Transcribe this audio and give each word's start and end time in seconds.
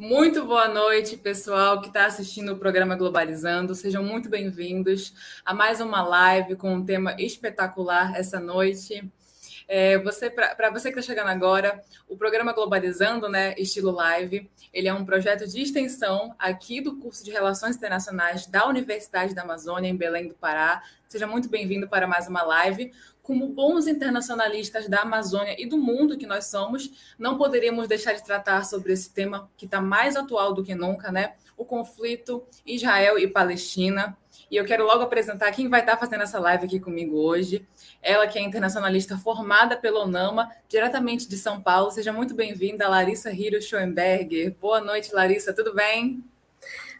Muito 0.00 0.46
boa 0.46 0.66
noite, 0.66 1.16
pessoal 1.18 1.80
que 1.80 1.88
está 1.88 2.06
assistindo 2.06 2.52
o 2.52 2.56
programa 2.56 2.96
Globalizando. 2.96 3.74
Sejam 3.74 4.02
muito 4.02 4.30
bem-vindos 4.30 5.12
a 5.44 5.52
mais 5.52 5.78
uma 5.78 6.02
live 6.02 6.56
com 6.56 6.72
um 6.72 6.84
tema 6.84 7.14
espetacular 7.18 8.16
essa 8.16 8.40
noite. 8.40 9.12
É, 9.72 9.96
você, 9.98 10.28
para 10.28 10.68
você 10.68 10.90
que 10.90 10.98
está 10.98 11.12
chegando 11.12 11.28
agora, 11.28 11.80
o 12.08 12.16
programa 12.16 12.52
Globalizando, 12.52 13.28
né, 13.28 13.54
estilo 13.56 13.92
live, 13.92 14.50
ele 14.72 14.88
é 14.88 14.92
um 14.92 15.04
projeto 15.04 15.46
de 15.46 15.62
extensão 15.62 16.34
aqui 16.36 16.80
do 16.80 16.96
curso 16.96 17.24
de 17.24 17.30
Relações 17.30 17.76
Internacionais 17.76 18.48
da 18.48 18.66
Universidade 18.66 19.32
da 19.32 19.42
Amazônia, 19.42 19.88
em 19.88 19.94
Belém 19.94 20.26
do 20.26 20.34
Pará. 20.34 20.82
Seja 21.06 21.24
muito 21.24 21.48
bem-vindo 21.48 21.88
para 21.88 22.08
mais 22.08 22.26
uma 22.26 22.42
live. 22.42 22.90
Como 23.22 23.46
bons 23.46 23.86
internacionalistas 23.86 24.88
da 24.88 25.02
Amazônia 25.02 25.54
e 25.56 25.66
do 25.66 25.78
mundo 25.78 26.18
que 26.18 26.26
nós 26.26 26.46
somos, 26.46 27.14
não 27.16 27.38
poderíamos 27.38 27.86
deixar 27.86 28.14
de 28.14 28.24
tratar 28.24 28.64
sobre 28.64 28.92
esse 28.92 29.14
tema 29.14 29.48
que 29.56 29.66
está 29.66 29.80
mais 29.80 30.16
atual 30.16 30.52
do 30.52 30.64
que 30.64 30.74
nunca, 30.74 31.12
né? 31.12 31.34
O 31.56 31.64
conflito 31.64 32.44
Israel 32.66 33.16
e 33.20 33.28
Palestina. 33.28 34.18
E 34.50 34.56
eu 34.56 34.64
quero 34.64 34.84
logo 34.84 35.04
apresentar 35.04 35.52
quem 35.52 35.68
vai 35.68 35.78
estar 35.78 35.96
fazendo 35.96 36.24
essa 36.24 36.40
live 36.40 36.66
aqui 36.66 36.80
comigo 36.80 37.16
hoje. 37.16 37.64
Ela 38.02 38.26
que 38.26 38.36
é 38.36 38.42
internacionalista 38.42 39.16
formada 39.16 39.76
pela 39.76 40.04
UNAMA, 40.04 40.50
diretamente 40.68 41.28
de 41.28 41.36
São 41.38 41.60
Paulo. 41.60 41.92
Seja 41.92 42.12
muito 42.12 42.34
bem-vinda, 42.34 42.88
Larissa 42.88 43.30
Hiro 43.30 43.62
Schoenberger. 43.62 44.52
Boa 44.60 44.80
noite, 44.80 45.14
Larissa, 45.14 45.54
tudo 45.54 45.72
bem? 45.72 46.24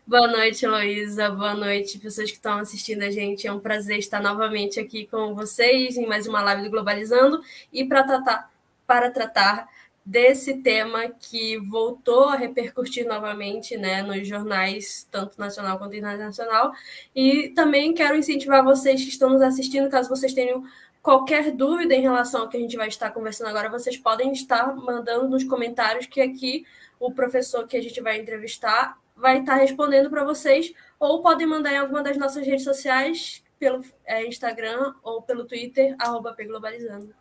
Boa 0.07 0.29
noite, 0.29 0.65
Heloísa. 0.65 1.29
Boa 1.31 1.55
noite, 1.55 1.99
pessoas 1.99 2.31
que 2.31 2.37
estão 2.37 2.59
assistindo 2.59 3.03
a 3.03 3.11
gente. 3.11 3.49
É 3.49 3.53
um 3.53 3.59
prazer 3.59 3.98
estar 3.98 4.23
novamente 4.23 4.79
aqui 4.79 5.09
com 5.09 5.35
vocês 5.35 5.97
em 5.97 6.07
mais 6.07 6.29
uma 6.29 6.41
live 6.43 6.62
do 6.62 6.71
Globalizando 6.71 7.43
e 7.73 7.85
para 7.85 8.05
tratar, 8.05 8.51
para 8.87 9.11
tratar 9.11 9.69
desse 10.05 10.63
tema 10.63 11.09
que 11.09 11.59
voltou 11.59 12.25
a 12.25 12.37
repercutir 12.37 13.06
novamente 13.06 13.77
né, 13.77 14.03
nos 14.03 14.27
jornais, 14.27 15.07
tanto 15.11 15.39
nacional 15.39 15.79
quanto 15.79 15.97
internacional. 15.97 16.73
E 17.15 17.48
também 17.51 17.95
quero 17.95 18.17
incentivar 18.17 18.65
vocês 18.65 19.03
que 19.03 19.11
estão 19.11 19.31
nos 19.31 19.42
assistindo, 19.42 19.91
caso 19.91 20.09
vocês 20.09 20.33
tenham 20.33 20.65
qualquer 21.03 21.51
dúvida 21.53 21.95
em 21.95 22.03
relação 22.03 22.42
ao 22.42 22.48
que 22.48 22.57
a 22.57 22.61
gente 22.61 22.77
vai 22.77 22.89
estar 22.89 23.11
conversando 23.11 23.48
agora, 23.48 23.70
vocês 23.70 23.97
podem 23.97 24.33
estar 24.33 24.75
mandando 24.77 25.29
nos 25.29 25.45
comentários 25.45 26.07
que 26.07 26.20
aqui 26.20 26.67
o 26.98 27.12
professor 27.12 27.67
que 27.67 27.77
a 27.77 27.83
gente 27.83 28.01
vai 28.01 28.19
entrevistar 28.19 28.98
vai 29.17 29.41
estar 29.41 29.55
respondendo 29.57 30.09
para 30.09 30.25
vocês, 30.25 30.73
ou 30.98 31.23
podem 31.23 31.47
mandar 31.47 31.73
em 31.73 31.77
alguma 31.77 32.03
das 32.03 32.17
nossas 32.17 32.47
redes 32.47 32.64
sociais, 32.64 33.45
pelo 33.59 33.85
é, 34.07 34.27
Instagram 34.27 34.95
ou 35.03 35.20
pelo 35.20 35.45
Twitter, 35.45 35.95
arroba 35.98 36.35
Globalizando. 36.35 37.14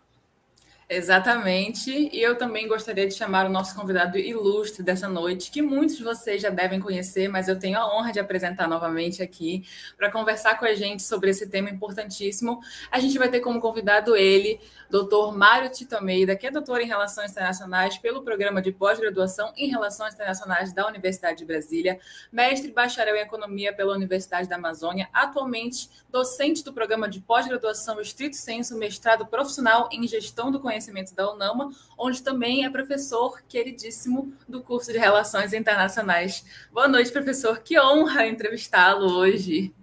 Exatamente. 0.91 1.91
E 2.11 2.19
eu 2.19 2.35
também 2.35 2.67
gostaria 2.67 3.07
de 3.07 3.13
chamar 3.13 3.45
o 3.45 3.49
nosso 3.49 3.75
convidado 3.75 4.17
ilustre 4.17 4.81
dessa 4.81 5.07
noite, 5.07 5.51
que 5.51 5.61
muitos 5.61 5.97
de 5.97 6.03
vocês 6.03 6.41
já 6.41 6.49
devem 6.49 6.79
conhecer, 6.79 7.27
mas 7.27 7.47
eu 7.47 7.59
tenho 7.59 7.77
a 7.77 7.95
honra 7.95 8.11
de 8.11 8.19
apresentar 8.19 8.67
novamente 8.67 9.21
aqui 9.21 9.63
para 9.95 10.11
conversar 10.11 10.57
com 10.57 10.65
a 10.65 10.73
gente 10.73 11.03
sobre 11.03 11.29
esse 11.29 11.47
tema 11.47 11.69
importantíssimo. 11.69 12.59
A 12.89 12.99
gente 12.99 13.19
vai 13.19 13.29
ter 13.29 13.39
como 13.39 13.59
convidado 13.59 14.15
ele, 14.15 14.59
doutor 14.89 15.35
Mário 15.35 15.71
Tito 15.71 15.95
Almeida, 15.95 16.35
que 16.35 16.47
é 16.47 16.51
doutor 16.51 16.81
em 16.81 16.87
Relações 16.87 17.31
Internacionais 17.31 17.97
pelo 17.97 18.23
programa 18.23 18.61
de 18.61 18.71
pós-graduação 18.71 19.53
em 19.55 19.69
Relações 19.69 20.13
Internacionais 20.13 20.73
da 20.73 20.87
Universidade 20.87 21.39
de 21.39 21.45
Brasília, 21.45 21.99
mestre 22.31 22.69
e 22.69 22.73
bacharel 22.73 23.15
em 23.15 23.21
Economia 23.21 23.73
pela 23.73 23.93
Universidade 23.93 24.49
da 24.49 24.55
Amazônia, 24.55 25.07
atualmente 25.13 25.89
docente 26.09 26.63
do 26.63 26.73
programa 26.73 27.07
de 27.07 27.21
pós-graduação 27.21 28.01
Estrito 28.01 28.35
Senso, 28.35 28.77
mestrado 28.77 29.25
profissional 29.25 29.87
em 29.91 30.07
Gestão 30.07 30.51
do 30.51 30.59
Conhecimento 30.59 30.79
Conhecimento 30.79 31.13
da 31.13 31.31
UNAMA, 31.33 31.71
onde 31.97 32.21
também 32.21 32.65
é 32.65 32.69
professor 32.69 33.41
queridíssimo 33.47 34.33
do 34.47 34.61
curso 34.61 34.91
de 34.91 34.97
Relações 34.97 35.53
Internacionais. 35.53 36.43
Boa 36.71 36.87
noite, 36.87 37.11
professor. 37.11 37.59
Que 37.59 37.79
honra 37.79 38.27
entrevistá-lo 38.27 39.11
hoje. 39.17 39.73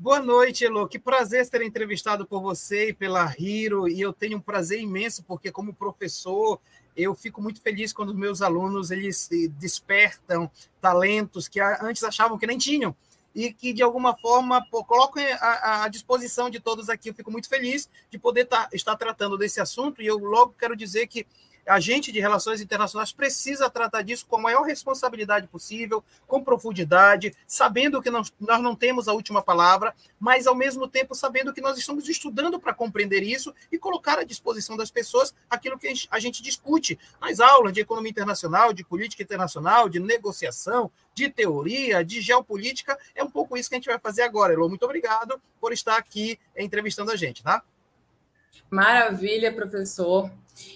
Boa 0.00 0.20
noite, 0.20 0.64
Elo. 0.64 0.86
Que 0.86 0.96
prazer 0.96 1.44
ser 1.44 1.60
entrevistado 1.60 2.24
por 2.24 2.40
você 2.40 2.90
e 2.90 2.92
pela 2.92 3.34
Hiro. 3.36 3.88
E 3.88 4.00
eu 4.00 4.12
tenho 4.12 4.38
um 4.38 4.40
prazer 4.40 4.80
imenso, 4.80 5.24
porque, 5.24 5.50
como 5.50 5.74
professor, 5.74 6.60
eu 6.96 7.16
fico 7.16 7.42
muito 7.42 7.60
feliz 7.60 7.92
quando 7.92 8.14
meus 8.14 8.40
alunos 8.40 8.92
eles 8.92 9.28
despertam 9.58 10.48
talentos 10.80 11.48
que 11.48 11.60
antes 11.60 12.04
achavam 12.04 12.38
que 12.38 12.46
nem 12.46 12.56
tinham 12.56 12.94
e 13.34 13.52
que, 13.52 13.72
de 13.72 13.82
alguma 13.82 14.16
forma, 14.16 14.64
pô, 14.70 14.84
coloco 14.84 15.18
à, 15.40 15.82
à, 15.82 15.88
disposição 15.88 16.48
de 16.48 16.60
todos 16.60 16.88
aqui. 16.88 17.10
Eu 17.10 17.14
fico 17.14 17.32
muito 17.32 17.48
feliz 17.48 17.90
de 18.08 18.20
poder 18.20 18.44
tá, 18.44 18.68
estar 18.72 18.94
tratando 18.94 19.36
desse 19.36 19.60
assunto 19.60 20.00
e 20.00 20.06
eu 20.06 20.16
logo 20.16 20.54
quero 20.56 20.76
dizer 20.76 21.08
que 21.08 21.26
a 21.68 21.78
gente 21.78 22.10
de 22.10 22.18
relações 22.18 22.60
internacionais 22.60 23.12
precisa 23.12 23.68
tratar 23.68 24.02
disso 24.02 24.26
com 24.26 24.36
a 24.36 24.40
maior 24.40 24.62
responsabilidade 24.62 25.46
possível, 25.46 26.02
com 26.26 26.42
profundidade, 26.42 27.34
sabendo 27.46 28.00
que 28.00 28.10
nós, 28.10 28.32
nós 28.40 28.60
não 28.62 28.74
temos 28.74 29.06
a 29.06 29.12
última 29.12 29.42
palavra, 29.42 29.94
mas 30.18 30.46
ao 30.46 30.54
mesmo 30.54 30.88
tempo 30.88 31.14
sabendo 31.14 31.52
que 31.52 31.60
nós 31.60 31.76
estamos 31.78 32.08
estudando 32.08 32.58
para 32.58 32.72
compreender 32.72 33.22
isso 33.22 33.54
e 33.70 33.78
colocar 33.78 34.18
à 34.18 34.24
disposição 34.24 34.76
das 34.76 34.90
pessoas 34.90 35.34
aquilo 35.50 35.78
que 35.78 35.92
a 36.10 36.18
gente 36.18 36.42
discute 36.42 36.98
nas 37.20 37.40
aulas 37.40 37.72
de 37.72 37.80
economia 37.80 38.10
internacional, 38.10 38.72
de 38.72 38.82
política 38.84 39.22
internacional, 39.22 39.88
de 39.88 40.00
negociação, 40.00 40.90
de 41.14 41.28
teoria, 41.28 42.04
de 42.04 42.20
geopolítica. 42.20 42.98
É 43.14 43.22
um 43.22 43.30
pouco 43.30 43.56
isso 43.56 43.68
que 43.68 43.74
a 43.74 43.78
gente 43.78 43.88
vai 43.88 43.98
fazer 43.98 44.22
agora. 44.22 44.52
Elô, 44.52 44.68
muito 44.68 44.84
obrigado 44.84 45.40
por 45.60 45.72
estar 45.72 45.96
aqui 45.96 46.38
entrevistando 46.56 47.10
a 47.10 47.16
gente, 47.16 47.42
tá? 47.42 47.62
Maravilha, 48.70 49.52
professor. 49.52 50.30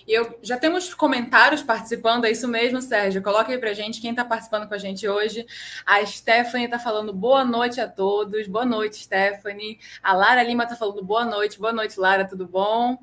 E 0.07 0.13
eu 0.13 0.39
já 0.43 0.59
temos 0.59 0.95
comentários 0.95 1.63
participando, 1.63 2.25
é 2.25 2.31
isso 2.31 2.49
mesmo, 2.49 2.81
Sérgio. 2.83 3.23
Coloca 3.23 3.51
aí 3.51 3.59
pra 3.59 3.73
gente 3.73 4.01
quem 4.01 4.11
está 4.11 4.25
participando 4.25 4.69
com 4.69 4.75
a 4.75 4.79
gente 4.79 5.09
hoje. 5.09 5.47
A 5.87 6.05
Stephanie 6.05 6.67
está 6.67 6.79
falando 6.79 7.13
boa 7.13 7.45
noite 7.45 7.81
a 7.81 7.89
todos. 7.89 8.47
Boa 8.47 8.65
noite, 8.65 8.97
Stephanie. 8.97 9.79
A 10.03 10.13
Lara 10.13 10.43
Lima 10.43 10.65
está 10.65 10.77
falando 10.77 11.03
boa 11.05 11.25
noite. 11.25 11.59
Boa 11.59 11.73
noite, 11.73 11.99
Lara, 11.99 12.27
tudo 12.27 12.47
bom? 12.47 12.99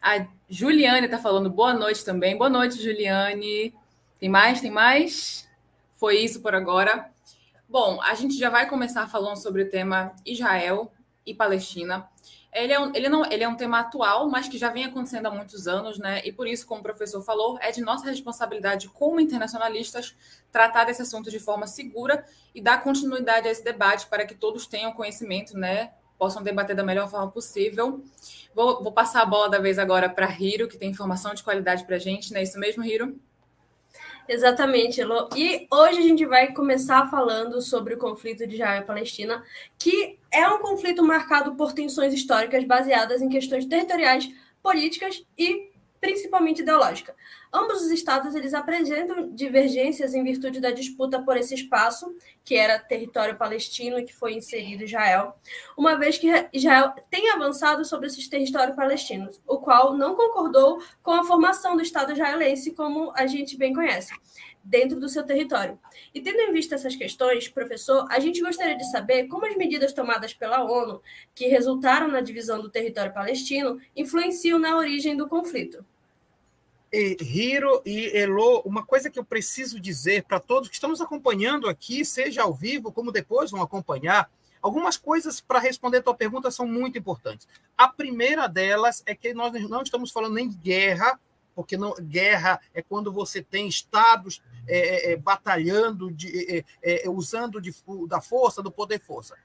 A 0.00 0.26
Juliane 0.48 1.06
está 1.06 1.18
falando 1.18 1.50
boa 1.50 1.74
noite 1.74 2.04
também. 2.04 2.36
Boa 2.36 2.50
noite, 2.50 2.82
Juliane. 2.82 3.74
Tem 4.18 4.28
mais? 4.28 4.60
Tem 4.60 4.70
mais? 4.70 5.48
Foi 5.94 6.18
isso 6.18 6.40
por 6.40 6.54
agora. 6.54 7.10
Bom, 7.68 8.00
a 8.02 8.14
gente 8.14 8.38
já 8.38 8.50
vai 8.50 8.68
começar 8.68 9.08
falando 9.08 9.36
sobre 9.36 9.62
o 9.62 9.70
tema 9.70 10.14
Israel 10.24 10.92
e 11.26 11.34
Palestina 11.34 12.08
ele 12.54 12.72
é, 12.72 12.78
um, 12.78 12.94
ele, 12.94 13.08
não, 13.08 13.26
ele 13.26 13.42
é 13.42 13.48
um 13.48 13.56
tema 13.56 13.80
atual, 13.80 14.30
mas 14.30 14.46
que 14.46 14.56
já 14.56 14.70
vem 14.70 14.84
acontecendo 14.84 15.26
há 15.26 15.30
muitos 15.30 15.66
anos, 15.66 15.98
né? 15.98 16.22
E 16.24 16.30
por 16.30 16.46
isso, 16.46 16.64
como 16.66 16.80
o 16.80 16.82
professor 16.84 17.20
falou, 17.20 17.58
é 17.60 17.72
de 17.72 17.80
nossa 17.80 18.06
responsabilidade 18.06 18.88
como 18.88 19.18
internacionalistas 19.18 20.14
tratar 20.52 20.84
desse 20.84 21.02
assunto 21.02 21.32
de 21.32 21.40
forma 21.40 21.66
segura 21.66 22.24
e 22.54 22.60
dar 22.60 22.80
continuidade 22.80 23.48
a 23.48 23.50
esse 23.50 23.64
debate 23.64 24.06
para 24.06 24.24
que 24.24 24.36
todos 24.36 24.68
tenham 24.68 24.92
conhecimento, 24.92 25.58
né? 25.58 25.90
Possam 26.16 26.44
debater 26.44 26.76
da 26.76 26.84
melhor 26.84 27.10
forma 27.10 27.28
possível. 27.28 28.04
Vou, 28.54 28.80
vou 28.84 28.92
passar 28.92 29.22
a 29.22 29.26
bola 29.26 29.50
da 29.50 29.58
vez 29.58 29.76
agora 29.76 30.08
para 30.08 30.30
Hiro, 30.30 30.68
que 30.68 30.78
tem 30.78 30.90
informação 30.90 31.34
de 31.34 31.42
qualidade 31.42 31.84
para 31.84 31.96
a 31.96 31.98
gente, 31.98 32.32
não 32.32 32.38
é 32.38 32.44
isso 32.44 32.58
mesmo, 32.60 32.84
Hiro? 32.84 33.18
Exatamente, 34.28 35.00
Elo. 35.00 35.28
E 35.36 35.66
hoje 35.70 35.98
a 35.98 36.02
gente 36.02 36.24
vai 36.24 36.52
começar 36.52 37.10
falando 37.10 37.60
sobre 37.60 37.94
o 37.94 37.98
conflito 37.98 38.46
de 38.46 38.54
Israel 38.54 38.80
e 38.80 38.86
Palestina, 38.86 39.42
que 39.78 40.18
é 40.34 40.48
um 40.48 40.58
conflito 40.58 41.02
marcado 41.02 41.54
por 41.54 41.72
tensões 41.72 42.12
históricas 42.12 42.64
baseadas 42.64 43.22
em 43.22 43.28
questões 43.28 43.64
territoriais, 43.64 44.28
políticas 44.60 45.24
e 45.38 45.72
principalmente 46.00 46.60
ideológica. 46.60 47.14
Ambos 47.50 47.80
os 47.80 47.90
estados 47.90 48.34
eles 48.34 48.52
apresentam 48.52 49.30
divergências 49.30 50.12
em 50.12 50.22
virtude 50.22 50.60
da 50.60 50.70
disputa 50.70 51.22
por 51.22 51.34
esse 51.34 51.54
espaço, 51.54 52.14
que 52.44 52.56
era 52.56 52.78
território 52.78 53.38
palestino 53.38 54.04
que 54.04 54.12
foi 54.12 54.34
inserido 54.34 54.84
Israel, 54.84 55.34
uma 55.78 55.96
vez 55.96 56.18
que 56.18 56.28
Israel 56.52 56.92
tem 57.08 57.30
avançado 57.30 57.84
sobre 57.86 58.08
esses 58.08 58.28
territórios 58.28 58.76
palestinos, 58.76 59.40
o 59.46 59.58
qual 59.58 59.96
não 59.96 60.14
concordou 60.14 60.82
com 61.02 61.12
a 61.12 61.24
formação 61.24 61.74
do 61.74 61.82
Estado 61.82 62.12
israelense 62.12 62.72
como 62.72 63.10
a 63.16 63.26
gente 63.26 63.56
bem 63.56 63.72
conhece 63.72 64.12
dentro 64.64 64.98
do 64.98 65.08
seu 65.08 65.22
território. 65.24 65.78
E 66.14 66.20
tendo 66.20 66.40
em 66.40 66.52
vista 66.52 66.74
essas 66.74 66.96
questões, 66.96 67.48
professor, 67.48 68.06
a 68.10 68.18
gente 68.18 68.40
gostaria 68.40 68.76
de 68.76 68.90
saber 68.90 69.28
como 69.28 69.46
as 69.46 69.56
medidas 69.56 69.92
tomadas 69.92 70.32
pela 70.32 70.64
ONU, 70.64 71.02
que 71.34 71.48
resultaram 71.48 72.08
na 72.08 72.20
divisão 72.20 72.60
do 72.60 72.70
território 72.70 73.12
palestino, 73.12 73.78
influenciam 73.94 74.58
na 74.58 74.76
origem 74.76 75.16
do 75.16 75.28
conflito. 75.28 75.84
Hiro 76.92 77.82
e 77.84 78.16
Elo, 78.16 78.62
uma 78.64 78.86
coisa 78.86 79.10
que 79.10 79.18
eu 79.18 79.24
preciso 79.24 79.80
dizer 79.80 80.22
para 80.24 80.38
todos 80.38 80.68
que 80.68 80.76
estamos 80.76 81.00
acompanhando 81.00 81.68
aqui, 81.68 82.04
seja 82.04 82.42
ao 82.42 82.54
vivo, 82.54 82.92
como 82.92 83.10
depois 83.10 83.50
vão 83.50 83.60
acompanhar, 83.60 84.30
algumas 84.62 84.96
coisas 84.96 85.40
para 85.40 85.58
responder 85.58 85.98
a 85.98 86.02
tua 86.02 86.14
pergunta 86.14 86.52
são 86.52 86.66
muito 86.66 86.96
importantes. 86.96 87.48
A 87.76 87.88
primeira 87.88 88.46
delas 88.46 89.02
é 89.06 89.14
que 89.14 89.34
nós 89.34 89.52
não 89.68 89.82
estamos 89.82 90.12
falando 90.12 90.36
de 90.36 90.56
guerra, 90.56 91.18
porque 91.54 91.76
não, 91.76 91.94
guerra 91.94 92.60
é 92.72 92.82
quando 92.82 93.12
você 93.12 93.42
tem 93.42 93.68
estados 93.68 94.42
é, 94.66 94.78
é, 94.78 95.12
é 95.12 95.16
batalhando, 95.16 96.10
de, 96.10 96.56
é, 96.56 96.64
é, 96.82 97.06
é, 97.06 97.10
usando 97.10 97.60
de, 97.60 97.74
da 98.08 98.20
força, 98.20 98.62
do 98.62 98.72
poder 98.72 99.00
força. 99.00 99.36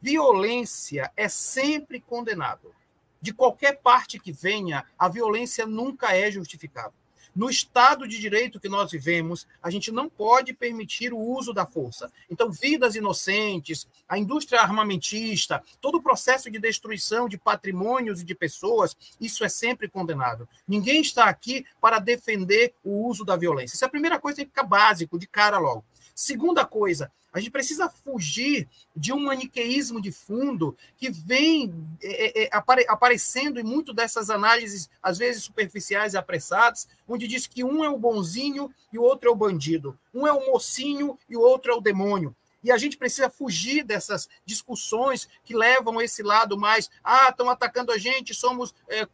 Violência 0.00 1.12
é 1.16 1.28
sempre 1.28 2.00
condenado 2.00 2.74
de 3.20 3.32
qualquer 3.32 3.80
parte 3.80 4.18
que 4.18 4.32
venha, 4.32 4.84
a 4.98 5.08
violência 5.08 5.64
nunca 5.64 6.16
é 6.16 6.30
justificável. 6.30 6.92
No 7.34 7.48
Estado 7.48 8.06
de 8.06 8.18
Direito 8.18 8.60
que 8.60 8.68
nós 8.68 8.90
vivemos, 8.90 9.46
a 9.62 9.70
gente 9.70 9.90
não 9.90 10.08
pode 10.08 10.52
permitir 10.52 11.12
o 11.12 11.18
uso 11.18 11.52
da 11.52 11.64
força. 11.64 12.12
Então, 12.30 12.50
vidas 12.50 12.94
inocentes, 12.94 13.86
a 14.08 14.18
indústria 14.18 14.60
armamentista, 14.60 15.62
todo 15.80 15.96
o 15.96 16.02
processo 16.02 16.50
de 16.50 16.58
destruição 16.58 17.28
de 17.28 17.38
patrimônios 17.38 18.20
e 18.20 18.24
de 18.24 18.34
pessoas, 18.34 18.96
isso 19.20 19.44
é 19.44 19.48
sempre 19.48 19.88
condenável. 19.88 20.46
Ninguém 20.68 21.00
está 21.00 21.24
aqui 21.24 21.64
para 21.80 21.98
defender 21.98 22.74
o 22.84 23.08
uso 23.08 23.24
da 23.24 23.36
violência. 23.36 23.74
Isso 23.74 23.84
é 23.84 23.88
a 23.88 23.90
primeira 23.90 24.20
coisa 24.20 24.42
que 24.42 24.46
fica 24.46 24.62
básico, 24.62 25.18
de 25.18 25.26
cara 25.26 25.58
logo. 25.58 25.84
Segunda 26.14 26.64
coisa, 26.64 27.10
a 27.32 27.40
gente 27.40 27.50
precisa 27.50 27.88
fugir 27.88 28.68
de 28.94 29.12
um 29.12 29.20
maniqueísmo 29.20 30.02
de 30.02 30.12
fundo 30.12 30.76
que 30.98 31.10
vem 31.10 31.74
é, 32.02 32.42
é, 32.42 32.44
é 32.44 32.48
apare, 32.52 32.84
aparecendo 32.86 33.58
em 33.58 33.62
muito 33.62 33.94
dessas 33.94 34.28
análises, 34.28 34.90
às 35.02 35.16
vezes 35.16 35.44
superficiais 35.44 36.12
e 36.12 36.18
apressadas, 36.18 36.86
onde 37.08 37.26
diz 37.26 37.46
que 37.46 37.64
um 37.64 37.82
é 37.82 37.88
o 37.88 37.98
bonzinho 37.98 38.70
e 38.92 38.98
o 38.98 39.02
outro 39.02 39.30
é 39.30 39.32
o 39.32 39.36
bandido, 39.36 39.98
um 40.12 40.26
é 40.26 40.32
o 40.32 40.52
mocinho 40.52 41.18
e 41.26 41.34
o 41.34 41.40
outro 41.40 41.72
é 41.72 41.74
o 41.74 41.80
demônio. 41.80 42.36
E 42.62 42.70
a 42.70 42.76
gente 42.76 42.96
precisa 42.98 43.30
fugir 43.30 43.82
dessas 43.82 44.28
discussões 44.44 45.28
que 45.42 45.56
levam 45.56 46.00
esse 46.00 46.22
lado 46.22 46.56
mais, 46.56 46.90
ah, 47.02 47.30
estão 47.30 47.48
atacando 47.48 47.90
a 47.92 47.98
gente, 47.98 48.34
somos 48.34 48.74
é, 48.88 49.00
é 49.00 49.08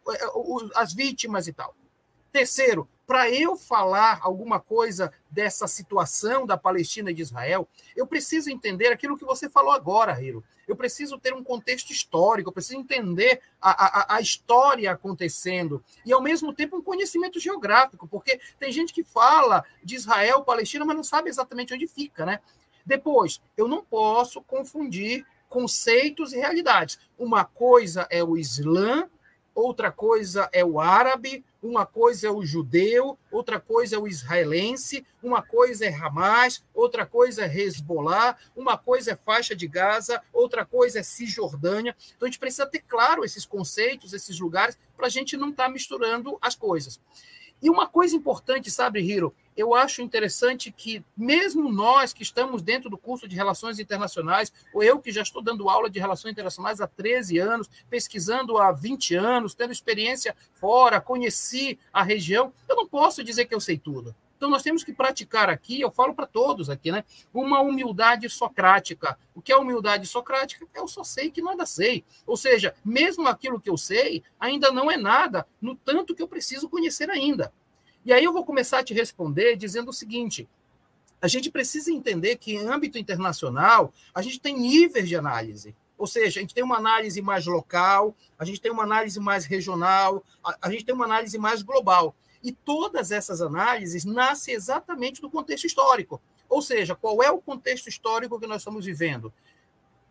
as 0.75 0.93
vítimas 0.93 1.47
e 1.47 1.53
tal. 1.53 1.75
Terceiro, 2.31 2.87
para 3.09 3.31
eu 3.31 3.57
falar 3.57 4.21
alguma 4.23 4.61
coisa 4.61 5.11
dessa 5.31 5.67
situação 5.67 6.45
da 6.45 6.59
Palestina 6.59 7.11
e 7.11 7.15
de 7.15 7.23
Israel, 7.23 7.67
eu 7.97 8.07
preciso 8.07 8.51
entender 8.51 8.89
aquilo 8.89 9.17
que 9.17 9.25
você 9.25 9.49
falou 9.49 9.73
agora, 9.73 10.23
Hiro. 10.23 10.45
Eu 10.69 10.77
preciso 10.77 11.19
ter 11.19 11.33
um 11.33 11.43
contexto 11.43 11.91
histórico, 11.91 12.51
eu 12.51 12.53
preciso 12.53 12.79
entender 12.79 13.41
a, 13.59 14.13
a, 14.13 14.17
a 14.17 14.21
história 14.21 14.93
acontecendo 14.93 15.83
e, 16.05 16.13
ao 16.13 16.21
mesmo 16.21 16.53
tempo, 16.53 16.77
um 16.77 16.83
conhecimento 16.83 17.41
geográfico, 17.41 18.07
porque 18.07 18.39
tem 18.61 18.71
gente 18.71 18.93
que 18.93 19.03
fala 19.03 19.65
de 19.83 19.97
Israel, 19.97 20.45
Palestina, 20.45 20.85
mas 20.85 20.95
não 20.95 21.03
sabe 21.03 21.31
exatamente 21.31 21.73
onde 21.73 21.87
fica, 21.87 22.27
né? 22.27 22.41
Depois, 22.85 23.41
eu 23.57 23.67
não 23.67 23.83
posso 23.83 24.43
confundir 24.43 25.25
conceitos 25.49 26.35
e 26.35 26.37
realidades. 26.37 26.99
Uma 27.19 27.47
coisa 27.47 28.07
é 28.11 28.23
o 28.23 28.37
Islã, 28.37 29.09
outra 29.59 29.91
coisa 29.91 30.49
é 30.53 30.65
o 30.65 30.79
árabe, 30.79 31.45
uma 31.61 31.85
coisa 31.85 32.29
é 32.29 32.31
o 32.31 32.45
judeu, 32.45 33.19
outra 33.31 33.59
coisa 33.59 33.97
é 33.97 33.99
o 33.99 34.07
israelense, 34.07 35.05
uma 35.21 35.43
coisa 35.43 35.85
é 35.85 35.93
Hamas, 35.93 36.65
outra 36.73 37.05
coisa 37.05 37.45
é 37.45 37.53
Hezbollah, 37.53 38.37
uma 38.55 38.79
coisa 38.79 39.13
é 39.13 39.17
faixa 39.17 39.57
de 39.57 39.67
Gaza, 39.67 40.23
outra 40.33 40.65
coisa 40.65 41.01
é 41.01 41.03
Cisjordânia. 41.03 41.97
Então 42.17 42.27
a 42.27 42.31
gente 42.31 42.39
precisa 42.39 42.67
ter 42.67 42.81
claro 42.87 43.25
esses 43.25 43.45
conceitos, 43.45 44.13
esses 44.13 44.39
lugares, 44.39 44.79
para 44.97 45.07
a 45.07 45.11
gente 45.11 45.37
não 45.37 45.51
estar 45.51 45.65
tá 45.65 45.71
misturando 45.71 46.39
as 46.41 46.55
coisas. 46.55 47.01
E 47.61 47.69
uma 47.69 47.89
coisa 47.89 48.15
importante, 48.15 48.71
sabe, 48.71 49.01
Hiro, 49.01 49.35
eu 49.57 49.75
acho 49.75 50.01
interessante 50.01 50.71
que, 50.71 51.05
mesmo 51.17 51.69
nós 51.69 52.13
que 52.13 52.23
estamos 52.23 52.63
dentro 52.63 52.89
do 52.89 52.97
curso 52.97 53.27
de 53.27 53.35
Relações 53.35 53.81
Internacionais, 53.81 54.53
ou 54.73 54.85
eu 54.85 55.01
que 55.01 55.11
já 55.11 55.23
estou 55.23 55.43
dando 55.43 55.69
aula 55.69 55.91
de 55.91 55.99
Relações 55.99 56.31
Internacionais 56.31 56.81
há 56.81 56.87
13 56.87 57.39
anos, 57.39 57.69
pesquisando 57.91 58.57
há 58.59 58.71
20 58.71 59.17
anos, 59.17 59.55
tendo 59.55 59.73
experiência 59.73 60.37
fora, 60.53 61.01
conheci 61.01 61.77
a 61.93 62.05
região, 62.05 62.53
eu 62.69 62.77
não 62.77 62.87
posso 62.87 63.25
dizer 63.25 63.47
que 63.47 63.55
eu 63.55 63.61
sei 63.61 63.77
tudo. 63.77 64.15
Então, 64.38 64.49
nós 64.49 64.62
temos 64.62 64.85
que 64.85 64.93
praticar 64.93 65.50
aqui, 65.50 65.81
eu 65.81 65.90
falo 65.90 66.14
para 66.14 66.25
todos 66.25 66.70
aqui, 66.70 66.93
né? 66.93 67.02
Uma 67.35 67.61
humildade 67.61 68.29
socrática. 68.29 69.19
O 69.35 69.43
que 69.43 69.50
é 69.50 69.56
humildade 69.56 70.06
socrática? 70.06 70.64
Eu 70.73 70.87
só 70.87 71.02
sei 71.02 71.29
que 71.29 71.43
nada 71.43 71.67
sei. 71.67 72.05
Ou 72.25 72.37
seja, 72.37 72.73
mesmo 72.85 73.26
aquilo 73.26 73.61
que 73.61 73.69
eu 73.69 73.76
sei 73.76 74.23
ainda 74.38 74.70
não 74.70 74.88
é 74.88 74.96
nada, 74.96 75.44
no 75.61 75.75
tanto 75.75 76.14
que 76.14 76.23
eu 76.23 76.29
preciso 76.29 76.69
conhecer 76.69 77.11
ainda. 77.11 77.52
E 78.05 78.12
aí 78.12 78.23
eu 78.23 78.32
vou 78.32 78.44
começar 78.44 78.79
a 78.79 78.85
te 78.85 78.94
responder 78.94 79.56
dizendo 79.56 79.88
o 79.88 79.93
seguinte: 79.93 80.49
a 81.20 81.26
gente 81.26 81.50
precisa 81.50 81.90
entender 81.90 82.37
que 82.37 82.55
em 82.55 82.69
âmbito 82.69 82.96
internacional 82.96 83.93
a 84.14 84.23
gente 84.23 84.38
tem 84.38 84.56
níveis 84.56 85.08
de 85.08 85.17
análise. 85.17 85.75
Ou 85.96 86.06
seja, 86.06 86.38
a 86.38 86.43
gente 86.43 86.55
tem 86.55 86.62
uma 86.62 86.76
análise 86.76 87.20
mais 87.20 87.44
local, 87.44 88.14
a 88.38 88.44
gente 88.44 88.61
tem 88.61 88.70
uma 88.70 88.85
análise 88.85 89.19
mais 89.19 89.46
regional, 89.46 90.25
a, 90.44 90.56
a 90.62 90.70
gente 90.70 90.85
tem 90.85 90.94
uma 90.94 91.06
análise 91.06 91.37
mais 91.38 91.61
global. 91.61 92.14
E 92.43 92.52
todas 92.52 93.11
essas 93.11 93.40
análises 93.40 94.05
nascem 94.05 94.55
exatamente 94.55 95.20
do 95.20 95.31
contexto 95.31 95.67
histórico. 95.67 96.20
Ou 96.49 96.62
seja, 96.62 96.94
qual 96.94 97.20
é 97.23 97.31
o 97.31 97.40
contexto 97.40 97.88
histórico 97.88 98.38
que 98.40 98.46
nós 98.46 98.62
estamos 98.62 98.87
vivendo? 98.87 99.32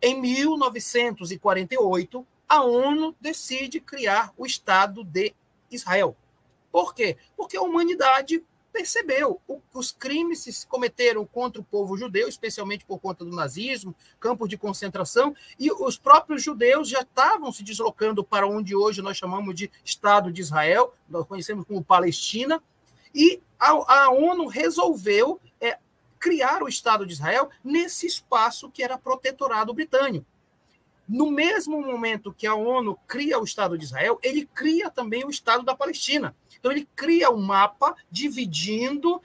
Em 0.00 0.20
1948, 0.20 2.24
a 2.48 2.62
ONU 2.62 3.16
decide 3.20 3.80
criar 3.80 4.32
o 4.36 4.46
Estado 4.46 5.02
de 5.02 5.34
Israel. 5.70 6.16
Por 6.70 6.94
quê? 6.94 7.16
Porque 7.36 7.56
a 7.56 7.62
humanidade 7.62 8.44
percebeu 8.72 9.40
os 9.72 9.92
crimes 9.92 10.44
que 10.44 10.52
se 10.52 10.66
cometeram 10.66 11.24
contra 11.24 11.60
o 11.60 11.64
povo 11.64 11.96
judeu, 11.96 12.28
especialmente 12.28 12.84
por 12.84 12.98
conta 12.98 13.24
do 13.24 13.34
nazismo, 13.34 13.94
campos 14.20 14.48
de 14.48 14.56
concentração, 14.56 15.34
e 15.58 15.70
os 15.70 15.96
próprios 15.96 16.42
judeus 16.42 16.88
já 16.88 17.00
estavam 17.00 17.50
se 17.50 17.62
deslocando 17.62 18.22
para 18.22 18.46
onde 18.46 18.74
hoje 18.74 19.02
nós 19.02 19.16
chamamos 19.16 19.54
de 19.54 19.70
Estado 19.84 20.32
de 20.32 20.40
Israel, 20.40 20.94
nós 21.08 21.26
conhecemos 21.26 21.64
como 21.66 21.82
Palestina, 21.82 22.62
e 23.14 23.40
a, 23.58 23.70
a 23.70 24.10
ONU 24.10 24.46
resolveu 24.46 25.40
é, 25.60 25.78
criar 26.18 26.62
o 26.62 26.68
Estado 26.68 27.06
de 27.06 27.12
Israel 27.12 27.50
nesse 27.64 28.06
espaço 28.06 28.70
que 28.70 28.82
era 28.82 28.98
protetorado 28.98 29.72
britânico. 29.72 30.26
No 31.08 31.30
mesmo 31.30 31.80
momento 31.80 32.34
que 32.34 32.46
a 32.46 32.54
ONU 32.54 32.98
cria 33.06 33.38
o 33.38 33.44
Estado 33.44 33.78
de 33.78 33.84
Israel, 33.84 34.18
ele 34.22 34.46
cria 34.54 34.90
também 34.90 35.24
o 35.24 35.30
Estado 35.30 35.62
da 35.64 35.74
Palestina. 35.74 36.36
Então, 36.58 36.70
ele 36.70 36.86
cria 36.94 37.30
um 37.30 37.40
mapa 37.40 37.94
dividindo 38.10 39.20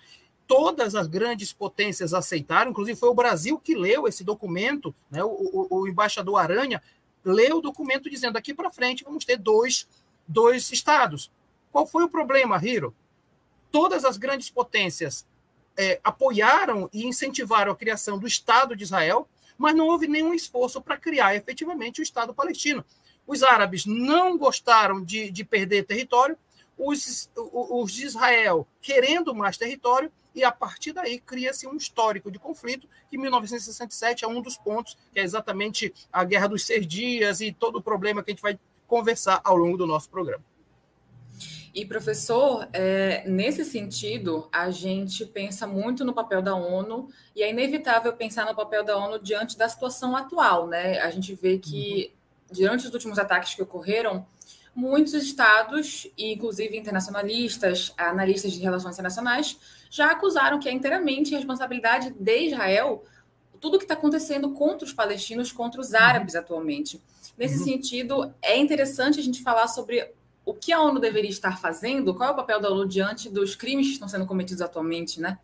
todas 0.48 0.96
as 0.96 1.08
grandes 1.08 1.52
potências 1.52 2.14
aceitaram, 2.14 2.72
inclusive 2.72 3.00
foi 3.00 3.10
o 3.10 3.14
Brasil 3.14 3.58
que 3.58 3.76
leu 3.76 4.08
esse 4.08 4.24
documento, 4.24 4.94
né? 5.10 5.24
o, 5.24 5.28
o, 5.28 5.68
o 5.82 5.88
embaixador 5.88 6.38
Aranha 6.38 6.82
leu 7.24 7.58
o 7.58 7.62
documento 7.62 8.10
dizendo 8.10 8.38
aqui 8.38 8.54
para 8.54 8.70
frente 8.70 9.04
vamos 9.04 9.26
ter 9.26 9.38
dois, 9.38 9.88
dois 10.28 10.72
estados. 10.72 11.32
Qual 11.72 11.88
foi 11.88 12.04
o 12.04 12.10
problema, 12.10 12.60
Hiro? 12.64 12.94
Todas 13.72 14.06
as 14.06 14.18
grandes 14.18 14.50
potências 14.50 15.26
é, 15.76 16.00
apoiaram 16.04 16.90
e 16.94 17.08
incentivaram 17.08 17.72
a 17.72 17.76
criação 17.76 18.20
do 18.20 18.28
Estado 18.28 18.76
de 18.76 18.84
Israel, 18.84 19.28
mas 19.64 19.74
não 19.74 19.88
houve 19.88 20.10
nenhum 20.10 20.34
esforço 20.34 20.82
para 20.82 20.98
criar 20.98 21.38
efetivamente 21.38 22.02
o 22.02 22.04
Estado 22.04 22.34
palestino. 22.34 22.84
Os 23.26 23.44
árabes 23.44 23.86
não 23.86 24.38
gostaram 24.38 25.02
de, 25.02 25.32
de 25.32 25.46
perder 25.46 25.86
território, 25.86 26.38
os, 26.78 27.32
os 27.34 27.94
de 27.94 28.06
Israel 28.06 28.68
querendo 28.82 29.34
mais 29.34 29.58
território, 29.58 30.12
e 30.36 30.44
a 30.44 30.52
partir 30.52 30.92
daí 30.92 31.18
cria-se 31.18 31.66
um 31.66 31.78
histórico 31.78 32.30
de 32.30 32.38
conflito, 32.38 32.90
que 33.10 33.18
1967 33.18 34.26
é 34.26 34.28
um 34.28 34.42
dos 34.42 34.58
pontos, 34.58 34.98
que 35.14 35.20
é 35.22 35.24
exatamente 35.24 35.94
a 36.12 36.26
Guerra 36.26 36.48
dos 36.48 36.66
Seis 36.66 36.86
Dias 36.86 37.40
e 37.40 37.54
todo 37.54 37.78
o 37.78 37.82
problema 37.82 38.22
que 38.22 38.32
a 38.32 38.34
gente 38.34 38.44
vai 38.44 38.60
conversar 38.86 39.40
ao 39.46 39.56
longo 39.56 39.78
do 39.78 39.88
nosso 39.88 40.10
programa. 40.10 40.44
E, 41.74 41.86
professor, 41.86 42.68
é, 42.72 43.28
nesse 43.28 43.66
sentido, 43.66 44.48
a 44.52 44.70
gente 44.70 45.26
pensa 45.26 45.66
muito 45.66 46.06
no 46.06 46.14
papel 46.14 46.40
da 46.40 46.54
ONU, 46.54 47.10
e 47.36 47.42
é 47.42 47.50
inevitável 47.50 48.14
pensar 48.14 48.46
no 48.46 48.56
papel 48.56 48.84
da 48.84 48.96
ONU 48.96 49.18
diante 49.18 49.58
da 49.58 49.68
situação 49.68 50.16
atual, 50.16 50.68
né? 50.68 51.00
A 51.00 51.10
gente 51.10 51.34
vê 51.34 51.58
que, 51.58 52.14
uhum. 52.48 52.56
diante 52.56 52.86
dos 52.86 52.94
últimos 52.94 53.18
ataques 53.18 53.56
que 53.56 53.64
ocorreram, 53.64 54.24
muitos 54.76 55.14
estados, 55.14 56.08
inclusive 56.16 56.78
internacionalistas, 56.78 57.92
analistas 57.98 58.52
de 58.52 58.60
relações 58.60 58.94
internacionais, 58.94 59.58
já 59.90 60.12
acusaram 60.12 60.60
que 60.60 60.70
é 60.70 60.72
inteiramente 60.72 61.34
responsabilidade 61.34 62.12
de 62.12 62.48
Israel 62.48 63.04
tudo 63.60 63.76
o 63.76 63.78
que 63.78 63.86
está 63.86 63.94
acontecendo 63.94 64.52
contra 64.52 64.86
os 64.86 64.92
palestinos, 64.92 65.52
contra 65.52 65.80
os 65.80 65.94
árabes 65.94 66.34
uhum. 66.34 66.42
atualmente. 66.42 67.02
Nesse 67.38 67.58
uhum. 67.60 67.64
sentido, 67.64 68.34
é 68.42 68.58
interessante 68.58 69.20
a 69.20 69.24
gente 69.24 69.42
falar 69.42 69.68
sobre 69.70 70.14
o 70.46 70.54
que 70.54 70.74
a 70.74 70.82
ONU 70.82 71.00
deveria 71.00 71.30
estar 71.30 71.60
fazendo, 71.60 72.14
qual 72.14 72.30
é 72.30 72.32
o 72.32 72.36
papel 72.36 72.60
da 72.60 72.70
ONU 72.70 72.88
diante 72.88 73.30
dos 73.30 73.56
crimes 73.56 73.88
que 73.88 73.94
estão 73.94 74.08
sendo 74.08 74.26
cometidos 74.26 74.62
atualmente, 74.62 75.22
né? 75.22 75.38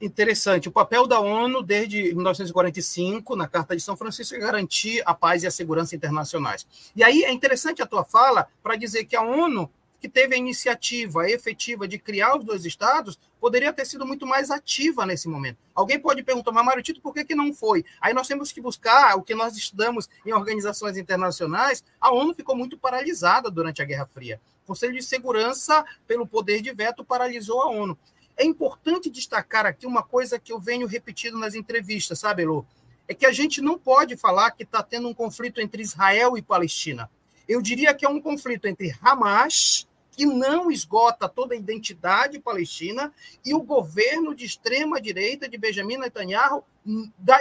interessante. 0.00 0.68
O 0.68 0.72
papel 0.72 1.06
da 1.06 1.20
ONU, 1.20 1.62
desde 1.62 2.14
1945, 2.14 3.36
na 3.36 3.46
Carta 3.46 3.76
de 3.76 3.82
São 3.82 3.96
Francisco, 3.96 4.34
é 4.34 4.38
garantir 4.38 5.02
a 5.04 5.14
paz 5.14 5.42
e 5.42 5.46
a 5.46 5.50
segurança 5.50 5.94
internacionais. 5.94 6.66
E 6.96 7.04
aí 7.04 7.22
é 7.22 7.30
interessante 7.30 7.82
a 7.82 7.86
tua 7.86 8.02
fala 8.02 8.48
para 8.62 8.76
dizer 8.76 9.04
que 9.04 9.14
a 9.14 9.22
ONU, 9.22 9.70
que 10.00 10.08
teve 10.08 10.34
a 10.34 10.38
iniciativa 10.38 11.30
efetiva 11.30 11.86
de 11.86 11.98
criar 11.98 12.36
os 12.36 12.44
dois 12.44 12.64
estados, 12.64 13.18
poderia 13.38 13.72
ter 13.72 13.84
sido 13.84 14.06
muito 14.06 14.26
mais 14.26 14.50
ativa 14.50 15.04
nesse 15.04 15.28
momento. 15.28 15.58
Alguém 15.74 16.00
pode 16.00 16.22
perguntar, 16.22 16.52
mas 16.52 16.64
Mário 16.64 16.82
Tito, 16.82 17.00
por 17.00 17.12
que, 17.12 17.24
que 17.24 17.34
não 17.34 17.52
foi? 17.52 17.84
Aí 18.00 18.14
nós 18.14 18.26
temos 18.26 18.50
que 18.50 18.60
buscar 18.60 19.16
o 19.16 19.22
que 19.22 19.34
nós 19.34 19.56
estudamos 19.56 20.08
em 20.24 20.32
organizações 20.32 20.96
internacionais. 20.96 21.84
A 22.00 22.10
ONU 22.10 22.34
ficou 22.34 22.56
muito 22.56 22.78
paralisada 22.78 23.50
durante 23.50 23.82
a 23.82 23.84
Guerra 23.84 24.06
Fria. 24.06 24.40
O 24.64 24.68
Conselho 24.68 24.94
de 24.94 25.02
Segurança, 25.02 25.84
pelo 26.06 26.26
poder 26.26 26.62
de 26.62 26.72
veto, 26.72 27.04
paralisou 27.04 27.60
a 27.60 27.68
ONU. 27.68 27.98
É 28.36 28.44
importante 28.44 29.10
destacar 29.10 29.66
aqui 29.66 29.86
uma 29.86 30.02
coisa 30.02 30.38
que 30.38 30.52
eu 30.52 30.58
venho 30.58 30.86
repetindo 30.86 31.38
nas 31.38 31.54
entrevistas, 31.54 32.18
sabe, 32.18 32.42
Elô? 32.42 32.64
É 33.06 33.12
que 33.12 33.26
a 33.26 33.32
gente 33.32 33.60
não 33.60 33.78
pode 33.78 34.16
falar 34.16 34.52
que 34.52 34.62
está 34.62 34.82
tendo 34.82 35.08
um 35.08 35.14
conflito 35.14 35.60
entre 35.60 35.82
Israel 35.82 36.38
e 36.38 36.42
Palestina. 36.42 37.10
Eu 37.48 37.60
diria 37.60 37.92
que 37.92 38.06
é 38.06 38.08
um 38.08 38.20
conflito 38.20 38.66
entre 38.66 38.94
Hamas, 39.02 39.88
que 40.20 40.26
não 40.26 40.70
esgota 40.70 41.26
toda 41.26 41.54
a 41.54 41.56
identidade 41.56 42.38
palestina, 42.38 43.10
e 43.42 43.54
o 43.54 43.62
governo 43.62 44.34
de 44.34 44.44
extrema-direita 44.44 45.48
de 45.48 45.56
Benjamin 45.56 45.96
Netanyahu 45.96 46.62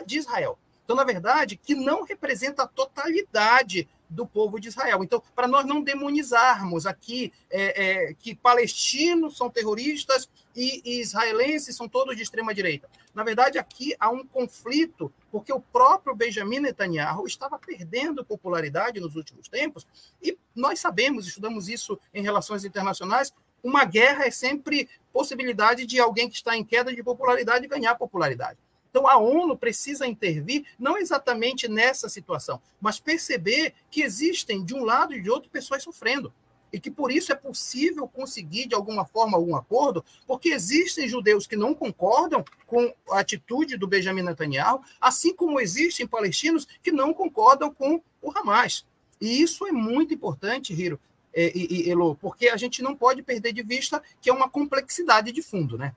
de 0.05 0.17
Israel. 0.17 0.57
Então, 0.85 0.95
na 0.95 1.03
verdade, 1.03 1.57
que 1.57 1.75
não 1.75 2.03
representa 2.03 2.63
a 2.63 2.67
totalidade 2.67 3.85
do 4.09 4.25
povo 4.25 4.61
de 4.61 4.69
Israel. 4.69 5.03
Então, 5.03 5.21
para 5.35 5.45
nós 5.45 5.65
não 5.65 5.81
demonizarmos 5.81 6.85
aqui 6.85 7.33
é, 7.49 7.83
é, 7.83 8.13
que 8.13 8.33
palestinos 8.33 9.35
são 9.35 9.49
terroristas 9.49 10.29
e, 10.55 10.99
israelenses 10.99 11.75
são 11.75 11.87
todos 11.87 12.15
de 12.15 12.23
extrema 12.23 12.53
direita. 12.53 12.89
Na 13.13 13.23
verdade, 13.23 13.57
aqui 13.57 13.95
há 13.99 14.09
um 14.09 14.25
conflito, 14.25 15.11
porque 15.31 15.53
o 15.53 15.59
próprio 15.59 16.15
Benjamin 16.15 16.59
Netanyahu 16.59 17.25
estava 17.25 17.57
perdendo 17.57 18.25
popularidade 18.25 18.99
nos 18.99 19.15
últimos 19.15 19.47
tempos, 19.47 19.85
e 20.21 20.37
nós 20.55 20.79
sabemos, 20.79 21.27
estudamos 21.27 21.69
isso 21.69 21.99
em 22.13 22.21
relações 22.21 22.65
internacionais, 22.65 23.33
uma 23.63 23.83
guerra 23.83 24.25
é 24.25 24.31
sempre 24.31 24.89
possibilidade 25.11 25.85
de 25.85 25.99
alguém 25.99 26.29
que 26.29 26.35
está 26.35 26.55
em 26.55 26.63
queda 26.63 26.93
de 26.93 27.03
popularidade 27.03 27.67
ganhar 27.67 27.95
popularidade. 27.95 28.57
Então, 28.89 29.07
a 29.07 29.17
ONU 29.17 29.55
precisa 29.55 30.07
intervir, 30.07 30.65
não 30.79 30.97
exatamente 30.97 31.67
nessa 31.67 32.09
situação, 32.09 32.59
mas 32.81 32.99
perceber 32.99 33.73
que 33.91 34.01
existem, 34.01 34.63
de 34.63 34.73
um 34.73 34.83
lado 34.83 35.13
e 35.13 35.21
de 35.21 35.29
outro, 35.29 35.49
pessoas 35.49 35.83
sofrendo. 35.83 36.33
E 36.71 36.79
que 36.79 36.91
por 36.91 37.11
isso 37.11 37.31
é 37.31 37.35
possível 37.35 38.07
conseguir, 38.07 38.67
de 38.67 38.75
alguma 38.75 39.05
forma, 39.05 39.37
algum 39.37 39.55
acordo, 39.55 40.03
porque 40.27 40.49
existem 40.49 41.07
judeus 41.07 41.47
que 41.47 41.55
não 41.55 41.73
concordam 41.73 42.43
com 42.67 42.93
a 43.09 43.19
atitude 43.19 43.77
do 43.77 43.87
Benjamin 43.87 44.21
Netanyahu, 44.21 44.81
assim 44.99 45.35
como 45.35 45.59
existem 45.59 46.07
palestinos 46.07 46.67
que 46.83 46.91
não 46.91 47.13
concordam 47.13 47.73
com 47.73 48.01
o 48.21 48.31
Hamas. 48.37 48.85
E 49.19 49.41
isso 49.41 49.65
é 49.67 49.71
muito 49.71 50.13
importante, 50.13 50.73
Hiro 50.73 50.99
é, 51.33 51.51
e, 51.55 51.87
e 51.87 51.91
Elo, 51.91 52.15
porque 52.15 52.49
a 52.49 52.57
gente 52.57 52.81
não 52.81 52.95
pode 52.95 53.21
perder 53.21 53.53
de 53.53 53.63
vista 53.63 54.01
que 54.21 54.29
é 54.29 54.33
uma 54.33 54.49
complexidade 54.49 55.31
de 55.31 55.41
fundo, 55.41 55.77
né? 55.77 55.95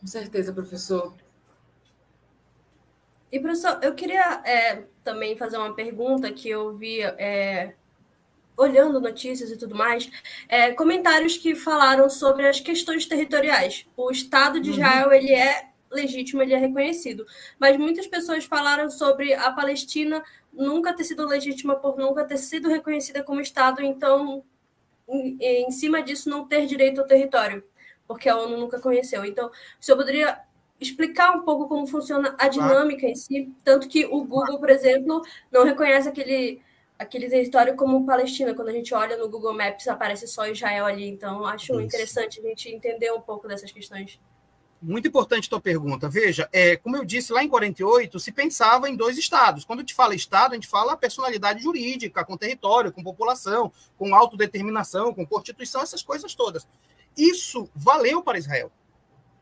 Com 0.00 0.06
certeza, 0.06 0.52
professor. 0.52 1.14
E, 3.30 3.38
professor, 3.38 3.78
eu 3.82 3.94
queria 3.94 4.42
é, 4.44 4.84
também 5.04 5.36
fazer 5.36 5.58
uma 5.58 5.74
pergunta 5.74 6.32
que 6.32 6.48
eu 6.48 6.74
vi 6.74 7.00
é, 7.02 7.74
olhando 8.60 9.00
notícias 9.00 9.50
e 9.50 9.56
tudo 9.56 9.74
mais, 9.74 10.10
é, 10.48 10.72
comentários 10.72 11.36
que 11.36 11.54
falaram 11.54 12.10
sobre 12.10 12.46
as 12.46 12.60
questões 12.60 13.06
territoriais. 13.06 13.86
O 13.96 14.10
Estado 14.10 14.60
de 14.60 14.70
uhum. 14.70 14.76
Israel 14.76 15.06
uhum. 15.06 15.12
ele 15.12 15.32
é 15.32 15.70
legítimo, 15.90 16.40
ele 16.42 16.54
é 16.54 16.58
reconhecido, 16.58 17.26
mas 17.58 17.76
muitas 17.76 18.06
pessoas 18.06 18.44
falaram 18.44 18.88
sobre 18.90 19.34
a 19.34 19.50
Palestina 19.50 20.22
nunca 20.52 20.92
ter 20.92 21.04
sido 21.04 21.26
legítima 21.26 21.74
por 21.76 21.96
nunca 21.96 22.24
ter 22.24 22.36
sido 22.36 22.68
reconhecida 22.68 23.24
como 23.24 23.40
Estado, 23.40 23.82
então, 23.82 24.44
em, 25.08 25.36
em 25.40 25.70
cima 25.72 26.00
disso, 26.00 26.30
não 26.30 26.46
ter 26.46 26.66
direito 26.66 27.00
ao 27.00 27.06
território 27.06 27.64
porque 28.10 28.28
a 28.28 28.36
ONU 28.36 28.56
nunca 28.56 28.80
conheceu. 28.80 29.24
Então, 29.24 29.46
o 29.46 29.52
senhor 29.78 29.96
poderia 29.96 30.40
explicar 30.80 31.30
um 31.30 31.42
pouco 31.42 31.68
como 31.68 31.86
funciona 31.86 32.34
a 32.36 32.48
dinâmica 32.48 33.06
em 33.06 33.14
si, 33.14 33.54
tanto 33.62 33.86
que 33.86 34.04
o 34.04 34.24
Google, 34.24 34.58
por 34.58 34.68
exemplo, 34.68 35.22
não 35.48 35.64
reconhece 35.64 36.08
aquele 36.08 36.60
aquele 37.00 37.30
território 37.30 37.74
como 37.74 38.04
Palestina. 38.04 38.54
Quando 38.54 38.68
a 38.68 38.72
gente 38.72 38.92
olha 38.94 39.16
no 39.16 39.28
Google 39.28 39.54
Maps, 39.54 39.88
aparece 39.88 40.28
só 40.28 40.46
Israel 40.46 40.84
ali. 40.84 41.08
Então, 41.08 41.46
acho 41.46 41.72
Isso. 41.72 41.80
interessante 41.80 42.40
a 42.40 42.42
gente 42.42 42.68
entender 42.68 43.10
um 43.10 43.20
pouco 43.20 43.48
dessas 43.48 43.72
questões. 43.72 44.20
Muito 44.82 45.08
importante 45.08 45.46
a 45.46 45.50
tua 45.50 45.60
pergunta. 45.60 46.08
Veja, 46.08 46.48
é, 46.52 46.76
como 46.76 46.96
eu 46.96 47.04
disse 47.04 47.32
lá 47.32 47.42
em 47.42 47.48
48, 47.48 48.18
se 48.20 48.32
pensava 48.32 48.88
em 48.88 48.96
dois 48.96 49.16
estados. 49.16 49.64
Quando 49.64 49.80
a 49.80 49.82
gente 49.82 49.94
fala 49.94 50.14
estado, 50.14 50.52
a 50.52 50.54
gente 50.54 50.68
fala 50.68 50.96
personalidade 50.96 51.62
jurídica, 51.62 52.24
com 52.24 52.36
território, 52.36 52.92
com 52.92 53.02
população, 53.02 53.72
com 53.98 54.14
autodeterminação, 54.14 55.12
com 55.12 55.26
constituição, 55.26 55.82
essas 55.82 56.02
coisas 56.02 56.34
todas. 56.34 56.66
Isso 57.16 57.68
valeu 57.74 58.22
para 58.22 58.38
Israel. 58.38 58.70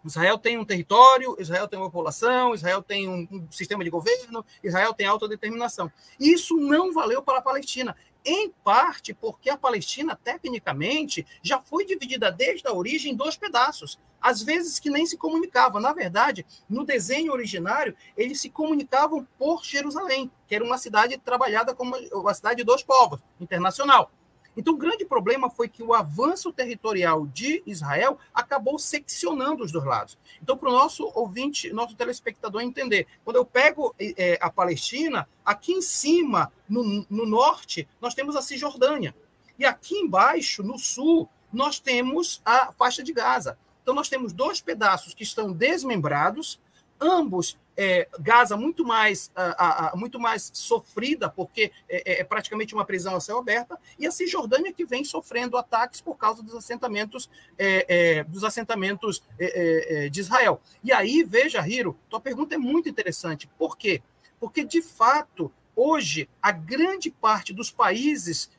Israel 0.04 0.38
tem 0.38 0.58
um 0.58 0.64
território, 0.64 1.36
Israel 1.38 1.66
tem 1.68 1.78
uma 1.78 1.90
população, 1.90 2.54
Israel 2.54 2.82
tem 2.82 3.08
um, 3.08 3.26
um 3.30 3.46
sistema 3.50 3.82
de 3.84 3.90
governo, 3.90 4.44
Israel 4.62 4.94
tem 4.94 5.06
autodeterminação. 5.06 5.90
Isso 6.18 6.56
não 6.56 6.92
valeu 6.92 7.22
para 7.22 7.38
a 7.38 7.42
Palestina, 7.42 7.96
em 8.24 8.50
parte 8.64 9.14
porque 9.14 9.50
a 9.50 9.56
Palestina, 9.56 10.18
tecnicamente, 10.22 11.26
já 11.42 11.60
foi 11.60 11.84
dividida 11.84 12.30
desde 12.30 12.66
a 12.68 12.72
origem 12.72 13.12
em 13.12 13.16
dois 13.16 13.36
pedaços, 13.36 13.98
às 14.20 14.42
vezes 14.42 14.78
que 14.78 14.90
nem 14.90 15.06
se 15.06 15.16
comunicavam. 15.16 15.80
Na 15.80 15.92
verdade, 15.92 16.44
no 16.68 16.84
desenho 16.84 17.32
originário, 17.32 17.96
eles 18.16 18.40
se 18.40 18.50
comunicavam 18.50 19.26
por 19.38 19.64
Jerusalém, 19.64 20.30
que 20.46 20.54
era 20.54 20.64
uma 20.64 20.78
cidade 20.78 21.16
trabalhada 21.18 21.74
como 21.74 21.96
uma 22.12 22.34
cidade 22.34 22.56
de 22.56 22.64
dois 22.64 22.82
povos, 22.82 23.20
internacional. 23.40 24.10
Então, 24.56 24.74
o 24.74 24.76
grande 24.76 25.04
problema 25.04 25.48
foi 25.48 25.68
que 25.68 25.82
o 25.82 25.94
avanço 25.94 26.52
territorial 26.52 27.26
de 27.26 27.62
Israel 27.64 28.18
acabou 28.34 28.78
seccionando 28.78 29.62
os 29.62 29.70
dois 29.70 29.84
lados. 29.84 30.18
Então, 30.42 30.56
para 30.56 30.68
o 30.68 30.72
nosso 30.72 31.10
ouvinte, 31.14 31.72
nosso 31.72 31.94
telespectador 31.94 32.60
entender, 32.60 33.06
quando 33.24 33.36
eu 33.36 33.44
pego 33.44 33.94
é, 33.98 34.36
a 34.40 34.50
Palestina, 34.50 35.28
aqui 35.44 35.72
em 35.72 35.82
cima, 35.82 36.52
no, 36.68 37.06
no 37.08 37.24
norte, 37.24 37.88
nós 38.00 38.14
temos 38.14 38.34
a 38.34 38.42
Cisjordânia. 38.42 39.14
E 39.58 39.64
aqui 39.64 39.94
embaixo, 39.96 40.62
no 40.62 40.78
sul, 40.78 41.28
nós 41.52 41.78
temos 41.78 42.42
a 42.44 42.72
faixa 42.72 43.02
de 43.02 43.12
Gaza. 43.12 43.58
Então, 43.82 43.94
nós 43.94 44.08
temos 44.08 44.32
dois 44.32 44.60
pedaços 44.60 45.14
que 45.14 45.22
estão 45.22 45.52
desmembrados, 45.52 46.60
ambos 47.00 47.56
é, 47.78 48.08
Gaza 48.18 48.56
muito 48.56 48.84
mais, 48.84 49.30
a, 49.36 49.92
a, 49.92 49.96
muito 49.96 50.18
mais 50.18 50.50
sofrida, 50.52 51.30
porque 51.30 51.70
é, 51.88 52.12
é, 52.14 52.20
é, 52.20 52.24
praticamente 52.24 52.74
uma 52.74 52.84
prisão 52.84 53.14
a 53.14 53.20
céu 53.20 53.38
aberta, 53.38 53.78
e 53.96 54.04
a 54.04 54.10
Cisjordânia 54.10 54.72
que 54.72 54.84
vem 54.84 55.04
sofrendo 55.04 55.56
ataques 55.56 56.00
por 56.00 56.16
causa 56.16 56.42
dos 56.42 56.56
assentamentos, 56.56 57.30
é, 57.56 58.18
é 58.18 58.24
dos 58.24 58.42
assentamentos 58.42 59.22
é, 59.38 60.08
de 60.08 60.18
Israel. 60.20 60.60
E 60.82 60.92
aí, 60.92 61.22
veja, 61.22 61.66
Hiro, 61.66 61.96
tua 62.10 62.20
pergunta 62.20 62.56
é 62.56 62.58
muito 62.58 62.88
interessante. 62.88 63.48
Por 63.56 63.78
quê? 63.78 64.02
Porque, 64.40 64.64
de 64.64 64.82
fato, 64.82 65.52
hoje, 65.76 66.28
a 66.42 66.50
grande 66.50 67.12
parte 67.12 67.52
dos 67.52 67.70
países 67.70 68.50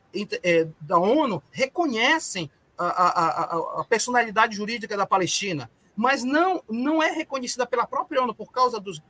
da 0.79 0.97
ONU 0.97 1.43
reconhecem 1.51 2.49
a, 2.77 2.85
a, 2.87 3.81
a 3.81 3.83
personalidade 3.83 4.55
jurídica 4.55 4.95
da 4.95 5.05
Palestina 5.05 5.69
mas 5.99 6.23
não, 6.23 6.63
não 6.69 7.03
é 7.03 7.11
reconhecida 7.11 7.67
pela 7.67 7.85
própria 7.85 8.23
ONU 8.23 8.33
por 8.33 8.53
causa 8.53 8.79
dos, 8.79 9.03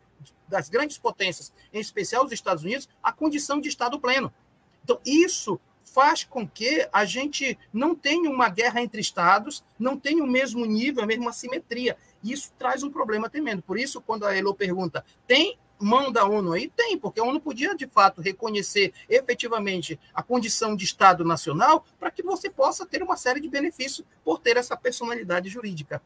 das 0.48 0.70
grandes 0.70 0.98
potências, 0.98 1.54
em 1.72 1.80
especial 1.80 2.26
os 2.26 2.32
Estados 2.32 2.64
Unidos, 2.64 2.90
a 3.04 3.12
condição 3.12 3.62
de 3.62 3.70
Estado 3.70 4.00
pleno. 4.00 4.34
Então, 4.84 5.00
isso 5.06 5.62
faz 5.84 6.24
com 6.24 6.48
que 6.48 6.90
a 6.92 7.06
gente 7.06 7.60
não 7.72 7.94
tenha 7.94 8.28
uma 8.28 8.50
guerra 8.50 8.82
entre 8.82 9.00
Estados, 9.00 9.64
não 9.78 10.00
tenha 10.00 10.24
o 10.24 10.28
mesmo 10.28 10.66
nível, 10.66 11.04
a 11.04 11.06
mesma 11.06 11.32
simetria. 11.32 11.96
Isso 12.24 12.52
traz 12.58 12.82
um 12.82 12.90
problema 12.90 13.30
tremendo. 13.30 13.62
Por 13.62 13.78
isso, 13.78 14.02
quando 14.02 14.26
a 14.26 14.36
Elo 14.36 14.56
pergunta, 14.56 15.06
tem 15.28 15.60
mão 15.78 16.12
da 16.12 16.26
ONU 16.26 16.54
aí? 16.54 16.72
Tem, 16.76 16.98
porque 16.98 17.20
a 17.20 17.24
ONU 17.24 17.40
podia, 17.40 17.76
de 17.76 17.86
fato, 17.86 18.20
reconhecer 18.20 18.96
efetivamente 19.08 20.00
a 20.12 20.24
condição 20.24 20.76
de 20.76 20.86
Estado 20.86 21.24
nacional 21.24 21.86
para 22.00 22.10
que 22.10 22.24
você 22.24 22.50
possa 22.50 22.84
ter 22.84 23.04
uma 23.04 23.16
série 23.16 23.40
de 23.40 23.48
benefícios 23.48 24.08
por 24.26 24.40
ter 24.40 24.58
essa 24.58 24.76
personalidade 24.76 25.50
jurídica. 25.50 26.02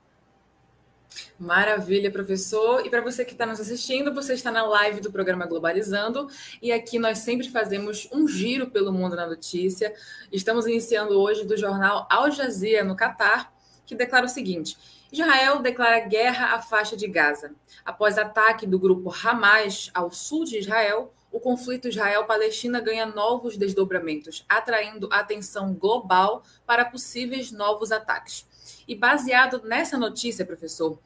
Maravilha, 1.39 2.11
professor. 2.11 2.85
E 2.85 2.89
para 2.89 3.01
você 3.01 3.25
que 3.25 3.33
está 3.33 3.45
nos 3.45 3.59
assistindo, 3.59 4.13
você 4.13 4.33
está 4.33 4.51
na 4.51 4.63
live 4.63 5.01
do 5.01 5.11
programa 5.11 5.45
Globalizando. 5.45 6.27
E 6.61 6.71
aqui 6.71 6.97
nós 6.97 7.19
sempre 7.19 7.49
fazemos 7.49 8.07
um 8.11 8.27
giro 8.27 8.69
pelo 8.69 8.93
mundo 8.93 9.15
na 9.15 9.27
notícia. 9.27 9.93
Estamos 10.31 10.65
iniciando 10.65 11.19
hoje 11.19 11.45
do 11.45 11.57
jornal 11.57 12.07
Al 12.09 12.31
Jazeera, 12.31 12.83
no 12.83 12.95
Catar, 12.95 13.53
que 13.85 13.95
declara 13.95 14.25
o 14.25 14.29
seguinte: 14.29 14.77
Israel 15.11 15.61
declara 15.61 15.99
guerra 15.99 16.55
à 16.55 16.61
faixa 16.61 16.95
de 16.95 17.07
Gaza. 17.07 17.53
Após 17.85 18.17
ataque 18.17 18.65
do 18.65 18.79
grupo 18.79 19.13
Hamas 19.13 19.91
ao 19.93 20.11
sul 20.11 20.45
de 20.45 20.57
Israel, 20.57 21.13
o 21.31 21.39
conflito 21.39 21.87
Israel-Palestina 21.87 22.79
ganha 22.79 23.07
novos 23.07 23.57
desdobramentos, 23.57 24.45
atraindo 24.47 25.09
atenção 25.11 25.73
global 25.73 26.43
para 26.65 26.85
possíveis 26.85 27.51
novos 27.51 27.91
ataques. 27.91 28.47
E 28.87 28.95
baseado 28.95 29.61
nessa 29.63 29.97
notícia, 29.97 30.45
professor, 30.45 30.99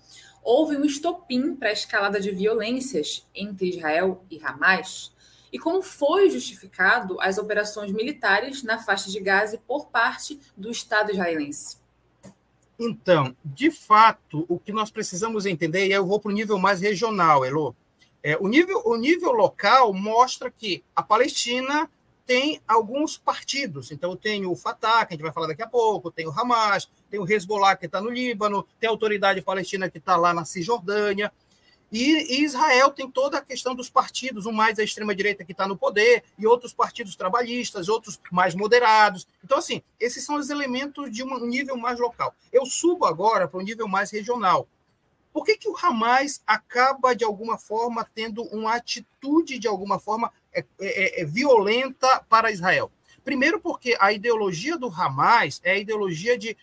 houve 0.43 0.77
um 0.77 0.85
estopim 0.85 1.55
para 1.55 1.69
a 1.69 1.73
escalada 1.73 2.19
de 2.19 2.31
violências 2.31 3.27
entre 3.33 3.69
Israel 3.69 4.23
e 4.29 4.41
Hamas? 4.43 5.11
E 5.51 5.59
como 5.59 5.81
foi 5.81 6.29
justificado 6.29 7.19
as 7.21 7.37
operações 7.37 7.91
militares 7.91 8.63
na 8.63 8.79
faixa 8.79 9.09
de 9.09 9.19
Gaza 9.19 9.61
por 9.67 9.87
parte 9.87 10.39
do 10.55 10.69
Estado 10.69 11.11
israelense? 11.11 11.77
Então, 12.79 13.35
de 13.43 13.71
fato, 13.71 14.45
o 14.47 14.59
que 14.59 14.71
nós 14.71 14.91
precisamos 14.91 15.45
entender, 15.45 15.87
e 15.87 15.91
eu 15.91 16.05
vou 16.05 16.19
para 16.19 16.29
o 16.29 16.33
nível 16.33 16.59
mais 16.59 16.79
regional, 16.79 17.43
Elo, 17.43 17.75
é, 18.21 18.37
o, 18.37 18.47
nível, 18.47 18.81
o 18.85 18.95
nível 18.95 19.31
local 19.31 19.93
mostra 19.93 20.51
que 20.51 20.83
a 20.95 21.01
Palestina 21.01 21.89
tem 22.25 22.61
alguns 22.67 23.17
partidos. 23.17 23.91
Então, 23.91 24.15
tem 24.15 24.45
o 24.45 24.55
Fatah, 24.55 25.05
que 25.05 25.13
a 25.13 25.15
gente 25.15 25.23
vai 25.23 25.31
falar 25.31 25.47
daqui 25.47 25.63
a 25.63 25.67
pouco, 25.67 26.11
tem 26.11 26.27
o 26.27 26.31
Hamas, 26.31 26.89
tem 27.09 27.19
o 27.19 27.31
Hezbollah, 27.31 27.75
que 27.75 27.85
está 27.85 28.01
no 28.01 28.09
Líbano, 28.09 28.67
tem 28.79 28.87
a 28.87 28.91
Autoridade 28.91 29.41
Palestina, 29.41 29.89
que 29.89 29.97
está 29.97 30.15
lá 30.15 30.33
na 30.33 30.45
Cisjordânia. 30.45 31.31
E, 31.91 32.43
Israel 32.43 32.91
tem 32.91 33.09
toda 33.09 33.37
a 33.37 33.41
questão 33.41 33.73
dos 33.73 33.89
partidos, 33.89 34.45
um 34.45 34.51
mais 34.51 34.77
à 34.77 34.83
extrema-direita 34.83 35.45
que 35.45 35.53
está 35.53 35.67
no 35.67 35.77
poder, 35.77 36.23
e 36.37 36.45
outros 36.45 36.73
partidos 36.73 37.15
trabalhistas, 37.15 37.87
outros 37.87 38.19
mais 38.31 38.53
moderados. 38.53 39.25
Então, 39.43 39.57
assim, 39.57 39.81
esses 39.99 40.25
são 40.25 40.35
os 40.35 40.49
elementos 40.49 41.09
de 41.09 41.23
um 41.23 41.45
nível 41.45 41.77
mais 41.77 41.99
local. 41.99 42.35
Eu 42.51 42.65
subo 42.65 43.05
agora 43.05 43.47
para 43.47 43.59
um 43.59 43.63
nível 43.63 43.87
mais 43.87 44.11
regional. 44.11 44.67
Por 45.31 45.45
que, 45.45 45.55
que 45.55 45.69
o 45.69 45.75
Hamas 45.77 46.41
acaba, 46.45 47.15
de 47.15 47.23
alguma 47.23 47.57
forma, 47.57 48.09
tendo 48.13 48.43
uma 48.43 48.75
atitude, 48.75 49.59
de 49.59 49.67
alguma 49.67 49.99
forma, 49.99 50.31
é, 50.51 50.65
é, 50.79 51.21
é 51.21 51.25
violenta 51.25 52.25
para 52.27 52.51
Israel? 52.51 52.91
Primeiro, 53.23 53.59
porque 53.59 53.95
a 53.99 54.11
ideologia 54.11 54.77
do 54.77 54.87
Hamas 54.87 55.61
é 55.63 55.73
a 55.73 55.77
ideologia 55.77 56.37
de 56.37 56.57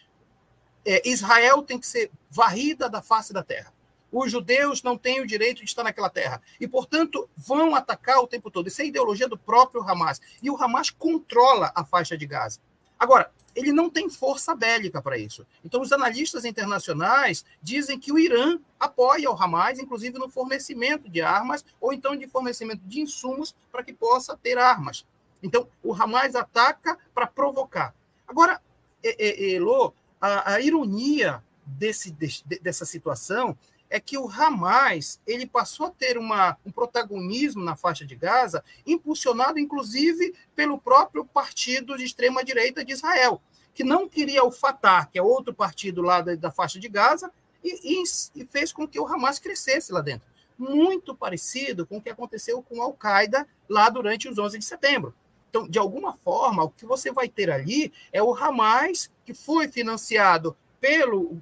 é, 0.84 1.08
Israel 1.08 1.62
tem 1.62 1.78
que 1.78 1.86
ser 1.86 2.10
varrida 2.30 2.88
da 2.88 3.02
face 3.02 3.32
da 3.32 3.42
terra 3.42 3.72
os 4.14 4.30
judeus 4.30 4.82
não 4.82 4.96
têm 4.96 5.20
o 5.20 5.26
direito 5.26 5.58
de 5.58 5.64
estar 5.64 5.82
naquela 5.82 6.08
terra. 6.08 6.40
E, 6.60 6.68
portanto, 6.68 7.28
vão 7.36 7.74
atacar 7.74 8.20
o 8.20 8.28
tempo 8.28 8.50
todo. 8.50 8.68
Isso 8.68 8.80
é 8.80 8.86
ideologia 8.86 9.28
do 9.28 9.36
próprio 9.36 9.82
Hamas. 9.82 10.20
E 10.40 10.48
o 10.48 10.56
Hamas 10.56 10.88
controla 10.88 11.72
a 11.74 11.84
faixa 11.84 12.16
de 12.16 12.24
Gaza. 12.24 12.60
Agora, 12.96 13.30
ele 13.56 13.72
não 13.72 13.90
tem 13.90 14.08
força 14.08 14.54
bélica 14.54 15.02
para 15.02 15.18
isso. 15.18 15.44
Então, 15.64 15.80
os 15.80 15.90
analistas 15.90 16.44
internacionais 16.44 17.44
dizem 17.60 17.98
que 17.98 18.12
o 18.12 18.18
Irã 18.18 18.58
apoia 18.78 19.30
o 19.30 19.42
Hamas, 19.42 19.80
inclusive 19.80 20.16
no 20.16 20.28
fornecimento 20.28 21.08
de 21.08 21.20
armas, 21.20 21.64
ou 21.80 21.92
então 21.92 22.16
de 22.16 22.28
fornecimento 22.28 22.82
de 22.84 23.00
insumos 23.00 23.54
para 23.70 23.82
que 23.82 23.92
possa 23.92 24.36
ter 24.36 24.58
armas. 24.58 25.04
Então, 25.42 25.68
o 25.82 25.92
Hamas 25.92 26.36
ataca 26.36 26.96
para 27.12 27.26
provocar. 27.26 27.92
Agora, 28.26 28.60
Elo, 29.02 29.92
a, 30.24 30.54
a 30.54 30.60
ironia 30.60 31.44
desse, 31.66 32.10
de, 32.10 32.42
dessa 32.60 32.86
situação 32.86 33.56
é 33.90 34.00
que 34.00 34.16
o 34.16 34.26
Hamas 34.26 35.20
ele 35.26 35.46
passou 35.46 35.86
a 35.86 35.90
ter 35.90 36.16
uma, 36.16 36.56
um 36.64 36.72
protagonismo 36.72 37.62
na 37.62 37.76
faixa 37.76 38.06
de 38.06 38.16
Gaza, 38.16 38.64
impulsionado 38.86 39.58
inclusive 39.58 40.34
pelo 40.56 40.78
próprio 40.78 41.26
partido 41.26 41.96
de 41.98 42.04
extrema 42.04 42.42
direita 42.42 42.82
de 42.82 42.92
Israel, 42.92 43.40
que 43.74 43.84
não 43.84 44.08
queria 44.08 44.42
o 44.42 44.50
Fatah, 44.50 45.04
que 45.04 45.18
é 45.18 45.22
outro 45.22 45.52
partido 45.52 46.00
lá 46.00 46.22
da, 46.22 46.34
da 46.34 46.50
faixa 46.50 46.80
de 46.80 46.88
Gaza, 46.88 47.30
e, 47.62 48.02
e, 48.02 48.02
e, 48.34 48.46
fez 48.46 48.72
com 48.72 48.88
que 48.88 48.98
o 48.98 49.06
Hamas 49.06 49.38
crescesse 49.38 49.92
lá 49.92 50.00
dentro. 50.00 50.26
Muito 50.58 51.14
parecido 51.14 51.86
com 51.86 51.98
o 51.98 52.00
que 52.00 52.10
aconteceu 52.10 52.62
com 52.62 52.80
a 52.80 52.86
Al-Qaeda 52.86 53.46
lá 53.68 53.90
durante 53.90 54.26
os 54.28 54.38
11 54.38 54.58
de 54.58 54.64
setembro. 54.64 55.14
Então, 55.50 55.68
de 55.68 55.78
alguma 55.78 56.14
forma, 56.14 56.64
o 56.64 56.70
que 56.70 56.84
você 56.84 57.12
vai 57.12 57.28
ter 57.28 57.50
ali 57.50 57.92
é 58.12 58.22
o 58.22 58.34
Hamas, 58.34 59.10
que 59.24 59.34
foi 59.34 59.68
financiado 59.68 60.56
pelo, 60.80 61.40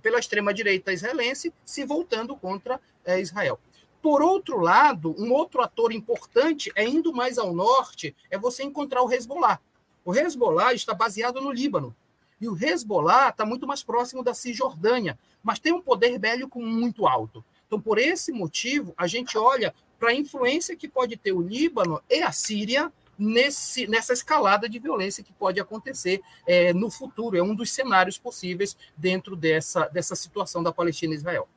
pela 0.00 0.18
extrema-direita 0.18 0.92
israelense 0.92 1.52
se 1.64 1.84
voltando 1.84 2.36
contra 2.36 2.80
é, 3.04 3.20
Israel. 3.20 3.58
Por 4.00 4.22
outro 4.22 4.60
lado, 4.60 5.14
um 5.18 5.32
outro 5.32 5.62
ator 5.62 5.92
importante 5.92 6.70
é 6.76 6.86
indo 6.86 7.12
mais 7.12 7.38
ao 7.38 7.52
norte, 7.54 8.14
é 8.30 8.38
você 8.38 8.62
encontrar 8.62 9.02
o 9.02 9.12
Hezbollah. 9.12 9.58
O 10.04 10.14
Hezbollah 10.14 10.74
está 10.74 10.92
baseado 10.92 11.40
no 11.40 11.50
Líbano. 11.50 11.96
E 12.40 12.48
o 12.48 12.56
Hezbollah 12.56 13.30
está 13.30 13.46
muito 13.46 13.66
mais 13.66 13.82
próximo 13.82 14.22
da 14.22 14.34
Cisjordânia, 14.34 15.18
mas 15.42 15.58
tem 15.58 15.72
um 15.72 15.80
poder 15.80 16.18
bélico 16.18 16.60
muito 16.60 17.06
alto. 17.06 17.44
Então, 17.66 17.80
por 17.80 17.98
esse 17.98 18.30
motivo, 18.30 18.92
a 18.96 19.06
gente 19.06 19.38
olha 19.38 19.74
para 19.98 20.10
a 20.10 20.14
influência 20.14 20.76
que 20.76 20.86
pode 20.86 21.16
ter 21.16 21.32
o 21.32 21.40
Líbano 21.40 22.02
e 22.10 22.22
a 22.22 22.30
Síria 22.30 22.92
nesse, 23.18 23.86
nessa 23.86 24.12
escalada 24.12 24.68
de 24.68 24.78
violência 24.78 25.24
que 25.24 25.32
pode 25.32 25.60
acontecer 25.60 26.20
é, 26.46 26.72
no 26.72 26.90
futuro. 26.90 27.36
É 27.36 27.42
um 27.42 27.54
dos 27.54 27.70
cenários 27.70 28.18
possíveis 28.18 28.76
dentro 28.96 29.36
dessa, 29.36 29.86
dessa 29.88 30.14
situação 30.14 30.62
da 30.62 30.72
Palestina 30.72 31.14
e 31.14 31.16
Israel. 31.16 31.48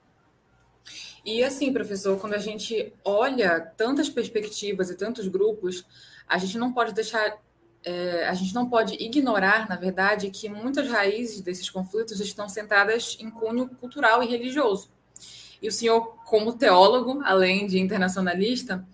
E 1.26 1.44
assim, 1.44 1.74
professor, 1.74 2.18
quando 2.20 2.36
a 2.36 2.40
gente 2.40 2.94
olha 3.04 3.60
tantas 3.60 4.10
perspectivas 4.10 4.90
e 4.90 4.96
tantos 4.96 5.28
grupos, 5.28 5.86
a 6.28 6.38
gente 6.38 6.58
não 6.58 6.72
pode 6.72 6.94
deixar, 6.94 7.38
é, 7.84 8.26
a 8.28 8.34
gente 8.34 8.54
não 8.56 8.70
pode 8.70 8.96
ignorar, 8.96 9.68
na 9.68 9.76
verdade, 9.76 10.30
que 10.30 10.48
muitas 10.48 10.90
raízes 10.90 11.42
desses 11.42 11.70
conflitos 11.70 12.20
estão 12.22 12.48
centradas 12.48 13.18
em 13.20 13.30
cunho 13.30 13.68
cultural 13.68 14.24
e 14.24 14.28
religioso. 14.28 14.90
E 15.62 15.68
o 15.68 15.72
senhor, 15.72 16.16
como 16.26 16.54
teólogo, 16.54 17.22
além 17.24 17.68
de 17.68 17.80
internacionalista, 17.80 18.88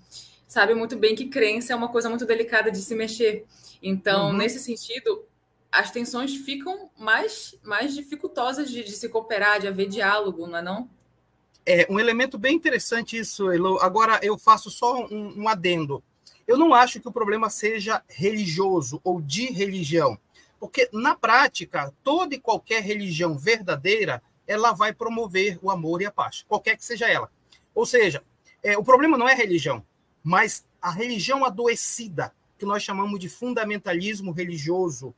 sabe 0.53 0.75
muito 0.75 0.95
bem 0.95 1.15
que 1.15 1.29
crença 1.29 1.73
é 1.73 1.75
uma 1.75 1.89
coisa 1.89 2.07
muito 2.07 2.27
delicada 2.27 2.69
de 2.69 2.77
se 2.77 2.93
mexer. 2.93 3.43
Então, 3.81 4.27
uhum. 4.27 4.33
nesse 4.33 4.59
sentido, 4.59 5.25
as 5.71 5.89
tensões 5.89 6.35
ficam 6.35 6.91
mais, 6.95 7.55
mais 7.63 7.95
dificultosas 7.95 8.69
de, 8.69 8.83
de, 8.83 8.91
se 8.91 9.09
cooperar, 9.09 9.59
de 9.59 9.67
haver 9.67 9.87
diálogo, 9.87 10.45
não 10.45 10.59
é 10.59 10.61
não? 10.61 10.89
É 11.65 11.87
um 11.89 11.99
elemento 11.99 12.37
bem 12.37 12.55
interessante 12.55 13.17
isso, 13.17 13.51
Elo. 13.51 13.79
Agora 13.79 14.19
eu 14.21 14.37
faço 14.37 14.69
só 14.69 15.03
um, 15.07 15.41
um 15.41 15.47
adendo. 15.47 16.03
Eu 16.47 16.55
não 16.55 16.71
acho 16.71 17.01
que 17.01 17.07
o 17.07 17.11
problema 17.11 17.49
seja 17.49 18.03
religioso 18.07 19.01
ou 19.03 19.19
de 19.19 19.47
religião, 19.47 20.19
porque 20.59 20.87
na 20.93 21.15
prática 21.15 21.91
toda 22.03 22.35
e 22.35 22.39
qualquer 22.39 22.83
religião 22.83 23.35
verdadeira 23.35 24.21
ela 24.45 24.71
vai 24.71 24.93
promover 24.93 25.57
o 25.63 25.71
amor 25.71 26.03
e 26.03 26.05
a 26.05 26.11
paz, 26.11 26.45
qualquer 26.47 26.77
que 26.77 26.85
seja 26.85 27.09
ela. 27.09 27.31
Ou 27.73 27.87
seja, 27.87 28.21
é, 28.61 28.77
o 28.77 28.83
problema 28.83 29.17
não 29.17 29.27
é 29.27 29.33
religião, 29.33 29.83
mas 30.23 30.65
a 30.81 30.89
religião 30.89 31.43
adoecida, 31.43 32.33
que 32.57 32.65
nós 32.65 32.81
chamamos 32.81 33.19
de 33.19 33.27
fundamentalismo 33.27 34.31
religioso. 34.31 35.13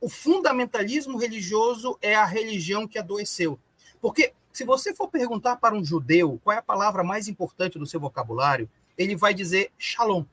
O 0.00 0.08
fundamentalismo 0.08 1.16
religioso 1.16 1.96
é 2.02 2.14
a 2.14 2.24
religião 2.24 2.88
que 2.88 2.98
adoeceu. 2.98 3.58
Porque 4.00 4.32
se 4.52 4.64
você 4.64 4.94
for 4.94 5.08
perguntar 5.08 5.56
para 5.56 5.74
um 5.74 5.84
judeu 5.84 6.40
qual 6.42 6.54
é 6.54 6.58
a 6.58 6.62
palavra 6.62 7.04
mais 7.04 7.28
importante 7.28 7.78
do 7.78 7.86
seu 7.86 8.00
vocabulário, 8.00 8.68
ele 8.96 9.14
vai 9.14 9.32
dizer 9.32 9.70
shalom. 9.78 10.24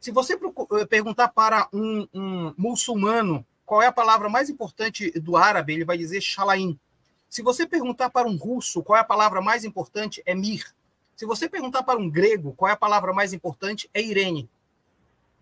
Se 0.00 0.10
você 0.12 0.34
eh, 0.34 0.86
perguntar 0.86 1.28
para 1.28 1.68
um, 1.72 2.06
um 2.14 2.54
muçulmano 2.56 3.44
qual 3.66 3.82
é 3.82 3.86
a 3.86 3.92
palavra 3.92 4.28
mais 4.28 4.48
importante 4.48 5.10
do 5.20 5.36
árabe, 5.36 5.74
ele 5.74 5.84
vai 5.84 5.98
dizer 5.98 6.20
shalaim. 6.20 6.78
Se 7.28 7.42
você 7.42 7.66
perguntar 7.66 8.08
para 8.10 8.26
um 8.26 8.36
russo 8.36 8.82
qual 8.82 8.96
é 8.96 9.00
a 9.00 9.04
palavra 9.04 9.42
mais 9.42 9.64
importante, 9.64 10.22
é 10.24 10.34
mir. 10.34 10.64
Se 11.18 11.26
você 11.26 11.48
perguntar 11.48 11.82
para 11.82 11.98
um 11.98 12.08
grego 12.08 12.54
qual 12.54 12.68
é 12.68 12.74
a 12.74 12.76
palavra 12.76 13.12
mais 13.12 13.32
importante, 13.32 13.90
é 13.92 14.00
Irene. 14.00 14.48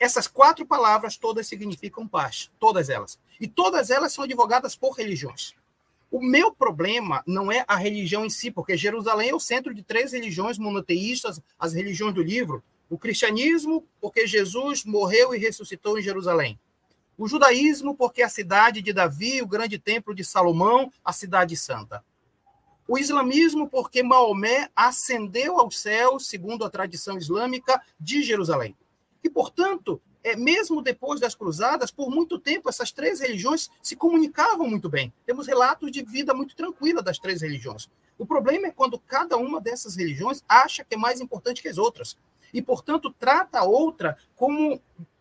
Essas 0.01 0.27
quatro 0.27 0.65
palavras 0.65 1.19
todas 1.19 1.47
significam 1.47 2.09
paz, 2.09 2.51
todas 2.59 2.89
elas. 2.89 3.19
E 3.39 3.47
todas 3.47 3.91
elas 3.91 4.11
são 4.15 4.25
advogadas 4.25 4.75
por 4.75 4.93
religiões. 4.93 5.55
O 6.11 6.19
meu 6.19 6.51
problema 6.51 7.23
não 7.27 7.53
é 7.53 7.63
a 7.69 7.77
religião 7.77 8.25
em 8.25 8.31
si, 8.31 8.51
porque 8.51 8.75
Jerusalém 8.75 9.29
é 9.29 9.35
o 9.35 9.39
centro 9.39 9.75
de 9.75 9.83
três 9.83 10.15
religiões 10.15 10.57
monoteístas, 10.57 11.43
as 11.59 11.75
religiões 11.75 12.15
do 12.15 12.23
livro. 12.23 12.65
O 12.89 12.97
cristianismo, 12.97 13.85
porque 14.01 14.27
Jesus 14.27 14.83
morreu 14.83 15.35
e 15.35 15.39
ressuscitou 15.39 15.99
em 15.99 16.03
Jerusalém. 16.03 16.59
O 17.19 17.29
judaísmo, 17.29 17.95
porque 17.95 18.23
a 18.23 18.31
cidade 18.31 18.81
de 18.81 18.95
Davi, 18.95 19.43
o 19.43 19.47
grande 19.47 19.79
templo 19.79 20.15
de 20.15 20.25
Salomão, 20.25 20.91
a 21.05 21.13
cidade 21.13 21.55
santa. 21.55 22.03
O 22.89 22.97
islamismo, 22.97 23.69
porque 23.69 24.03
Maomé 24.03 24.71
ascendeu 24.75 25.59
aos 25.59 25.79
céus, 25.79 26.29
segundo 26.29 26.65
a 26.65 26.71
tradição 26.71 27.19
islâmica 27.19 27.83
de 27.99 28.23
Jerusalém. 28.23 28.77
E, 29.25 29.29
portanto, 29.29 30.01
é, 30.23 30.37
mesmo 30.37 30.83
depois 30.83 31.21
das 31.21 31.35
cruzadas, 31.35 31.91
por 31.91 32.11
muito 32.11 32.39
tempo, 32.39 32.69
essas 32.69 32.93
três 32.93 33.21
religiões 33.21 33.69
se 33.83 33.97
comunicavam 33.97 34.69
muito 34.69 34.89
bem. 34.89 35.13
Temos 35.25 35.47
relatos 35.47 35.91
de 35.91 36.03
vida 36.03 36.33
muito 36.33 36.55
tranquila 36.55 37.03
das 37.03 37.19
três 37.19 37.43
religiões. 37.43 37.89
O 38.19 38.25
problema 38.25 38.69
é 38.69 38.71
quando 38.71 38.99
cada 38.99 39.37
uma 39.37 39.61
dessas 39.61 39.97
religiões 39.97 40.45
acha 40.49 40.85
que 40.85 40.95
é 40.95 40.99
mais 40.99 41.21
importante 41.21 41.63
que 41.63 41.69
as 41.69 41.79
outras. 41.79 42.17
E, 42.53 42.63
portanto, 42.63 43.15
trata 43.19 43.61
a 43.61 43.65
outra 43.65 44.17
como, 44.35 44.81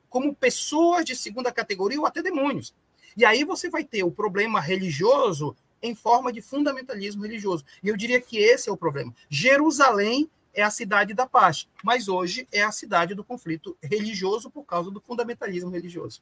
como 0.10 0.36
pessoas 0.36 1.04
de 1.04 1.15
segunda 1.15 1.51
categoria 1.51 1.99
ou 1.99 2.06
até 2.06 2.21
demônios. 2.21 2.73
E 3.17 3.25
aí 3.25 3.43
você 3.43 3.69
vai 3.69 3.84
ter 3.84 4.04
o 4.04 4.12
problema 4.12 4.60
religioso 4.60 5.56
em 5.86 5.95
forma 5.95 6.32
de 6.32 6.41
fundamentalismo 6.41 7.24
religioso. 7.24 7.63
E 7.84 7.88
eu 7.88 7.98
diria 7.98 8.19
que 8.19 8.38
esse 8.38 8.69
é 8.69 8.71
o 8.71 8.78
problema. 8.78 9.13
Jerusalém 9.30 10.30
é 10.54 10.63
a 10.63 10.69
cidade 10.69 11.13
da 11.13 11.28
paz, 11.28 11.67
mas 11.84 12.08
hoje 12.08 12.48
é 12.52 12.63
a 12.63 12.71
cidade 12.71 13.13
do 13.13 13.24
conflito 13.24 13.78
religioso 13.84 14.50
por 14.50 14.63
causa 14.63 14.89
do 14.89 15.02
fundamentalismo 15.02 15.69
religioso. 15.69 16.21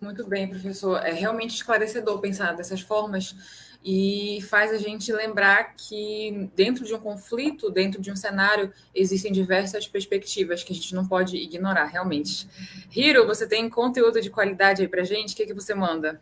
Muito 0.00 0.26
bem, 0.26 0.48
professor. 0.48 0.96
É 1.04 1.12
realmente 1.12 1.54
esclarecedor 1.54 2.20
pensar 2.20 2.52
dessas 2.52 2.80
formas 2.80 3.36
e 3.84 4.40
faz 4.48 4.72
a 4.72 4.78
gente 4.78 5.12
lembrar 5.12 5.74
que 5.74 6.50
dentro 6.54 6.84
de 6.84 6.94
um 6.94 6.98
conflito, 6.98 7.70
dentro 7.70 8.00
de 8.00 8.10
um 8.10 8.16
cenário, 8.16 8.72
existem 8.94 9.30
diversas 9.30 9.86
perspectivas 9.86 10.62
que 10.62 10.72
a 10.72 10.76
gente 10.76 10.94
não 10.94 11.06
pode 11.06 11.36
ignorar, 11.36 11.86
realmente. 11.86 12.48
Hiro, 12.94 13.26
você 13.26 13.46
tem 13.46 13.68
conteúdo 13.68 14.20
de 14.20 14.30
qualidade 14.30 14.80
aí 14.80 14.88
para 14.88 15.04
gente? 15.04 15.34
O 15.34 15.36
que, 15.36 15.46
que 15.46 15.54
você 15.54 15.74
manda? 15.74 16.20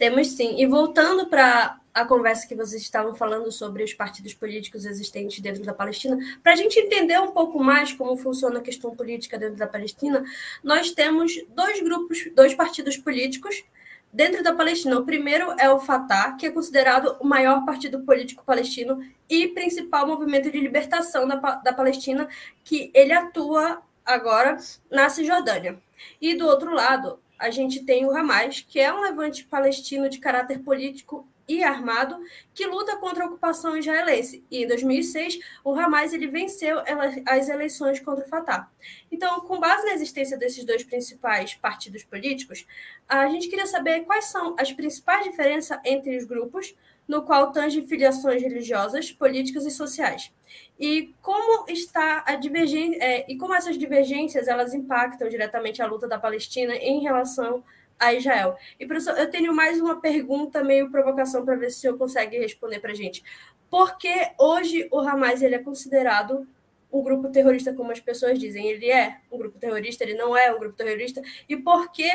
Temos 0.00 0.28
sim. 0.28 0.54
E 0.56 0.64
voltando 0.64 1.26
para 1.26 1.78
a 1.92 2.06
conversa 2.06 2.48
que 2.48 2.54
vocês 2.54 2.80
estavam 2.80 3.14
falando 3.14 3.52
sobre 3.52 3.84
os 3.84 3.92
partidos 3.92 4.32
políticos 4.32 4.86
existentes 4.86 5.40
dentro 5.40 5.62
da 5.62 5.74
Palestina, 5.74 6.16
para 6.42 6.54
a 6.54 6.56
gente 6.56 6.80
entender 6.80 7.20
um 7.20 7.32
pouco 7.32 7.62
mais 7.62 7.92
como 7.92 8.16
funciona 8.16 8.60
a 8.60 8.62
questão 8.62 8.96
política 8.96 9.38
dentro 9.38 9.56
da 9.56 9.66
Palestina, 9.66 10.24
nós 10.64 10.90
temos 10.92 11.34
dois 11.50 11.82
grupos, 11.82 12.30
dois 12.34 12.54
partidos 12.54 12.96
políticos 12.96 13.62
dentro 14.10 14.42
da 14.42 14.54
Palestina. 14.54 14.98
O 14.98 15.04
primeiro 15.04 15.54
é 15.58 15.68
o 15.68 15.78
Fatah, 15.78 16.32
que 16.32 16.46
é 16.46 16.50
considerado 16.50 17.18
o 17.20 17.26
maior 17.26 17.66
partido 17.66 18.00
político 18.00 18.42
palestino 18.42 19.04
e 19.28 19.48
principal 19.48 20.06
movimento 20.06 20.50
de 20.50 20.58
libertação 20.58 21.28
da, 21.28 21.36
da 21.36 21.74
Palestina, 21.74 22.26
que 22.64 22.90
ele 22.94 23.12
atua 23.12 23.82
agora 24.02 24.56
na 24.90 25.10
Cisjordânia. 25.10 25.78
E 26.18 26.34
do 26.34 26.46
outro 26.46 26.72
lado, 26.72 27.18
a 27.40 27.50
gente 27.50 27.82
tem 27.84 28.04
o 28.04 28.14
Hamas, 28.14 28.60
que 28.60 28.78
é 28.78 28.92
um 28.92 29.00
levante 29.00 29.44
palestino 29.44 30.10
de 30.10 30.18
caráter 30.18 30.58
político 30.60 31.26
e 31.48 31.64
armado 31.64 32.16
que 32.54 32.66
luta 32.66 32.96
contra 32.98 33.24
a 33.24 33.26
ocupação 33.26 33.76
israelense. 33.76 34.44
E 34.50 34.62
em 34.62 34.68
2006, 34.68 35.40
o 35.64 35.72
Hamas 35.72 36.12
ele 36.12 36.28
venceu 36.28 36.80
as 37.26 37.48
eleições 37.48 37.98
contra 37.98 38.24
o 38.24 38.28
Fatah. 38.28 38.68
Então, 39.10 39.40
com 39.40 39.58
base 39.58 39.86
na 39.86 39.94
existência 39.94 40.36
desses 40.36 40.64
dois 40.64 40.84
principais 40.84 41.54
partidos 41.54 42.04
políticos, 42.04 42.66
a 43.08 43.26
gente 43.28 43.48
queria 43.48 43.66
saber 43.66 44.02
quais 44.02 44.26
são 44.26 44.54
as 44.58 44.70
principais 44.70 45.24
diferenças 45.24 45.78
entre 45.84 46.16
os 46.16 46.24
grupos, 46.24 46.76
no 47.10 47.22
qual 47.22 47.50
tangem 47.50 47.84
filiações 47.84 48.40
religiosas, 48.40 49.10
políticas 49.10 49.66
e 49.66 49.70
sociais. 49.72 50.30
E 50.78 51.12
como 51.20 51.68
está 51.68 52.22
a 52.24 52.36
divergência 52.36 53.02
é, 53.02 53.26
e 53.28 53.36
como 53.36 53.52
essas 53.52 53.76
divergências 53.76 54.46
elas 54.46 54.72
impactam 54.72 55.28
diretamente 55.28 55.82
a 55.82 55.86
luta 55.86 56.06
da 56.06 56.20
Palestina 56.20 56.76
em 56.76 57.00
relação 57.00 57.64
a 57.98 58.14
Israel. 58.14 58.56
E, 58.78 58.86
professor, 58.86 59.18
eu 59.18 59.28
tenho 59.28 59.52
mais 59.52 59.80
uma 59.80 60.00
pergunta, 60.00 60.62
meio 60.62 60.88
provocação, 60.88 61.44
para 61.44 61.56
ver 61.56 61.70
se 61.70 61.78
o 61.78 61.80
senhor 61.80 61.98
consegue 61.98 62.38
responder 62.38 62.78
para 62.78 62.92
a 62.92 62.94
gente. 62.94 63.24
Por 63.68 63.98
que 63.98 64.14
hoje 64.38 64.88
o 64.92 65.00
Hamas 65.00 65.42
ele 65.42 65.56
é 65.56 65.58
considerado 65.58 66.46
um 66.92 67.02
grupo 67.02 67.28
terrorista, 67.28 67.74
como 67.74 67.90
as 67.90 67.98
pessoas 67.98 68.38
dizem? 68.38 68.68
Ele 68.68 68.88
é 68.88 69.16
um 69.32 69.36
grupo 69.36 69.58
terrorista, 69.58 70.04
ele 70.04 70.14
não 70.14 70.36
é 70.36 70.54
um 70.54 70.60
grupo 70.60 70.76
terrorista? 70.76 71.20
E 71.48 71.56
por 71.56 71.90
que 71.90 72.08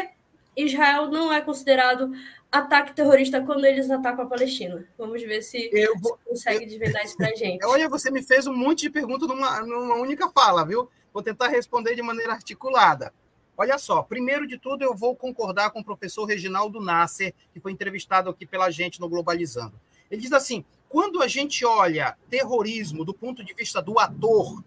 Israel 0.56 1.10
não 1.10 1.32
é 1.32 1.42
considerado 1.42 2.12
ataque 2.52 2.94
terrorista 2.94 3.42
quando 3.42 3.66
eles 3.66 3.90
atacam 3.90 4.26
a 4.26 4.28
Palestina? 4.28 4.88
Vamos 4.98 5.22
ver 5.22 5.42
se 5.42 5.70
eu 5.74 5.98
vou, 6.00 6.18
consegue 6.26 6.66
desvendar 6.66 7.04
isso 7.04 7.18
para 7.18 7.30
a 7.30 7.36
gente. 7.36 7.66
Olha, 7.66 7.90
você 7.90 8.10
me 8.10 8.24
fez 8.24 8.48
um 8.48 8.56
monte 8.56 8.82
de 8.82 8.90
perguntas 8.90 9.28
numa, 9.28 9.62
numa 9.62 9.96
única 9.96 10.30
fala, 10.30 10.66
viu? 10.66 10.90
Vou 11.14 11.22
tentar 11.22 11.48
responder 11.48 11.96
de 11.96 12.02
maneira 12.02 12.34
articulada. 12.34 13.14
Olha 13.58 13.78
só, 13.78 14.04
primeiro 14.04 14.46
de 14.46 14.58
tudo, 14.58 14.84
eu 14.84 14.94
vou 14.94 15.16
concordar 15.16 15.72
com 15.72 15.80
o 15.80 15.84
professor 15.84 16.26
Reginaldo 16.26 16.82
Nasser, 16.82 17.34
que 17.54 17.60
foi 17.60 17.72
entrevistado 17.72 18.30
aqui 18.30 18.46
pela 18.46 18.70
gente 18.70 19.00
no 19.00 19.08
Globalizando. 19.08 19.80
Ele 20.12 20.22
diz 20.22 20.34
assim: 20.34 20.66
quando 20.90 21.22
a 21.22 21.28
gente 21.28 21.66
olha 21.66 22.18
terrorismo 22.30 23.06
do 23.06 23.14
ponto 23.14 23.44
de 23.44 23.54
vista 23.54 23.82
do 23.82 23.98
ator, 23.98 24.62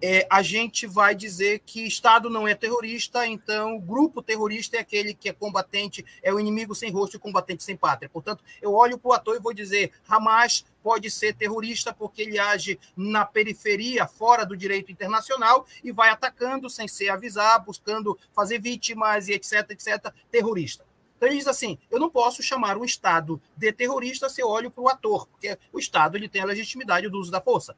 é, 0.00 0.26
a 0.28 0.42
gente 0.42 0.86
vai 0.86 1.14
dizer 1.14 1.60
que 1.60 1.86
Estado 1.86 2.28
não 2.28 2.46
é 2.48 2.54
terrorista, 2.54 3.26
então 3.26 3.78
grupo 3.78 4.20
terrorista 4.20 4.76
é 4.76 4.80
aquele 4.80 5.14
que 5.14 5.28
é 5.28 5.32
combatente, 5.32 6.04
é 6.22 6.32
o 6.32 6.40
inimigo 6.40 6.74
sem 6.74 6.90
rosto 6.90 7.16
e 7.16 7.20
combatente 7.20 7.62
sem 7.62 7.76
pátria. 7.76 8.08
Portanto, 8.08 8.42
eu 8.60 8.72
olho 8.72 8.98
para 8.98 9.10
o 9.10 9.12
ator 9.12 9.36
e 9.36 9.40
vou 9.40 9.54
dizer: 9.54 9.92
Hamas 10.08 10.64
pode 10.82 11.10
ser 11.10 11.34
terrorista 11.34 11.94
porque 11.94 12.22
ele 12.22 12.38
age 12.38 12.80
na 12.96 13.24
periferia, 13.24 14.06
fora 14.06 14.44
do 14.44 14.56
direito 14.56 14.90
internacional, 14.90 15.66
e 15.84 15.92
vai 15.92 16.10
atacando 16.10 16.68
sem 16.68 16.88
ser 16.88 17.10
avisar, 17.10 17.64
buscando 17.64 18.18
fazer 18.34 18.60
vítimas 18.60 19.28
e 19.28 19.34
etc, 19.34 19.70
etc, 19.70 20.12
terrorista. 20.30 20.84
Então 21.16 21.28
ele 21.28 21.38
diz 21.38 21.46
assim: 21.46 21.78
eu 21.88 22.00
não 22.00 22.10
posso 22.10 22.42
chamar 22.42 22.76
um 22.76 22.84
Estado 22.84 23.40
de 23.56 23.72
terrorista 23.72 24.28
se 24.28 24.42
eu 24.42 24.48
olho 24.48 24.72
para 24.72 24.82
o 24.82 24.88
ator, 24.88 25.28
porque 25.28 25.56
o 25.72 25.78
Estado 25.78 26.16
ele 26.16 26.28
tem 26.28 26.42
a 26.42 26.46
legitimidade 26.46 27.08
do 27.08 27.20
uso 27.20 27.30
da 27.30 27.40
força. 27.40 27.76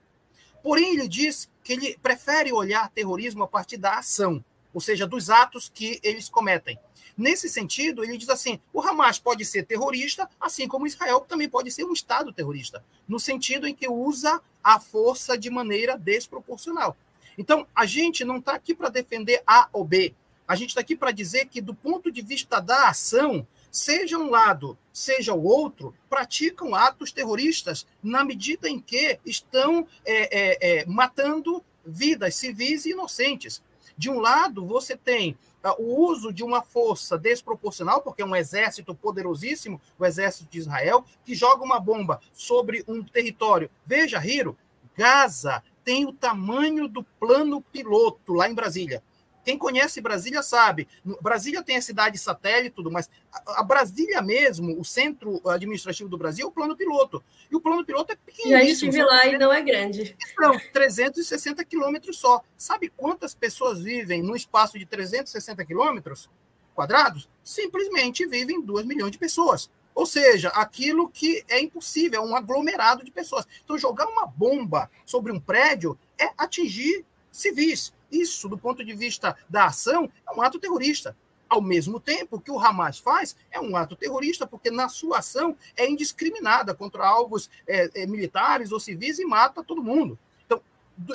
Porém, 0.65 0.95
ele 0.95 1.07
diz 1.07 1.51
que 1.63 1.75
ele 1.75 1.99
prefere 2.03 2.51
olhar 2.51 2.89
terrorismo 2.89 3.45
a 3.45 3.47
partir 3.47 3.77
da 3.77 3.99
ação, 3.99 4.43
ou 4.73 4.81
seja, 4.81 5.07
dos 5.07 5.29
atos 5.29 5.71
que 5.73 6.01
eles 6.03 6.31
cometem. 6.31 6.79
Nesse 7.15 7.51
sentido, 7.51 8.03
ele 8.03 8.17
diz 8.17 8.31
assim: 8.31 8.59
o 8.73 8.81
Hamas 8.81 9.19
pode 9.19 9.45
ser 9.45 9.67
terrorista, 9.67 10.27
assim 10.41 10.67
como 10.67 10.87
Israel 10.87 11.21
também 11.21 11.51
pode 11.51 11.71
ser 11.71 11.85
um 11.85 11.93
Estado 11.93 12.33
terrorista, 12.33 12.83
no 13.07 13.21
sentido 13.21 13.69
em 13.69 13.75
que 13.75 13.87
usa 13.87 14.41
a 14.63 14.81
força 14.81 15.37
de 15.37 15.51
maneira 15.51 15.99
desproporcional. 15.99 16.97
Então, 17.37 17.67
a 17.77 17.85
gente 17.85 18.25
não 18.25 18.39
está 18.39 18.55
aqui 18.55 18.75
para 18.75 18.89
defender 18.89 19.43
A 19.47 19.69
ou 19.71 19.85
B. 19.85 20.15
A 20.49 20.57
gente 20.57 20.71
está 20.71 20.81
aqui 20.81 20.97
para 20.97 21.11
dizer 21.11 21.45
que, 21.45 21.61
do 21.61 21.75
ponto 21.75 22.11
de 22.11 22.23
vista 22.23 22.59
da 22.59 22.89
ação, 22.89 23.47
seja 23.75 24.17
um 24.17 24.31
lado, 24.31 24.79
seja 24.93 25.35
o 25.35 25.43
outro, 25.43 25.93
praticam 26.09 26.77
atos 26.77 27.11
terroristas 27.11 27.85
na 28.01 28.25
medida 28.25 28.69
em 28.69 28.79
que 28.79 29.19
estão 29.27 29.85
é, 30.05 30.39
é, 30.39 30.79
é, 30.79 30.87
matando 30.87 31.61
vidas 31.85 32.37
civis 32.37 32.87
e 32.87 32.91
inocentes. 32.91 33.61
De 33.99 34.09
um 34.09 34.21
lado, 34.21 34.65
você 34.65 34.97
tem 34.97 35.37
uh, 35.65 35.83
o 35.83 36.09
uso 36.09 36.33
de 36.33 36.45
uma 36.45 36.63
força 36.63 37.19
desproporcional, 37.19 38.01
porque 38.01 38.23
é 38.23 38.25
um 38.25 38.37
exército 38.37 38.95
poderosíssimo, 38.95 39.81
o 39.99 40.07
exército 40.07 40.49
de 40.49 40.59
Israel, 40.61 41.05
que 41.25 41.35
joga 41.35 41.65
uma 41.65 41.81
bomba 41.81 42.21
sobre 42.33 42.85
um 42.87 43.03
território. 43.03 43.69
Veja, 43.85 44.25
Hiro, 44.25 44.57
Gaza 44.97 45.65
tem 45.83 46.07
o 46.07 46.13
tamanho 46.13 46.87
do 46.87 47.03
plano 47.03 47.61
piloto 47.61 48.35
lá 48.35 48.49
em 48.49 48.55
Brasília. 48.55 49.03
Quem 49.45 49.59
conhece 49.59 50.01
Brasília 50.01 50.43
sabe. 50.43 50.89
Brasília 51.21 51.63
tem 51.63 51.77
a 51.77 51.83
cidade 51.83 52.19
satélite, 52.19 52.75
tudo, 52.75 52.91
mas 52.91 53.11
a, 53.33 53.63
Brasília 53.63 54.23
mesmo, 54.23 54.81
o 54.81 54.85
centro 54.85 55.41
administrativo 55.49 56.09
do 56.09 56.17
Brasil, 56.17 56.47
é 56.47 56.49
o 56.49 56.53
plano 56.53 56.77
piloto. 56.77 57.23
E 57.51 57.55
o 57.55 57.61
plano 57.61 57.85
piloto 57.85 58.13
é 58.13 58.17
pequenininho. 58.17 58.59
Já 58.59 58.65
estive 58.65 59.03
lá 59.03 59.27
e 59.27 59.37
não 59.37 59.53
é 59.53 59.61
grande. 59.61 60.17
Não, 60.39 60.59
360 60.73 61.65
quilômetros 61.65 62.19
só. 62.19 62.43
Sabe 62.57 62.89
quantas 62.89 63.35
pessoas 63.35 63.83
vivem 63.83 64.23
no 64.23 64.35
espaço 64.35 64.79
de 64.79 64.87
360 64.87 65.65
quilômetros 65.65 66.31
quadrados? 66.75 67.29
Simplesmente 67.43 68.27
vivem 68.27 68.63
2 68.63 68.87
milhões 68.87 69.13
de 69.13 69.19
pessoas. 69.19 69.69
Ou 69.95 70.07
seja, 70.07 70.49
aquilo 70.49 71.09
que 71.09 71.45
é 71.49 71.61
impossível, 71.61 72.23
é 72.23 72.25
um 72.25 72.35
aglomerado 72.35 73.05
de 73.05 73.13
pessoas. 73.13 73.47
Então, 73.63 73.79
jogar 73.79 74.07
uma 74.09 74.27
bomba 74.27 74.91
sobre 75.07 75.31
um 75.31 75.39
prédio 75.39 75.97
é 76.19 76.31
atingir 76.37 77.05
civis. 77.31 77.93
Isso, 78.15 78.49
do 78.49 78.57
ponto 78.57 78.85
de 78.85 78.95
vista 78.95 79.37
da 79.49 79.67
ação, 79.67 80.11
é 80.29 80.33
um 80.33 80.41
ato 80.41 80.59
terrorista. 80.59 81.17
Ao 81.49 81.61
mesmo 81.61 82.01
tempo 82.01 82.41
que 82.41 82.51
o 82.51 82.59
Hamas 82.59 82.99
faz 82.99 83.37
é 83.51 83.61
um 83.61 83.77
ato 83.77 83.95
terrorista, 83.95 84.47
porque 84.47 84.71
na 84.71 84.89
sua 84.89 85.19
ação 85.19 85.57
é 85.77 85.89
indiscriminada 85.89 86.75
contra 86.75 87.07
alvos 87.07 87.51
é, 87.67 88.03
é, 88.03 88.07
militares 88.07 88.73
ou 88.73 88.81
civis 88.81 89.19
e 89.19 89.25
mata 89.25 89.63
todo 89.63 89.83
mundo. 89.83 90.19
Então, 90.47 90.61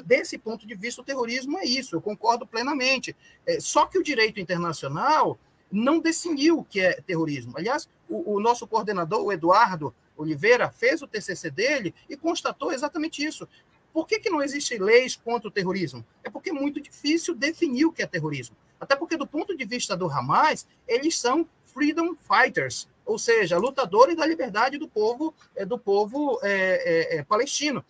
desse 0.06 0.38
ponto 0.38 0.68
de 0.68 0.76
vista, 0.76 1.02
o 1.02 1.06
terrorismo 1.06 1.58
é 1.58 1.66
isso, 1.66 1.96
eu 1.96 2.02
concordo 2.02 2.46
plenamente. 2.46 3.16
É, 3.46 3.60
só 3.60 3.86
que 3.86 3.98
o 3.98 4.04
direito 4.04 4.40
internacional 4.40 5.38
não 5.72 6.00
definiu 6.00 6.60
o 6.60 6.64
que 6.64 6.80
é 6.80 7.02
terrorismo. 7.02 7.54
Aliás, 7.56 7.90
o, 8.08 8.36
o 8.36 8.40
nosso 8.40 8.68
coordenador, 8.68 9.24
o 9.24 9.32
Eduardo 9.32 9.94
Oliveira, 10.18 10.70
fez 10.70 11.02
o 11.02 11.08
TCC 11.08 11.50
dele 11.50 11.94
e 12.10 12.18
constatou 12.18 12.72
exatamente 12.72 13.24
isso. 13.24 13.48
Por 13.94 14.08
que, 14.08 14.20
que 14.20 14.30
não 14.30 14.42
existem 14.42 14.80
leis 14.80 15.16
contra 15.16 15.48
o 15.48 15.52
terrorismo? 15.52 16.06
É 16.24 16.30
porque 16.30 16.52
é 16.52 16.54
muito 16.54 16.80
difícil 16.80 17.36
definir 17.36 17.86
o 17.86 17.92
que 17.92 18.02
é 18.02 18.08
terrorismo. 18.08 18.56
Até 18.80 18.96
porque, 18.96 19.18
do 19.18 19.28
ponto 19.28 19.56
de 19.58 19.66
vista 19.66 19.98
do 19.98 20.10
Hamas, 20.10 20.68
eles 20.88 21.18
são 21.18 21.48
freedom 21.64 22.16
fighters, 22.16 22.88
ou 23.06 23.18
seja, 23.18 23.58
lutadores 23.58 24.16
da 24.16 24.26
liberdade 24.26 24.78
do 24.78 24.88
povo, 24.88 25.34
é, 25.56 25.66
do 25.66 25.78
povo 25.78 26.40
é, 26.42 27.18
é, 27.18 27.24
palestino. 27.24 27.84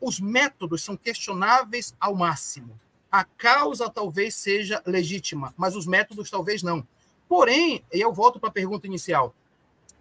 Os 0.00 0.20
métodos 0.20 0.82
são 0.82 0.96
questionáveis 0.96 1.94
ao 2.00 2.14
máximo. 2.14 2.78
A 3.10 3.24
causa 3.24 3.88
talvez 3.88 4.34
seja 4.34 4.82
legítima, 4.86 5.54
mas 5.56 5.74
os 5.74 5.86
métodos 5.86 6.30
talvez 6.30 6.62
não. 6.62 6.86
Porém, 7.28 7.84
e 7.92 8.00
eu 8.00 8.12
volto 8.12 8.40
para 8.40 8.48
a 8.48 8.52
pergunta 8.52 8.86
inicial, 8.86 9.34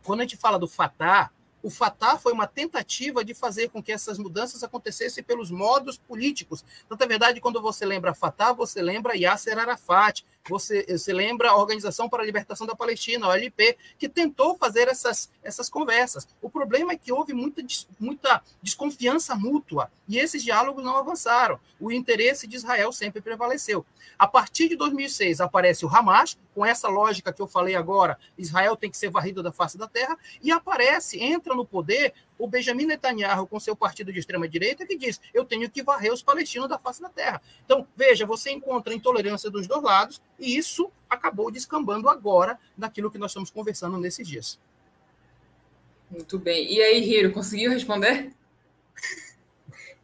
quando 0.04 0.22
a 0.22 0.24
gente 0.24 0.38
fala 0.38 0.58
do 0.58 0.68
Fatah, 0.68 1.32
o 1.68 1.70
Fatah 1.70 2.18
foi 2.18 2.32
uma 2.32 2.48
tentativa 2.48 3.26
de 3.26 3.34
fazer 3.34 3.68
com 3.68 3.84
que 3.84 3.92
essas 3.92 4.18
mudanças 4.18 4.64
acontecessem 4.64 5.22
pelos 5.22 5.52
modos 5.52 5.98
políticos. 5.98 6.64
Tanto 6.88 7.04
é 7.04 7.06
verdade, 7.06 7.42
quando 7.42 7.62
você 7.62 7.86
lembra 7.86 8.14
Fatah, 8.14 8.54
você 8.54 8.82
lembra 8.82 9.18
Yasser 9.18 9.60
Arafat, 9.60 10.26
você, 10.50 10.86
você 10.88 11.14
lembra 11.14 11.50
a 11.50 11.56
Organização 11.56 12.10
para 12.10 12.24
a 12.24 12.26
Libertação 12.26 12.66
da 12.66 12.76
Palestina, 12.76 13.26
a 13.26 13.30
OLP, 13.30 13.78
que 13.98 14.08
tentou 14.08 14.56
fazer 14.58 14.88
essas, 14.88 15.30
essas 15.44 15.70
conversas. 15.70 16.28
O 16.42 16.50
problema 16.50 16.94
é 16.94 16.98
que 16.98 17.12
houve 17.12 17.34
muita, 17.34 17.62
muita 18.00 18.42
desconfiança 18.62 19.36
mútua 19.36 19.92
e 20.08 20.18
esses 20.18 20.44
diálogos 20.44 20.84
não 20.84 20.98
avançaram. 20.98 21.60
O 21.80 21.92
interesse 21.92 22.48
de 22.48 22.56
Israel 22.56 22.92
sempre 22.92 23.22
prevaleceu. 23.22 23.86
A 24.18 24.28
partir 24.28 24.70
de 24.70 24.76
2006 24.76 25.42
aparece 25.42 25.86
o 25.86 25.90
Hamas, 25.90 26.38
com 26.56 26.66
essa 26.66 26.88
lógica 26.88 27.32
que 27.32 27.42
eu 27.42 27.48
falei 27.48 27.76
agora, 27.76 28.18
Israel 28.38 28.76
tem 28.76 28.90
que 28.90 28.98
ser 28.98 29.10
varrido 29.10 29.44
da 29.44 29.52
face 29.52 29.78
da 29.78 29.88
terra, 29.88 30.18
e 30.42 30.52
aparece, 30.52 31.22
entra 31.22 31.54
no 31.54 31.64
poder 31.64 32.14
o 32.38 32.48
Benjamin 32.48 32.86
Netanyahu, 32.86 33.48
com 33.48 33.60
seu 33.60 33.76
partido 33.76 34.12
de 34.12 34.20
extrema-direita, 34.20 34.86
que 34.86 34.98
diz: 34.98 35.20
eu 35.34 35.44
tenho 35.46 35.70
que 35.70 35.84
varrer 35.84 36.14
os 36.14 36.22
palestinos 36.22 36.70
da 36.70 36.78
face 36.78 37.02
da 37.02 37.10
terra. 37.10 37.42
Então, 37.66 37.88
veja, 37.96 38.26
você 38.26 38.52
encontra 38.52 38.94
intolerância 38.94 39.50
dos 39.50 39.68
dois 39.68 39.84
lados, 39.84 40.22
e 40.40 40.58
isso 40.58 40.92
acabou 41.10 41.52
descambando 41.52 42.10
agora 42.10 42.60
daquilo 42.78 43.12
que 43.12 43.18
nós 43.18 43.32
estamos 43.32 43.50
conversando 43.50 43.98
nesses 43.98 44.28
dias. 44.28 44.60
Muito 46.10 46.40
bem. 46.40 46.72
E 46.72 46.82
aí, 46.82 47.04
Hiro, 47.04 47.32
conseguiu 47.32 47.72
responder? 47.72 48.32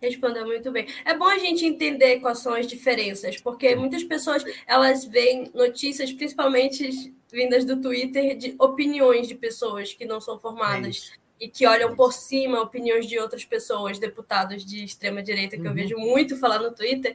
Respondeu 0.01 0.45
muito 0.45 0.69
bem. 0.69 0.85
É 1.05 1.15
bom 1.17 1.27
a 1.27 1.37
gente 1.37 1.65
entender 1.65 2.19
quais 2.19 2.39
são 2.39 2.53
as 2.53 2.67
diferenças, 2.67 3.39
porque 3.39 3.73
muitas 3.73 4.03
pessoas 4.03 4.43
elas 4.67 5.05
veem 5.05 5.49
notícias, 5.53 6.11
principalmente 6.11 7.13
vindas 7.31 7.63
do 7.63 7.79
Twitter, 7.79 8.37
de 8.37 8.53
opiniões 8.59 9.29
de 9.29 9.35
pessoas 9.35 9.93
que 9.93 10.03
não 10.03 10.19
são 10.19 10.37
formadas 10.37 11.13
é 11.13 11.22
e 11.43 11.49
que 11.49 11.67
olham 11.67 11.93
por 11.93 12.13
cima 12.13 12.61
opiniões 12.61 13.05
de 13.05 13.19
outras 13.19 13.43
pessoas, 13.43 13.99
deputados 13.99 14.65
de 14.65 14.81
extrema 14.81 15.21
direita, 15.21 15.57
que 15.57 15.63
uhum. 15.63 15.67
eu 15.67 15.73
vejo 15.73 15.97
muito 15.97 16.37
falar 16.37 16.59
no 16.59 16.71
Twitter, 16.71 17.13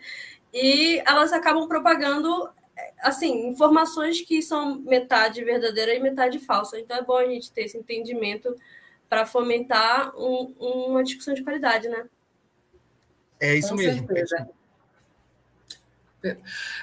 e 0.53 1.03
elas 1.07 1.33
acabam 1.33 1.67
propagando 1.67 2.51
assim 3.01 3.49
informações 3.49 4.21
que 4.21 4.43
são 4.43 4.81
metade 4.81 5.43
verdadeira 5.43 5.95
e 5.95 6.01
metade 6.01 6.39
falsa. 6.39 6.79
Então 6.79 6.99
é 6.99 7.03
bom 7.03 7.17
a 7.17 7.25
gente 7.25 7.51
ter 7.51 7.63
esse 7.63 7.79
entendimento 7.79 8.55
para 9.09 9.25
fomentar 9.25 10.15
um, 10.15 10.55
uma 10.59 11.03
discussão 11.03 11.33
de 11.33 11.43
qualidade, 11.43 11.89
né? 11.89 12.07
É 13.41 13.55
isso 13.55 13.71
Com 13.71 13.77
mesmo. 13.77 14.07
Certeza. 14.07 14.51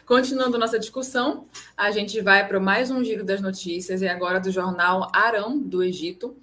Continuando 0.03 0.58
nossa 0.58 0.79
discussão, 0.79 1.45
a 1.77 1.91
gente 1.91 2.19
vai 2.21 2.47
para 2.47 2.60
mais 2.60 2.89
um 2.89 3.03
giro 3.03 3.23
das 3.23 3.39
notícias 3.39 4.01
e 4.01 4.08
agora 4.08 4.39
do 4.39 4.49
jornal 4.49 5.12
Arão, 5.13 5.60
do 5.60 5.84
Egito, 5.84 6.36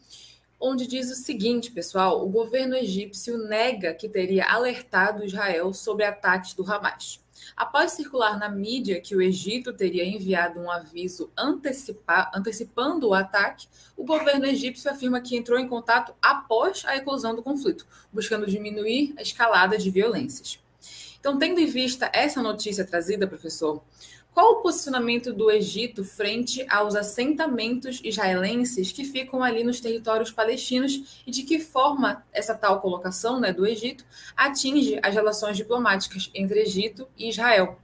onde 0.62 0.86
diz 0.86 1.10
o 1.10 1.16
seguinte, 1.16 1.72
pessoal: 1.72 2.24
o 2.24 2.28
governo 2.28 2.76
egípcio 2.76 3.36
nega 3.36 3.92
que 3.92 4.08
teria 4.08 4.46
alertado 4.46 5.24
Israel 5.24 5.74
sobre 5.74 6.04
ataques 6.04 6.54
do 6.54 6.62
Hamas. 6.70 7.20
Após 7.56 7.92
circular 7.92 8.38
na 8.38 8.48
mídia 8.48 9.00
que 9.00 9.16
o 9.16 9.20
Egito 9.20 9.72
teria 9.72 10.04
enviado 10.04 10.60
um 10.60 10.70
aviso 10.70 11.28
antecipando 11.36 13.08
o 13.08 13.14
ataque, 13.14 13.66
o 13.96 14.04
governo 14.04 14.46
egípcio 14.46 14.88
afirma 14.88 15.20
que 15.20 15.36
entrou 15.36 15.58
em 15.58 15.66
contato 15.66 16.14
após 16.22 16.84
a 16.86 16.96
eclosão 16.96 17.34
do 17.34 17.42
conflito, 17.42 17.84
buscando 18.12 18.46
diminuir 18.46 19.12
a 19.18 19.22
escalada 19.22 19.76
de 19.76 19.90
violências. 19.90 20.60
Então, 21.18 21.36
tendo 21.36 21.60
em 21.60 21.66
vista 21.66 22.10
essa 22.12 22.40
notícia 22.40 22.84
trazida, 22.84 23.26
professor, 23.26 23.82
qual 24.34 24.52
o 24.52 24.62
posicionamento 24.62 25.32
do 25.32 25.50
Egito 25.50 26.04
frente 26.04 26.64
aos 26.68 26.94
assentamentos 26.94 28.00
israelenses 28.02 28.90
que 28.90 29.04
ficam 29.04 29.42
ali 29.42 29.62
nos 29.62 29.80
territórios 29.80 30.32
palestinos 30.32 31.22
e 31.26 31.30
de 31.30 31.42
que 31.42 31.60
forma 31.60 32.24
essa 32.32 32.54
tal 32.54 32.80
colocação 32.80 33.38
né, 33.38 33.52
do 33.52 33.66
Egito 33.66 34.04
atinge 34.34 34.98
as 35.02 35.14
relações 35.14 35.56
diplomáticas 35.56 36.30
entre 36.34 36.60
Egito 36.60 37.06
e 37.16 37.28
Israel? 37.28 37.78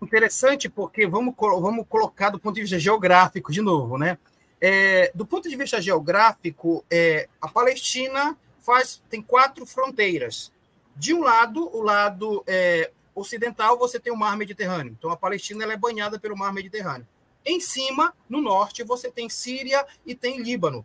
Interessante, 0.00 0.68
porque 0.68 1.06
vamos, 1.06 1.34
vamos 1.36 1.86
colocar 1.88 2.30
do 2.30 2.38
ponto 2.38 2.54
de 2.56 2.60
vista 2.60 2.78
geográfico 2.78 3.50
de 3.50 3.62
novo, 3.62 3.98
né? 3.98 4.18
É, 4.60 5.10
do 5.14 5.24
ponto 5.24 5.48
de 5.48 5.56
vista 5.56 5.80
geográfico, 5.80 6.84
é, 6.90 7.28
a 7.40 7.48
Palestina 7.48 8.36
faz 8.58 9.02
tem 9.08 9.22
quatro 9.22 9.64
fronteiras. 9.64 10.52
De 10.94 11.14
um 11.14 11.22
lado, 11.22 11.68
o 11.74 11.80
lado 11.80 12.42
é, 12.46 12.90
ocidental, 13.18 13.78
você 13.78 13.98
tem 13.98 14.12
o 14.12 14.16
mar 14.16 14.36
Mediterrâneo. 14.36 14.94
Então, 14.98 15.10
a 15.10 15.16
Palestina 15.16 15.64
é 15.64 15.76
banhada 15.76 16.18
pelo 16.18 16.36
mar 16.36 16.52
Mediterrâneo. 16.52 17.06
Em 17.44 17.60
cima, 17.60 18.14
no 18.28 18.40
norte, 18.40 18.82
você 18.82 19.10
tem 19.10 19.28
Síria 19.28 19.86
e 20.04 20.14
tem 20.14 20.42
Líbano. 20.42 20.84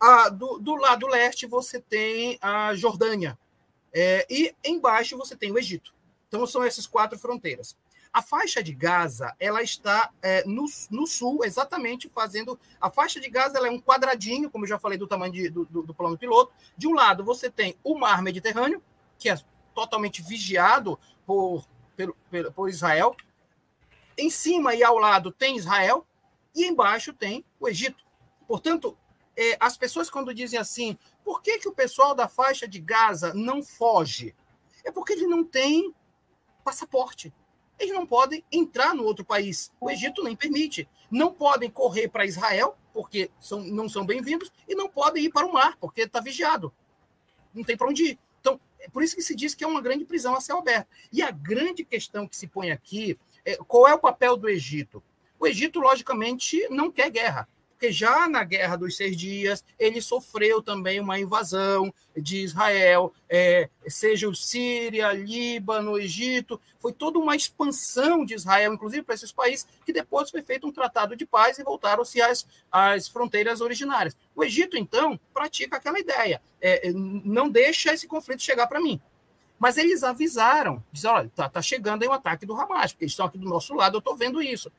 Ah, 0.00 0.28
do, 0.28 0.58
do 0.58 0.74
lado 0.76 1.06
leste, 1.06 1.46
você 1.46 1.80
tem 1.80 2.38
a 2.40 2.74
Jordânia. 2.74 3.38
É, 3.92 4.26
e 4.28 4.54
embaixo, 4.64 5.16
você 5.16 5.36
tem 5.36 5.52
o 5.52 5.58
Egito. 5.58 5.94
Então, 6.28 6.46
são 6.46 6.62
essas 6.62 6.86
quatro 6.86 7.18
fronteiras. 7.18 7.76
A 8.12 8.20
faixa 8.20 8.62
de 8.62 8.74
Gaza, 8.74 9.34
ela 9.40 9.62
está 9.62 10.10
é, 10.20 10.44
no, 10.44 10.66
no, 10.90 11.06
sul, 11.06 11.44
exatamente 11.44 12.10
fazendo. 12.10 12.58
A 12.78 12.90
faixa 12.90 13.18
de 13.18 13.30
Gaza 13.30 13.56
ela 13.56 13.68
é 13.68 13.70
um 13.70 13.80
quadradinho, 13.80 14.50
como 14.50 14.64
eu 14.64 14.68
já 14.68 14.78
falei 14.78 14.98
do 14.98 15.06
tamanho 15.06 15.32
de, 15.32 15.48
do, 15.48 15.64
do, 15.64 15.94
plano 15.94 16.18
piloto. 16.18 16.52
De 16.76 16.86
um 16.86 16.92
lado, 16.92 17.24
você 17.24 17.50
tem 17.50 17.74
o 17.82 17.98
mar 17.98 18.20
Mediterrâneo, 18.22 18.82
que 19.18 19.30
é 19.30 19.36
totalmente 19.74 20.22
vigiado 20.22 20.98
por, 21.26 21.64
por, 21.96 22.52
por 22.52 22.68
Israel. 22.68 23.14
Em 24.16 24.30
cima 24.30 24.74
e 24.74 24.82
ao 24.82 24.98
lado 24.98 25.32
tem 25.32 25.56
Israel, 25.56 26.06
e 26.54 26.64
embaixo 26.64 27.12
tem 27.12 27.44
o 27.58 27.68
Egito. 27.68 28.04
Portanto, 28.46 28.96
é, 29.36 29.56
as 29.58 29.76
pessoas, 29.76 30.10
quando 30.10 30.34
dizem 30.34 30.58
assim, 30.58 30.96
por 31.24 31.40
que, 31.40 31.58
que 31.58 31.68
o 31.68 31.74
pessoal 31.74 32.14
da 32.14 32.28
faixa 32.28 32.68
de 32.68 32.78
Gaza 32.78 33.32
não 33.32 33.62
foge? 33.62 34.34
É 34.84 34.90
porque 34.90 35.14
eles 35.14 35.28
não 35.28 35.44
têm 35.44 35.94
passaporte. 36.64 37.32
Eles 37.78 37.94
não 37.94 38.06
podem 38.06 38.44
entrar 38.52 38.94
no 38.94 39.04
outro 39.04 39.24
país. 39.24 39.72
O 39.80 39.90
Egito 39.90 40.22
nem 40.22 40.36
permite. 40.36 40.88
Não 41.10 41.32
podem 41.32 41.70
correr 41.70 42.08
para 42.08 42.26
Israel, 42.26 42.76
porque 42.92 43.30
são, 43.40 43.60
não 43.62 43.88
são 43.88 44.04
bem-vindos, 44.04 44.52
e 44.68 44.74
não 44.74 44.88
podem 44.88 45.24
ir 45.24 45.30
para 45.30 45.46
o 45.46 45.52
mar, 45.52 45.76
porque 45.80 46.02
está 46.02 46.20
vigiado. 46.20 46.72
Não 47.54 47.64
tem 47.64 47.76
para 47.76 47.88
onde 47.88 48.04
ir. 48.04 48.18
É 48.82 48.88
por 48.88 49.02
isso 49.02 49.14
que 49.14 49.22
se 49.22 49.34
diz 49.34 49.54
que 49.54 49.64
é 49.64 49.66
uma 49.66 49.80
grande 49.80 50.04
prisão 50.04 50.34
a 50.34 50.40
céu 50.40 50.58
aberto. 50.58 50.88
E 51.12 51.22
a 51.22 51.30
grande 51.30 51.84
questão 51.84 52.26
que 52.26 52.36
se 52.36 52.46
põe 52.46 52.70
aqui 52.70 53.18
é 53.44 53.56
qual 53.56 53.88
é 53.88 53.94
o 53.94 53.98
papel 53.98 54.36
do 54.36 54.48
Egito? 54.48 55.02
O 55.38 55.46
Egito, 55.46 55.80
logicamente, 55.80 56.68
não 56.68 56.90
quer 56.90 57.10
guerra 57.10 57.48
porque 57.82 57.90
já 57.90 58.28
na 58.28 58.44
Guerra 58.44 58.76
dos 58.76 58.96
Seis 58.96 59.16
Dias 59.16 59.64
ele 59.76 60.00
sofreu 60.00 60.62
também 60.62 61.00
uma 61.00 61.18
invasão 61.18 61.92
de 62.16 62.38
Israel, 62.38 63.12
é, 63.28 63.68
seja 63.88 64.28
o 64.28 64.36
Síria, 64.36 65.10
Líbano, 65.10 65.98
Egito, 65.98 66.60
foi 66.78 66.92
toda 66.92 67.18
uma 67.18 67.34
expansão 67.34 68.24
de 68.24 68.34
Israel, 68.34 68.72
inclusive 68.72 69.02
para 69.02 69.16
esses 69.16 69.32
países, 69.32 69.66
que 69.84 69.92
depois 69.92 70.30
foi 70.30 70.42
feito 70.42 70.64
um 70.64 70.70
tratado 70.70 71.16
de 71.16 71.26
paz 71.26 71.58
e 71.58 71.64
voltaram-se 71.64 72.22
às, 72.22 72.46
às 72.70 73.08
fronteiras 73.08 73.60
originárias. 73.60 74.16
O 74.32 74.44
Egito, 74.44 74.76
então, 74.76 75.18
pratica 75.34 75.76
aquela 75.76 75.98
ideia, 75.98 76.40
é, 76.60 76.92
não 76.92 77.48
deixa 77.48 77.92
esse 77.92 78.06
conflito 78.06 78.44
chegar 78.44 78.68
para 78.68 78.80
mim. 78.80 79.00
Mas 79.58 79.76
eles 79.76 80.04
avisaram, 80.04 80.82
disseram, 80.92 81.16
olha, 81.16 81.26
está 81.26 81.48
tá 81.48 81.60
chegando 81.60 82.02
aí 82.02 82.08
um 82.08 82.12
ataque 82.12 82.46
do 82.46 82.54
Hamas, 82.54 82.92
porque 82.92 83.04
eles 83.04 83.12
estão 83.12 83.26
aqui 83.26 83.38
do 83.38 83.48
nosso 83.48 83.74
lado, 83.74 83.96
eu 83.96 83.98
estou 83.98 84.16
vendo 84.16 84.40
isso. 84.40 84.70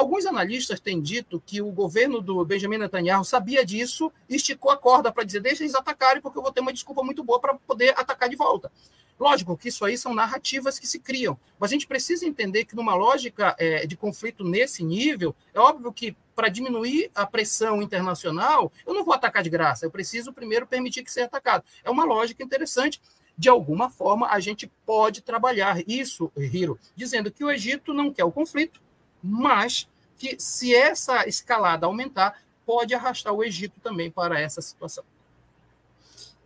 Alguns 0.00 0.24
analistas 0.24 0.80
têm 0.80 0.98
dito 0.98 1.42
que 1.44 1.60
o 1.60 1.70
governo 1.70 2.22
do 2.22 2.42
Benjamin 2.42 2.78
Netanyahu 2.78 3.22
sabia 3.22 3.62
disso 3.66 4.10
e 4.30 4.36
esticou 4.36 4.70
a 4.70 4.76
corda 4.78 5.12
para 5.12 5.24
dizer: 5.24 5.40
deixa 5.40 5.62
eles 5.62 5.74
atacarem, 5.74 6.22
porque 6.22 6.38
eu 6.38 6.42
vou 6.42 6.50
ter 6.50 6.62
uma 6.62 6.72
desculpa 6.72 7.02
muito 7.02 7.22
boa 7.22 7.38
para 7.38 7.52
poder 7.52 7.90
atacar 7.90 8.26
de 8.26 8.34
volta. 8.34 8.72
Lógico 9.18 9.58
que 9.58 9.68
isso 9.68 9.84
aí 9.84 9.98
são 9.98 10.14
narrativas 10.14 10.78
que 10.78 10.86
se 10.86 10.98
criam, 10.98 11.38
mas 11.58 11.70
a 11.70 11.74
gente 11.74 11.86
precisa 11.86 12.24
entender 12.24 12.64
que, 12.64 12.74
numa 12.74 12.94
lógica 12.94 13.54
é, 13.58 13.86
de 13.86 13.94
conflito 13.94 14.42
nesse 14.42 14.82
nível, 14.82 15.36
é 15.52 15.60
óbvio 15.60 15.92
que 15.92 16.16
para 16.34 16.48
diminuir 16.48 17.10
a 17.14 17.26
pressão 17.26 17.82
internacional, 17.82 18.72
eu 18.86 18.94
não 18.94 19.04
vou 19.04 19.12
atacar 19.12 19.42
de 19.42 19.50
graça, 19.50 19.84
eu 19.84 19.90
preciso 19.90 20.32
primeiro 20.32 20.66
permitir 20.66 21.04
que 21.04 21.12
seja 21.12 21.26
atacado. 21.26 21.62
É 21.84 21.90
uma 21.90 22.04
lógica 22.06 22.42
interessante. 22.42 23.02
De 23.36 23.50
alguma 23.50 23.90
forma, 23.90 24.28
a 24.28 24.40
gente 24.40 24.70
pode 24.86 25.20
trabalhar 25.20 25.82
isso, 25.86 26.32
Hiro, 26.36 26.78
dizendo 26.96 27.30
que 27.30 27.44
o 27.44 27.50
Egito 27.50 27.92
não 27.92 28.10
quer 28.10 28.24
o 28.24 28.32
conflito, 28.32 28.80
mas 29.22 29.88
que 30.18 30.36
se 30.38 30.74
essa 30.74 31.26
escalada 31.26 31.86
aumentar, 31.86 32.42
pode 32.66 32.94
arrastar 32.94 33.32
o 33.32 33.42
Egito 33.42 33.80
também 33.82 34.10
para 34.10 34.38
essa 34.38 34.60
situação. 34.60 35.04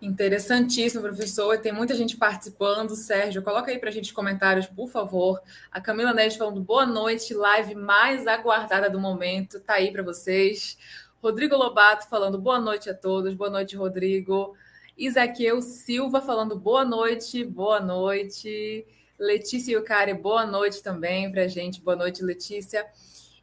Interessantíssimo, 0.00 1.02
professor. 1.02 1.58
Tem 1.58 1.72
muita 1.72 1.94
gente 1.94 2.16
participando. 2.16 2.94
Sérgio, 2.94 3.42
coloca 3.42 3.70
aí 3.70 3.78
para 3.78 3.88
a 3.88 3.92
gente 3.92 4.12
comentários, 4.12 4.66
por 4.66 4.88
favor. 4.88 5.40
A 5.72 5.80
Camila 5.80 6.12
Neves 6.12 6.36
falando 6.36 6.60
boa 6.60 6.84
noite, 6.84 7.32
live 7.32 7.74
mais 7.74 8.26
aguardada 8.26 8.90
do 8.90 9.00
momento. 9.00 9.60
Tá 9.60 9.74
aí 9.74 9.90
para 9.90 10.02
vocês. 10.02 10.76
Rodrigo 11.22 11.56
Lobato 11.56 12.06
falando 12.08 12.38
boa 12.38 12.60
noite 12.60 12.90
a 12.90 12.94
todos. 12.94 13.34
Boa 13.34 13.48
noite, 13.48 13.76
Rodrigo. 13.76 14.54
Isaqueu 14.96 15.62
Silva 15.62 16.20
falando 16.20 16.54
boa 16.56 16.84
noite, 16.84 17.42
boa 17.42 17.80
noite. 17.80 18.86
Letícia 19.18 19.72
Yucari, 19.72 20.12
boa 20.12 20.44
noite 20.44 20.82
também 20.82 21.30
para 21.30 21.42
a 21.42 21.48
gente. 21.48 21.80
Boa 21.80 21.96
noite, 21.96 22.22
Letícia. 22.22 22.84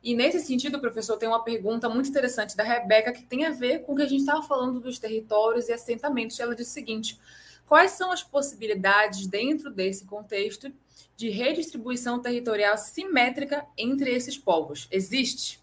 E 0.03 0.15
nesse 0.15 0.39
sentido, 0.41 0.79
professor, 0.79 1.15
tem 1.17 1.29
uma 1.29 1.43
pergunta 1.43 1.87
muito 1.87 2.09
interessante 2.09 2.57
da 2.57 2.63
Rebeca 2.63 3.13
que 3.13 3.23
tem 3.23 3.45
a 3.45 3.51
ver 3.51 3.79
com 3.83 3.93
o 3.93 3.95
que 3.95 4.01
a 4.01 4.07
gente 4.07 4.21
estava 4.21 4.41
falando 4.41 4.79
dos 4.79 4.99
territórios 4.99 5.69
e 5.69 5.73
assentamentos. 5.73 6.39
Ela 6.39 6.55
diz 6.55 6.67
o 6.67 6.71
seguinte: 6.71 7.19
quais 7.65 7.91
são 7.91 8.11
as 8.11 8.23
possibilidades 8.23 9.27
dentro 9.27 9.69
desse 9.71 10.05
contexto 10.05 10.71
de 11.15 11.29
redistribuição 11.29 12.19
territorial 12.19 12.77
simétrica 12.77 13.65
entre 13.77 14.11
esses 14.11 14.37
povos? 14.37 14.87
Existe? 14.91 15.61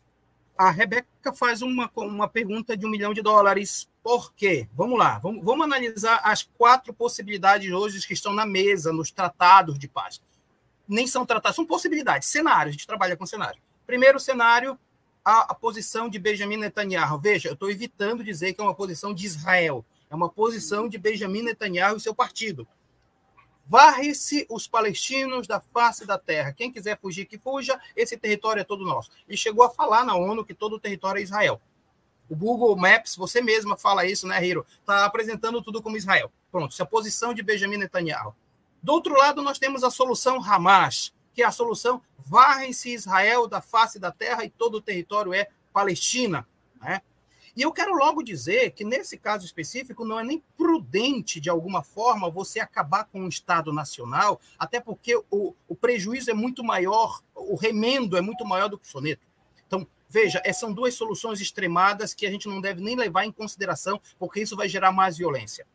A 0.56 0.70
Rebeca 0.70 1.32
faz 1.34 1.60
uma, 1.60 1.90
uma 1.96 2.28
pergunta 2.28 2.76
de 2.76 2.86
um 2.86 2.90
milhão 2.90 3.12
de 3.12 3.22
dólares. 3.22 3.88
Por 4.08 4.32
quê? 4.32 4.66
Vamos 4.72 4.98
lá, 4.98 5.18
vamos, 5.18 5.44
vamos 5.44 5.66
analisar 5.66 6.18
as 6.24 6.42
quatro 6.42 6.94
possibilidades 6.94 7.70
hoje 7.70 8.06
que 8.06 8.14
estão 8.14 8.32
na 8.32 8.46
mesa, 8.46 8.90
nos 8.90 9.10
tratados 9.10 9.78
de 9.78 9.86
paz. 9.86 10.18
Nem 10.88 11.06
são 11.06 11.26
tratados, 11.26 11.56
são 11.56 11.66
possibilidades, 11.66 12.26
cenários, 12.26 12.70
a 12.70 12.72
gente 12.72 12.86
trabalha 12.86 13.18
com 13.18 13.26
cenário. 13.26 13.60
Primeiro 13.86 14.18
cenário, 14.18 14.78
a, 15.22 15.52
a 15.52 15.54
posição 15.54 16.08
de 16.08 16.18
Benjamin 16.18 16.56
Netanyahu. 16.56 17.18
Veja, 17.18 17.50
eu 17.50 17.52
estou 17.52 17.70
evitando 17.70 18.24
dizer 18.24 18.54
que 18.54 18.62
é 18.62 18.64
uma 18.64 18.74
posição 18.74 19.12
de 19.12 19.26
Israel, 19.26 19.84
é 20.08 20.14
uma 20.14 20.30
posição 20.30 20.88
de 20.88 20.96
Benjamin 20.96 21.42
Netanyahu 21.42 21.98
e 21.98 22.00
seu 22.00 22.14
partido. 22.14 22.66
Varre-se 23.66 24.46
os 24.48 24.66
palestinos 24.66 25.46
da 25.46 25.60
face 25.60 26.06
da 26.06 26.16
terra. 26.16 26.54
Quem 26.54 26.72
quiser 26.72 26.98
fugir, 26.98 27.26
que 27.26 27.36
fuja. 27.36 27.78
Esse 27.94 28.16
território 28.16 28.62
é 28.62 28.64
todo 28.64 28.86
nosso. 28.86 29.10
Ele 29.28 29.36
chegou 29.36 29.66
a 29.66 29.68
falar 29.68 30.02
na 30.06 30.16
ONU 30.16 30.46
que 30.46 30.54
todo 30.54 30.76
o 30.76 30.80
território 30.80 31.20
é 31.20 31.22
Israel. 31.22 31.60
O 32.28 32.36
Google 32.36 32.76
Maps, 32.76 33.16
você 33.16 33.40
mesma 33.40 33.76
fala 33.76 34.04
isso, 34.04 34.26
né, 34.26 34.44
Hiro? 34.44 34.66
Está 34.80 35.04
apresentando 35.04 35.62
tudo 35.62 35.82
como 35.82 35.96
Israel. 35.96 36.30
Pronto, 36.50 36.72
isso 36.72 36.82
é 36.82 36.84
a 36.84 36.86
posição 36.86 37.32
de 37.32 37.42
Benjamin 37.42 37.78
Netanyahu. 37.78 38.34
Do 38.82 38.92
outro 38.92 39.16
lado, 39.16 39.42
nós 39.42 39.58
temos 39.58 39.82
a 39.82 39.90
solução 39.90 40.42
Hamas, 40.42 41.12
que 41.32 41.42
é 41.42 41.46
a 41.46 41.50
solução 41.50 42.02
varrem-se 42.18 42.92
Israel 42.92 43.46
da 43.46 43.60
face 43.60 43.98
da 43.98 44.10
terra 44.10 44.44
e 44.44 44.50
todo 44.50 44.76
o 44.76 44.80
território 44.80 45.32
é 45.32 45.48
Palestina. 45.72 46.46
Né? 46.80 47.00
E 47.56 47.62
eu 47.62 47.72
quero 47.72 47.92
logo 47.94 48.22
dizer 48.22 48.70
que, 48.70 48.84
nesse 48.84 49.16
caso 49.16 49.44
específico, 49.44 50.04
não 50.04 50.20
é 50.20 50.24
nem 50.24 50.42
prudente, 50.56 51.40
de 51.40 51.50
alguma 51.50 51.82
forma, 51.82 52.30
você 52.30 52.60
acabar 52.60 53.04
com 53.04 53.24
o 53.24 53.28
Estado 53.28 53.72
Nacional, 53.72 54.40
até 54.58 54.78
porque 54.78 55.16
o, 55.30 55.54
o 55.66 55.74
prejuízo 55.74 56.30
é 56.30 56.34
muito 56.34 56.62
maior, 56.62 57.20
o 57.34 57.56
remendo 57.56 58.16
é 58.16 58.20
muito 58.20 58.44
maior 58.44 58.68
do 58.68 58.78
que 58.78 58.86
o 58.86 58.88
soneto. 58.90 59.26
Veja, 60.08 60.40
é, 60.44 60.52
são 60.52 60.72
duas 60.72 60.94
soluções 60.94 61.40
extremadas 61.40 62.14
que 62.14 62.26
a 62.26 62.30
gente 62.30 62.48
não 62.48 62.60
deve 62.60 62.80
nem 62.82 62.96
levar 62.96 63.24
em 63.24 63.32
consideração, 63.32 64.00
porque 64.18 64.40
isso 64.40 64.56
vai 64.56 64.68
gerar 64.68 64.90
mais 64.90 65.18
violência. 65.18 65.66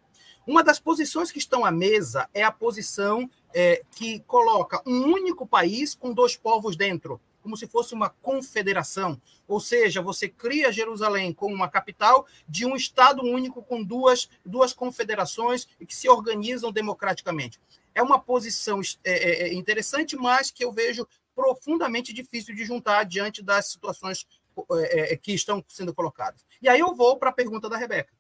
Uma 0.45 0.63
das 0.63 0.79
posições 0.79 1.31
que 1.31 1.37
estão 1.37 1.63
à 1.63 1.71
mesa 1.71 2.27
é 2.33 2.43
a 2.43 2.51
posição 2.51 3.29
é, 3.53 3.81
que 3.91 4.19
coloca 4.21 4.81
um 4.85 5.03
único 5.03 5.47
país 5.47 5.95
com 5.95 6.13
dois 6.13 6.35
povos 6.35 6.75
dentro, 6.75 7.21
como 7.41 7.55
se 7.55 7.67
fosse 7.67 7.93
uma 7.93 8.09
confederação. 8.09 9.21
Ou 9.47 9.59
seja, 9.59 10.01
você 10.01 10.27
cria 10.27 10.71
Jerusalém 10.71 11.31
como 11.31 11.55
uma 11.55 11.69
capital 11.69 12.25
de 12.47 12.65
um 12.65 12.75
Estado 12.75 13.21
único 13.21 13.61
com 13.63 13.83
duas, 13.83 14.29
duas 14.45 14.73
confederações 14.73 15.65
que 15.87 15.95
se 15.95 16.09
organizam 16.09 16.71
democraticamente. 16.71 17.59
É 17.95 18.01
uma 18.01 18.19
posição 18.19 18.81
é, 19.03 19.11
é, 19.11 19.47
é 19.49 19.53
interessante, 19.53 20.15
mas 20.15 20.51
que 20.51 20.65
eu 20.65 20.71
vejo 20.71 21.07
profundamente 21.35 22.13
difícil 22.13 22.55
de 22.55 22.65
juntar 22.65 23.03
diante 23.03 23.41
das 23.41 23.67
situações 23.67 24.25
é, 24.71 25.13
é 25.13 25.17
que 25.17 25.33
estão 25.33 25.63
sendo 25.67 25.93
colocadas. 25.93 26.45
E 26.61 26.69
aí 26.69 26.79
eu 26.79 26.95
vou 26.95 27.17
para 27.17 27.29
a 27.29 27.33
pergunta 27.33 27.69
da 27.69 27.77
Rebeca. 27.77 28.13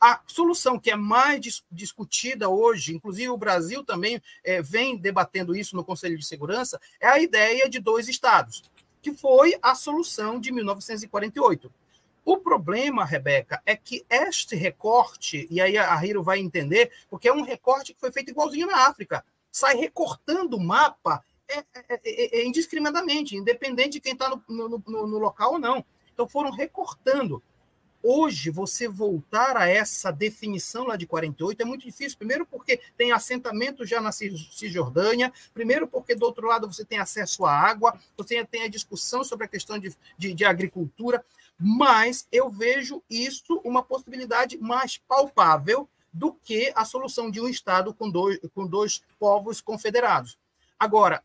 A 0.00 0.20
solução 0.26 0.78
que 0.78 0.90
é 0.90 0.96
mais 0.96 1.40
dis 1.40 1.64
discutida 1.70 2.48
hoje, 2.48 2.94
inclusive 2.94 3.30
o 3.30 3.38
Brasil 3.38 3.84
também 3.84 4.20
é, 4.42 4.60
vem 4.60 4.96
debatendo 4.96 5.56
isso 5.56 5.76
no 5.76 5.84
Conselho 5.84 6.18
de 6.18 6.26
Segurança, 6.26 6.80
é 7.00 7.06
a 7.06 7.18
ideia 7.18 7.68
de 7.68 7.78
dois 7.78 8.08
estados, 8.08 8.62
que 9.00 9.14
foi 9.14 9.58
a 9.62 9.74
solução 9.74 10.38
de 10.38 10.52
1948. 10.52 11.72
O 12.24 12.38
problema, 12.38 13.04
Rebeca, 13.04 13.62
é 13.66 13.76
que 13.76 14.04
este 14.08 14.56
recorte, 14.56 15.46
e 15.50 15.60
aí 15.60 15.76
a 15.76 16.04
Hiro 16.04 16.22
vai 16.22 16.38
entender, 16.38 16.90
porque 17.08 17.28
é 17.28 17.32
um 17.32 17.42
recorte 17.42 17.92
que 17.92 18.00
foi 18.00 18.10
feito 18.10 18.30
igualzinho 18.30 18.66
na 18.66 18.86
África, 18.86 19.24
sai 19.52 19.76
recortando 19.76 20.56
o 20.56 20.60
mapa 20.60 21.22
é, 21.48 21.58
é, 21.58 22.00
é, 22.04 22.40
é 22.40 22.46
indiscriminadamente, 22.46 23.36
independente 23.36 23.92
de 23.92 24.00
quem 24.00 24.12
está 24.12 24.28
no, 24.28 24.42
no, 24.48 24.68
no, 24.68 25.06
no 25.06 25.18
local 25.18 25.54
ou 25.54 25.58
não. 25.58 25.84
Então 26.12 26.28
foram 26.28 26.50
recortando. 26.50 27.42
Hoje, 28.06 28.50
você 28.50 28.86
voltar 28.86 29.56
a 29.56 29.66
essa 29.66 30.10
definição 30.10 30.84
lá 30.84 30.94
de 30.94 31.06
48 31.06 31.62
é 31.62 31.64
muito 31.64 31.86
difícil. 31.86 32.18
Primeiro, 32.18 32.44
porque 32.44 32.78
tem 32.98 33.12
assentamento 33.12 33.86
já 33.86 33.98
na 33.98 34.12
Cisjordânia. 34.12 35.32
Primeiro, 35.54 35.88
porque 35.88 36.14
do 36.14 36.26
outro 36.26 36.46
lado 36.46 36.70
você 36.70 36.84
tem 36.84 36.98
acesso 36.98 37.46
à 37.46 37.52
água. 37.52 37.98
Você 38.14 38.44
tem 38.44 38.64
a 38.64 38.68
discussão 38.68 39.24
sobre 39.24 39.46
a 39.46 39.48
questão 39.48 39.78
de, 39.78 39.96
de, 40.18 40.34
de 40.34 40.44
agricultura. 40.44 41.24
Mas 41.58 42.28
eu 42.30 42.50
vejo 42.50 43.02
isso 43.08 43.58
uma 43.64 43.82
possibilidade 43.82 44.58
mais 44.58 44.98
palpável 44.98 45.88
do 46.12 46.34
que 46.34 46.70
a 46.76 46.84
solução 46.84 47.30
de 47.30 47.40
um 47.40 47.48
Estado 47.48 47.94
com 47.94 48.10
dois, 48.10 48.38
com 48.54 48.66
dois 48.66 49.02
povos 49.18 49.62
confederados. 49.62 50.38
Agora, 50.78 51.24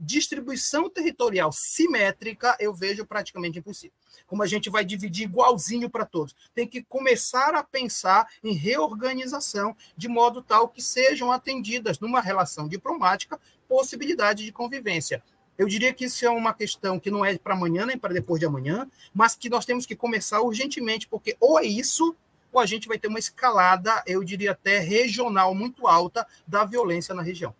distribuição 0.00 0.88
territorial 0.88 1.52
simétrica 1.52 2.56
eu 2.58 2.72
vejo 2.72 3.04
praticamente 3.04 3.58
impossível. 3.58 3.94
Como 4.26 4.42
a 4.42 4.46
gente 4.46 4.70
vai 4.70 4.84
dividir 4.84 5.24
igualzinho 5.24 5.90
para 5.90 6.06
todos? 6.06 6.34
Tem 6.54 6.66
que 6.66 6.82
começar 6.82 7.54
a 7.54 7.62
pensar 7.62 8.26
em 8.42 8.54
reorganização 8.54 9.76
de 9.96 10.08
modo 10.08 10.40
tal 10.40 10.68
que 10.68 10.80
sejam 10.80 11.30
atendidas 11.30 12.00
numa 12.00 12.20
relação 12.20 12.66
diplomática 12.66 13.38
possibilidade 13.68 14.44
de 14.44 14.50
convivência. 14.50 15.22
Eu 15.58 15.68
diria 15.68 15.92
que 15.92 16.06
isso 16.06 16.24
é 16.24 16.30
uma 16.30 16.54
questão 16.54 16.98
que 16.98 17.10
não 17.10 17.24
é 17.24 17.36
para 17.36 17.54
amanhã 17.54 17.84
nem 17.84 17.98
para 17.98 18.14
depois 18.14 18.40
de 18.40 18.46
amanhã, 18.46 18.88
mas 19.12 19.36
que 19.36 19.50
nós 19.50 19.66
temos 19.66 19.84
que 19.84 19.94
começar 19.94 20.40
urgentemente, 20.40 21.06
porque 21.06 21.36
ou 21.38 21.60
é 21.60 21.64
isso 21.64 22.16
ou 22.52 22.60
a 22.60 22.66
gente 22.66 22.88
vai 22.88 22.98
ter 22.98 23.08
uma 23.08 23.18
escalada, 23.18 24.02
eu 24.06 24.24
diria 24.24 24.52
até 24.52 24.78
regional 24.78 25.54
muito 25.54 25.86
alta 25.86 26.26
da 26.46 26.64
violência 26.64 27.14
na 27.14 27.22
região. 27.22 27.54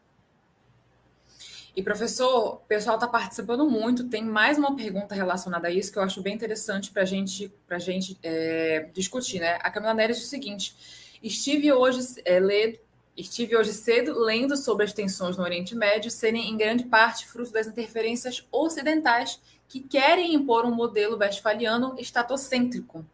E, 1.74 1.82
professor, 1.82 2.54
o 2.54 2.56
pessoal 2.66 2.96
está 2.96 3.06
participando 3.06 3.68
muito. 3.68 4.08
Tem 4.08 4.24
mais 4.24 4.58
uma 4.58 4.74
pergunta 4.74 5.14
relacionada 5.14 5.68
a 5.68 5.70
isso 5.70 5.92
que 5.92 5.98
eu 5.98 6.02
acho 6.02 6.20
bem 6.20 6.34
interessante 6.34 6.90
para 6.90 7.04
gente, 7.04 7.52
a 7.68 7.78
gente 7.78 8.18
é, 8.22 8.88
discutir. 8.92 9.40
Né? 9.40 9.58
A 9.60 9.70
Camila 9.70 9.94
Neres 9.94 10.16
diz 10.16 10.26
o 10.26 10.30
seguinte: 10.30 10.74
estive 11.22 11.72
hoje, 11.72 12.00
é, 12.24 12.40
lê, 12.40 12.80
estive 13.16 13.56
hoje 13.56 13.72
cedo 13.72 14.18
lendo 14.18 14.56
sobre 14.56 14.84
as 14.84 14.92
tensões 14.92 15.36
no 15.36 15.44
Oriente 15.44 15.74
Médio 15.74 16.10
serem, 16.10 16.50
em 16.50 16.56
grande 16.56 16.84
parte, 16.84 17.28
fruto 17.28 17.52
das 17.52 17.66
interferências 17.66 18.46
ocidentais 18.50 19.40
que 19.68 19.80
querem 19.80 20.34
impor 20.34 20.64
um 20.64 20.74
modelo 20.74 21.16
westphaliano 21.16 21.94
estatocêntrico 21.98 23.04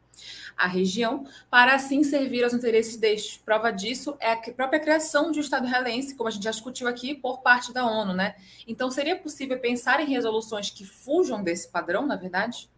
a 0.56 0.66
região, 0.66 1.26
para 1.50 1.74
assim 1.74 2.02
servir 2.02 2.42
aos 2.42 2.54
interesses 2.54 2.96
destes. 2.96 3.36
Prova 3.36 3.70
disso 3.70 4.16
é 4.20 4.32
a 4.32 4.36
própria 4.36 4.80
criação 4.80 5.30
de 5.30 5.38
um 5.38 5.42
Estado 5.42 5.66
israelense, 5.66 6.14
como 6.14 6.28
a 6.28 6.30
gente 6.30 6.44
já 6.44 6.50
discutiu 6.50 6.88
aqui, 6.88 7.14
por 7.14 7.42
parte 7.42 7.72
da 7.72 7.84
ONU, 7.84 8.14
né? 8.14 8.36
Então, 8.66 8.90
seria 8.90 9.16
possível 9.16 9.58
pensar 9.58 10.00
em 10.00 10.06
resoluções 10.06 10.70
que 10.70 10.84
fujam 10.84 11.42
desse 11.42 11.68
padrão, 11.68 12.06
na 12.06 12.16
verdade? 12.16 12.70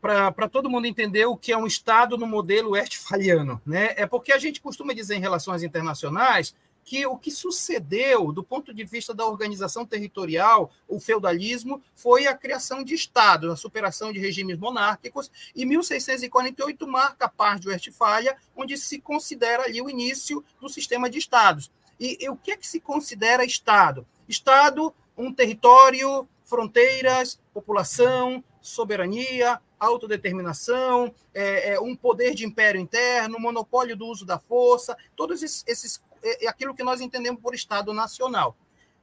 Para 0.00 0.48
todo 0.48 0.70
mundo 0.70 0.86
entender 0.86 1.26
o 1.26 1.36
que 1.36 1.52
é 1.52 1.56
um 1.56 1.66
Estado 1.66 2.16
no 2.16 2.26
modelo 2.26 2.70
westphaliano, 2.70 3.60
né? 3.64 3.94
É 3.96 4.06
porque 4.06 4.32
a 4.32 4.38
gente 4.38 4.60
costuma 4.60 4.92
dizer 4.92 5.16
em 5.16 5.20
relações 5.20 5.62
internacionais 5.62 6.54
que 6.84 7.06
o 7.06 7.16
que 7.16 7.30
sucedeu 7.30 8.32
do 8.32 8.42
ponto 8.42 8.74
de 8.74 8.84
vista 8.84 9.14
da 9.14 9.26
organização 9.26 9.86
territorial, 9.86 10.70
o 10.88 10.98
feudalismo, 10.98 11.82
foi 11.94 12.26
a 12.26 12.36
criação 12.36 12.82
de 12.82 12.94
estados, 12.94 13.50
a 13.50 13.56
superação 13.56 14.12
de 14.12 14.18
regimes 14.18 14.58
monárquicos, 14.58 15.30
e 15.54 15.64
1648 15.64 16.86
marca 16.86 17.26
a 17.26 17.28
parte 17.28 17.62
de 17.62 17.68
Westfália, 17.68 18.36
onde 18.56 18.76
se 18.76 19.00
considera 19.00 19.64
ali 19.64 19.80
o 19.80 19.88
início 19.88 20.44
do 20.60 20.68
sistema 20.68 21.08
de 21.08 21.18
estados. 21.18 21.70
E, 21.98 22.18
e 22.20 22.28
o 22.28 22.36
que 22.36 22.52
é 22.52 22.56
que 22.56 22.66
se 22.66 22.80
considera 22.80 23.44
estado? 23.44 24.06
Estado, 24.28 24.92
um 25.16 25.32
território, 25.32 26.26
fronteiras, 26.44 27.38
população, 27.54 28.42
soberania, 28.60 29.60
autodeterminação, 29.78 31.12
é, 31.34 31.74
é, 31.74 31.80
um 31.80 31.96
poder 31.96 32.34
de 32.34 32.44
império 32.44 32.80
interno, 32.80 33.38
monopólio 33.38 33.96
do 33.96 34.06
uso 34.06 34.24
da 34.24 34.38
força, 34.38 34.96
todos 35.16 35.42
esses 35.42 36.00
é, 36.22 36.46
é 36.46 36.48
aquilo 36.48 36.74
que 36.74 36.82
nós 36.82 37.00
entendemos 37.00 37.40
por 37.40 37.54
Estado 37.54 37.92
Nacional. 37.92 38.56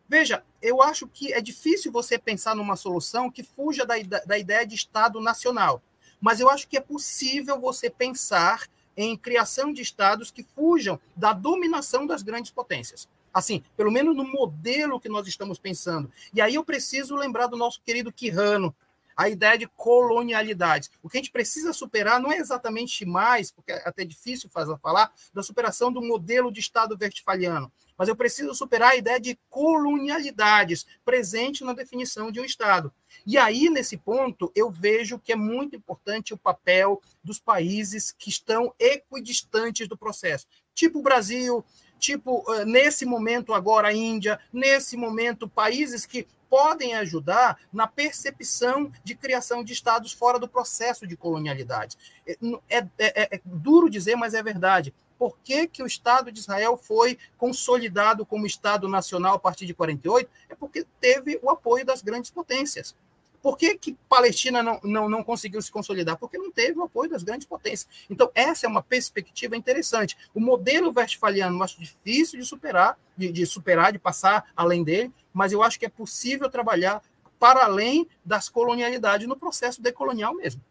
Veja, 0.07 0.43
eu 0.61 0.81
acho 0.81 1.07
que 1.07 1.31
é 1.33 1.39
difícil 1.39 1.91
você 1.91 2.17
pensar 2.17 2.55
numa 2.55 2.75
solução 2.75 3.29
que 3.29 3.43
fuja 3.43 3.85
da, 3.85 3.95
da 4.25 4.37
ideia 4.37 4.65
de 4.65 4.75
Estado 4.75 5.21
Nacional, 5.21 5.81
mas 6.19 6.39
eu 6.39 6.49
acho 6.49 6.67
que 6.67 6.77
é 6.77 6.81
possível 6.81 7.59
você 7.59 7.89
pensar 7.89 8.67
em 8.97 9.15
criação 9.15 9.71
de 9.71 9.81
estados 9.81 10.31
que 10.31 10.43
fujam 10.43 10.99
da 11.15 11.31
dominação 11.31 12.05
das 12.05 12.21
grandes 12.21 12.51
potências. 12.51 13.07
Assim, 13.33 13.63
pelo 13.77 13.91
menos 13.91 14.15
no 14.15 14.23
modelo 14.25 14.99
que 14.99 15.07
nós 15.07 15.27
estamos 15.27 15.59
pensando. 15.59 16.11
E 16.33 16.41
aí 16.41 16.55
eu 16.55 16.65
preciso 16.65 17.15
lembrar 17.15 17.47
do 17.47 17.55
nosso 17.55 17.79
querido 17.85 18.11
Quirrano, 18.11 18.75
a 19.19 19.27
ideia 19.27 19.57
de 19.57 19.67
colonialidade. 19.67 20.89
O 21.03 21.09
que 21.09 21.17
a 21.17 21.19
gente 21.19 21.29
precisa 21.29 21.73
superar 21.73 22.21
não 22.21 22.31
é 22.31 22.37
exatamente 22.37 23.05
mais, 23.05 23.51
porque 23.51 23.73
é 23.73 23.83
até 23.85 24.05
difícil 24.05 24.49
fazer, 24.49 24.77
falar, 24.77 25.11
da 25.33 25.43
superação 25.43 25.91
do 25.91 26.01
modelo 26.01 26.49
de 26.49 26.61
Estado 26.61 26.97
westphaliano, 26.97 27.69
mas 27.97 28.07
eu 28.07 28.15
preciso 28.15 28.55
superar 28.55 28.91
a 28.91 28.95
ideia 28.95 29.19
de 29.19 29.37
colonialidades 29.49 30.85
presente 31.03 31.65
na 31.65 31.73
definição 31.73 32.31
de 32.31 32.39
um 32.39 32.45
Estado. 32.45 32.93
E 33.27 33.37
aí, 33.37 33.69
nesse 33.69 33.97
ponto, 33.97 34.53
eu 34.55 34.71
vejo 34.71 35.19
que 35.19 35.33
é 35.33 35.35
muito 35.35 35.75
importante 35.75 36.33
o 36.33 36.37
papel 36.37 37.01
dos 37.21 37.41
países 37.41 38.13
que 38.17 38.29
estão 38.29 38.73
equidistantes 38.79 39.85
do 39.85 39.97
processo, 39.97 40.47
tipo 40.73 40.99
o 40.99 41.03
Brasil, 41.03 41.61
tipo, 41.99 42.43
eh, 42.53 42.65
nesse 42.65 43.05
momento 43.05 43.53
agora 43.53 43.89
a 43.89 43.93
Índia, 43.93 44.39
nesse 44.51 44.97
momento 44.97 45.47
países 45.47 46.05
que 46.05 46.25
podem 46.49 46.95
ajudar 46.95 47.59
na 47.71 47.85
percepção 47.85 48.91
de 49.03 49.13
criação 49.13 49.63
de 49.63 49.71
estados 49.71 50.11
fora 50.11 50.39
do 50.39 50.47
processo 50.47 51.05
de 51.05 51.15
colonialidade. 51.15 51.95
É, 52.25 52.37
é, 52.69 52.87
é, 52.97 53.35
é 53.35 53.41
duro 53.45 53.89
dizer, 53.89 54.15
mas 54.15 54.33
é 54.33 54.41
verdade. 54.41 54.93
Por 55.17 55.37
que, 55.43 55.67
que 55.67 55.83
o 55.83 55.85
Estado 55.85 56.31
de 56.31 56.39
Israel 56.39 56.77
foi 56.77 57.19
consolidado 57.37 58.25
como 58.25 58.47
Estado 58.47 58.87
nacional 58.87 59.35
a 59.35 59.39
partir 59.39 59.65
de 59.65 59.73
48? 59.73 60.29
É 60.47 60.55
porque 60.55 60.85
teve 60.99 61.39
o 61.43 61.49
apoio 61.49 61.85
das 61.85 62.01
grandes 62.01 62.31
potências. 62.31 62.95
Por 63.41 63.57
que, 63.57 63.77
que 63.77 63.97
Palestina 64.07 64.61
não, 64.61 64.79
não, 64.83 65.09
não 65.09 65.23
conseguiu 65.23 65.61
se 65.61 65.71
consolidar? 65.71 66.17
Porque 66.17 66.37
não 66.37 66.51
teve 66.51 66.77
o 66.77 66.83
apoio 66.83 67.09
das 67.09 67.23
grandes 67.23 67.47
potências. 67.47 67.87
Então, 68.09 68.29
essa 68.35 68.65
é 68.65 68.69
uma 68.69 68.83
perspectiva 68.83 69.55
interessante. 69.55 70.17
O 70.33 70.39
modelo 70.39 70.91
westphaliano 70.95 71.57
eu 71.57 71.63
acho 71.63 71.79
difícil 71.79 72.39
de 72.39 72.45
superar, 72.45 72.97
de, 73.15 73.31
de 73.31 73.45
superar, 73.45 73.91
de 73.91 73.99
passar 73.99 74.51
além 74.55 74.83
dele, 74.83 75.11
mas 75.33 75.51
eu 75.51 75.63
acho 75.63 75.79
que 75.79 75.85
é 75.85 75.89
possível 75.89 76.49
trabalhar 76.49 77.01
para 77.39 77.63
além 77.63 78.07
das 78.23 78.49
colonialidades 78.49 79.27
no 79.27 79.37
processo 79.37 79.81
decolonial 79.81 80.35
mesmo. 80.35 80.61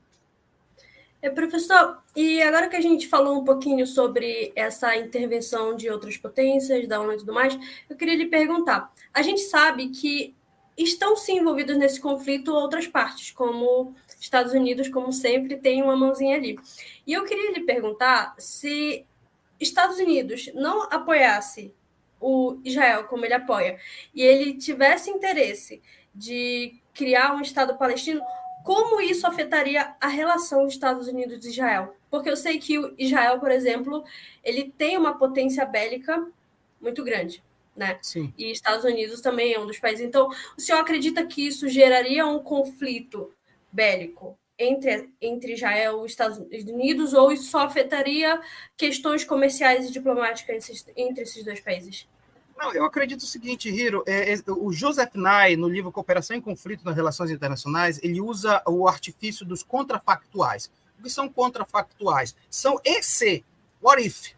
É, 1.20 1.28
professor, 1.28 1.98
e 2.14 2.40
agora 2.42 2.68
que 2.68 2.76
a 2.76 2.80
gente 2.80 3.08
falou 3.08 3.40
um 3.40 3.44
pouquinho 3.44 3.84
sobre 3.86 4.52
essa 4.54 4.96
intervenção 4.96 5.74
de 5.74 5.90
outras 5.90 6.16
potências, 6.16 6.86
da 6.86 7.00
ONU 7.00 7.14
e 7.14 7.16
tudo 7.16 7.32
mais, 7.32 7.58
eu 7.90 7.96
queria 7.96 8.14
lhe 8.14 8.26
perguntar: 8.26 8.92
a 9.12 9.20
gente 9.20 9.40
sabe 9.40 9.88
que 9.88 10.36
estão 10.78 11.16
se 11.16 11.32
envolvidas 11.32 11.76
nesse 11.76 12.00
conflito 12.00 12.54
outras 12.54 12.86
partes, 12.86 13.32
como 13.32 13.94
Estados 14.20 14.52
Unidos, 14.52 14.88
como 14.88 15.12
sempre, 15.12 15.56
tem 15.56 15.82
uma 15.82 15.96
mãozinha 15.96 16.36
ali. 16.36 16.58
E 17.06 17.12
eu 17.12 17.24
queria 17.24 17.52
lhe 17.52 17.64
perguntar 17.64 18.34
se 18.38 19.04
Estados 19.60 19.98
Unidos 19.98 20.50
não 20.54 20.84
apoiasse 20.84 21.74
o 22.20 22.58
Israel 22.64 23.04
como 23.04 23.24
ele 23.24 23.34
apoia, 23.34 23.78
e 24.14 24.22
ele 24.22 24.54
tivesse 24.54 25.10
interesse 25.10 25.80
de 26.14 26.74
criar 26.92 27.34
um 27.34 27.40
Estado 27.40 27.76
palestino, 27.76 28.20
como 28.64 29.00
isso 29.00 29.26
afetaria 29.26 29.94
a 30.00 30.08
relação 30.08 30.64
dos 30.64 30.74
Estados 30.74 31.06
Unidos 31.06 31.44
e 31.44 31.50
Israel? 31.50 31.94
Porque 32.10 32.28
eu 32.28 32.36
sei 32.36 32.58
que 32.58 32.78
o 32.78 32.94
Israel, 32.98 33.38
por 33.38 33.50
exemplo, 33.50 34.04
ele 34.42 34.72
tem 34.76 34.96
uma 34.96 35.16
potência 35.16 35.64
bélica 35.64 36.26
muito 36.80 37.04
grande, 37.04 37.42
né? 37.78 37.98
Sim. 38.02 38.34
E 38.36 38.50
Estados 38.50 38.84
Unidos 38.84 39.20
também 39.20 39.54
é 39.54 39.60
um 39.60 39.66
dos 39.66 39.78
países. 39.78 40.04
Então, 40.04 40.28
o 40.56 40.60
senhor 40.60 40.80
acredita 40.80 41.24
que 41.24 41.46
isso 41.46 41.68
geraria 41.68 42.26
um 42.26 42.40
conflito 42.40 43.32
bélico 43.72 44.36
entre, 44.58 45.08
entre 45.22 45.52
Israel 45.54 46.02
e 46.02 46.06
Estados 46.06 46.38
Unidos 46.38 47.14
ou 47.14 47.30
isso 47.30 47.44
só 47.44 47.60
afetaria 47.60 48.40
questões 48.76 49.24
comerciais 49.24 49.88
e 49.88 49.92
diplomáticas 49.92 50.84
entre 50.96 51.22
esses 51.22 51.44
dois 51.44 51.60
países? 51.60 52.08
Não, 52.58 52.72
eu 52.72 52.84
acredito 52.84 53.20
o 53.20 53.26
seguinte, 53.26 53.68
Hiro, 53.68 54.02
é, 54.04 54.34
é, 54.34 54.38
o 54.48 54.72
Joseph 54.72 55.14
Nye, 55.14 55.56
no 55.56 55.68
livro 55.68 55.92
Cooperação 55.92 56.36
em 56.36 56.40
Conflito 56.40 56.84
nas 56.84 56.96
Relações 56.96 57.30
Internacionais, 57.30 58.00
ele 58.02 58.20
usa 58.20 58.60
o 58.66 58.88
artifício 58.88 59.46
dos 59.46 59.62
contrafactuais. 59.62 60.68
O 60.98 61.04
que 61.04 61.08
são 61.08 61.28
contrafactuais? 61.28 62.34
São 62.50 62.80
esse, 62.84 63.44
what 63.80 64.04
if, 64.04 64.32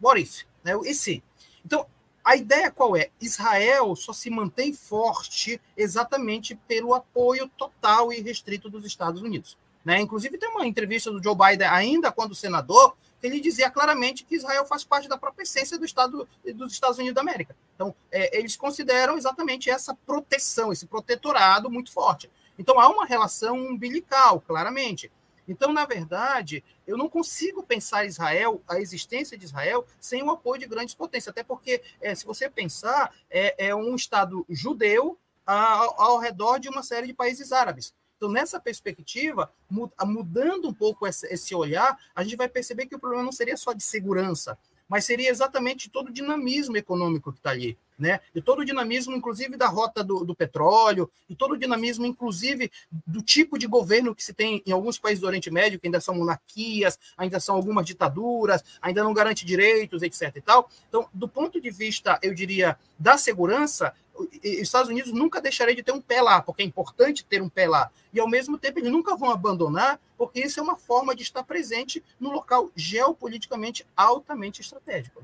what 0.00 0.18
if, 0.18 0.44
né? 0.64 0.72
esse. 0.86 1.22
Então, 1.66 1.86
a 2.26 2.34
ideia 2.34 2.72
qual 2.72 2.96
é? 2.96 3.10
Israel 3.20 3.94
só 3.94 4.12
se 4.12 4.28
mantém 4.28 4.72
forte 4.72 5.60
exatamente 5.76 6.56
pelo 6.66 6.92
apoio 6.92 7.48
total 7.56 8.12
e 8.12 8.20
restrito 8.20 8.68
dos 8.68 8.84
Estados 8.84 9.22
Unidos. 9.22 9.56
Né? 9.84 10.00
Inclusive, 10.00 10.36
tem 10.36 10.48
uma 10.48 10.66
entrevista 10.66 11.08
do 11.08 11.22
Joe 11.22 11.36
Biden, 11.36 11.68
ainda 11.68 12.10
quando 12.10 12.34
senador, 12.34 12.96
ele 13.22 13.38
dizia 13.38 13.70
claramente 13.70 14.24
que 14.24 14.34
Israel 14.34 14.66
faz 14.66 14.82
parte 14.82 15.08
da 15.08 15.16
própria 15.16 15.44
essência 15.44 15.78
do 15.78 15.84
Estado, 15.84 16.28
dos 16.52 16.72
Estados 16.72 16.98
Unidos 16.98 17.14
da 17.14 17.20
América. 17.20 17.54
Então, 17.76 17.94
é, 18.10 18.36
eles 18.36 18.56
consideram 18.56 19.16
exatamente 19.16 19.70
essa 19.70 19.94
proteção, 19.94 20.72
esse 20.72 20.84
protetorado 20.84 21.70
muito 21.70 21.92
forte. 21.92 22.28
Então, 22.58 22.80
há 22.80 22.88
uma 22.88 23.06
relação 23.06 23.56
umbilical, 23.56 24.40
claramente. 24.40 25.12
Então, 25.48 25.72
na 25.72 25.84
verdade, 25.84 26.62
eu 26.86 26.96
não 26.96 27.08
consigo 27.08 27.62
pensar 27.62 28.04
Israel, 28.04 28.62
a 28.68 28.80
existência 28.80 29.36
de 29.36 29.44
Israel, 29.44 29.86
sem 30.00 30.22
o 30.22 30.30
apoio 30.30 30.60
de 30.60 30.66
grandes 30.66 30.94
potências. 30.94 31.28
Até 31.28 31.42
porque, 31.42 31.82
é, 32.00 32.14
se 32.14 32.24
você 32.24 32.50
pensar, 32.50 33.14
é, 33.30 33.68
é 33.68 33.74
um 33.74 33.94
Estado 33.94 34.44
judeu 34.48 35.18
ao, 35.44 36.00
ao 36.00 36.18
redor 36.18 36.58
de 36.58 36.68
uma 36.68 36.82
série 36.82 37.06
de 37.06 37.14
países 37.14 37.52
árabes. 37.52 37.94
Então, 38.16 38.30
nessa 38.30 38.58
perspectiva, 38.58 39.52
mudando 39.70 40.68
um 40.68 40.72
pouco 40.72 41.06
esse 41.06 41.54
olhar, 41.54 41.98
a 42.14 42.24
gente 42.24 42.36
vai 42.36 42.48
perceber 42.48 42.86
que 42.86 42.96
o 42.96 42.98
problema 42.98 43.22
não 43.22 43.32
seria 43.32 43.56
só 43.56 43.74
de 43.74 43.82
segurança, 43.82 44.58
mas 44.88 45.04
seria 45.04 45.30
exatamente 45.30 45.90
todo 45.90 46.08
o 46.08 46.12
dinamismo 46.12 46.76
econômico 46.76 47.32
que 47.32 47.38
está 47.38 47.50
ali, 47.50 47.76
né? 47.98 48.20
E 48.34 48.40
todo 48.40 48.60
o 48.60 48.64
dinamismo, 48.64 49.16
inclusive, 49.16 49.56
da 49.56 49.66
rota 49.66 50.04
do, 50.04 50.24
do, 50.24 50.34
petróleo, 50.34 51.10
e 51.28 51.34
todo 51.34 51.52
o 51.52 51.58
dinamismo, 51.58 52.06
inclusive, 52.06 52.70
do 53.06 53.22
tipo 53.22 53.58
de 53.58 53.66
governo 53.66 54.14
que 54.14 54.22
se 54.22 54.32
tem 54.32 54.62
em 54.66 54.72
alguns 54.72 54.98
países 54.98 55.20
do 55.20 55.26
Oriente 55.26 55.50
Médio, 55.50 55.80
que 55.80 55.86
ainda 55.86 56.00
são 56.00 56.14
monarquias, 56.14 56.98
ainda 57.16 57.40
são 57.40 57.56
algumas 57.56 57.86
ditaduras, 57.86 58.62
ainda 58.80 59.02
não 59.02 59.14
garante 59.14 59.44
direitos, 59.44 60.02
etc. 60.02 60.36
e 60.36 60.40
tal. 60.40 60.70
Então, 60.88 61.08
do 61.12 61.28
ponto 61.28 61.60
de 61.60 61.70
vista, 61.70 62.18
eu 62.22 62.34
diria, 62.34 62.78
da 62.98 63.18
segurança, 63.18 63.92
Estados 64.42 64.90
Unidos 64.90 65.12
nunca 65.12 65.40
deixarei 65.40 65.74
de 65.74 65.82
ter 65.82 65.92
um 65.92 66.00
pé 66.00 66.22
lá, 66.22 66.40
porque 66.40 66.62
é 66.62 66.64
importante 66.64 67.24
ter 67.24 67.42
um 67.42 67.48
pé 67.48 67.68
lá. 67.68 67.90
E, 68.12 68.20
ao 68.20 68.28
mesmo 68.28 68.58
tempo, 68.58 68.78
eles 68.78 68.90
nunca 68.90 69.16
vão 69.16 69.30
abandonar, 69.30 70.00
porque 70.16 70.40
isso 70.40 70.60
é 70.60 70.62
uma 70.62 70.76
forma 70.76 71.14
de 71.14 71.22
estar 71.22 71.42
presente 71.42 72.02
no 72.18 72.30
local 72.30 72.70
geopoliticamente 72.74 73.86
altamente 73.96 74.60
estratégico. 74.60 75.22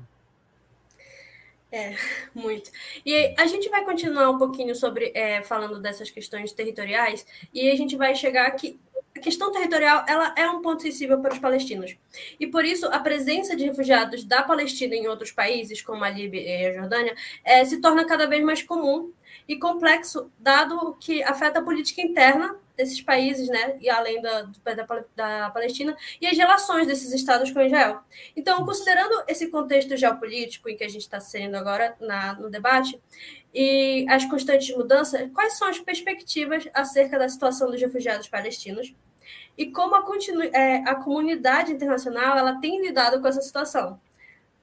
É, 1.71 1.95
muito. 2.35 2.69
E 3.03 3.33
a 3.35 3.47
gente 3.47 3.67
vai 3.67 3.83
continuar 3.83 4.29
um 4.29 4.37
pouquinho 4.37 4.75
sobre 4.75 5.11
é, 5.15 5.41
falando 5.41 5.81
dessas 5.81 6.11
questões 6.11 6.51
territoriais, 6.51 7.25
e 7.51 7.71
a 7.71 7.75
gente 7.75 7.95
vai 7.95 8.13
chegar 8.13 8.45
aqui. 8.45 8.79
A 9.23 9.31
questão 9.31 9.53
territorial 9.53 10.03
ela 10.05 10.35
é 10.37 10.49
um 10.49 10.61
ponto 10.61 10.81
sensível 10.81 11.17
para 11.21 11.31
os 11.31 11.39
palestinos. 11.39 11.95
E 12.37 12.45
por 12.45 12.65
isso, 12.65 12.87
a 12.87 12.99
presença 12.99 13.55
de 13.55 13.63
refugiados 13.63 14.25
da 14.25 14.43
Palestina 14.43 14.95
em 14.95 15.07
outros 15.07 15.31
países, 15.31 15.81
como 15.81 16.03
a 16.03 16.09
Líbia 16.09 16.41
e 16.41 16.65
a 16.65 16.73
Jordânia, 16.73 17.15
é, 17.41 17.63
se 17.63 17.79
torna 17.79 18.05
cada 18.05 18.27
vez 18.27 18.43
mais 18.43 18.61
comum 18.61 19.13
e 19.47 19.55
complexo, 19.57 20.29
dado 20.37 20.97
que 20.99 21.23
afeta 21.23 21.59
a 21.59 21.61
política 21.61 22.01
interna 22.01 22.53
desses 22.75 22.99
países, 22.99 23.47
né, 23.47 23.77
e 23.79 23.89
além 23.89 24.21
da, 24.21 24.41
da, 24.41 25.05
da, 25.15 25.49
Palestina, 25.51 25.95
e 26.19 26.27
as 26.27 26.37
relações 26.37 26.85
desses 26.85 27.13
estados 27.13 27.49
com 27.49 27.61
Israel. 27.61 28.01
Então, 28.35 28.65
considerando 28.65 29.23
esse 29.25 29.47
contexto 29.47 29.95
geopolítico 29.95 30.67
em 30.67 30.75
que 30.75 30.83
a 30.83 30.89
gente 30.89 31.03
está 31.03 31.21
sendo 31.21 31.55
agora 31.55 31.95
na, 32.01 32.33
no 32.33 32.49
debate, 32.49 32.99
e 33.53 34.05
as 34.09 34.25
constantes 34.25 34.75
mudanças, 34.75 35.31
quais 35.33 35.57
são 35.57 35.69
as 35.69 35.79
perspectivas 35.79 36.67
acerca 36.73 37.17
da 37.17 37.29
situação 37.29 37.71
dos 37.71 37.79
refugiados 37.79 38.27
palestinos 38.27 38.93
e 39.57 39.67
como 39.67 39.95
a, 39.95 40.03
é, 40.53 40.77
a 40.87 40.95
comunidade 40.95 41.71
internacional 41.71 42.37
ela 42.37 42.59
tem 42.59 42.81
lidado 42.81 43.21
com 43.21 43.27
essa 43.27 43.41
situação? 43.41 43.99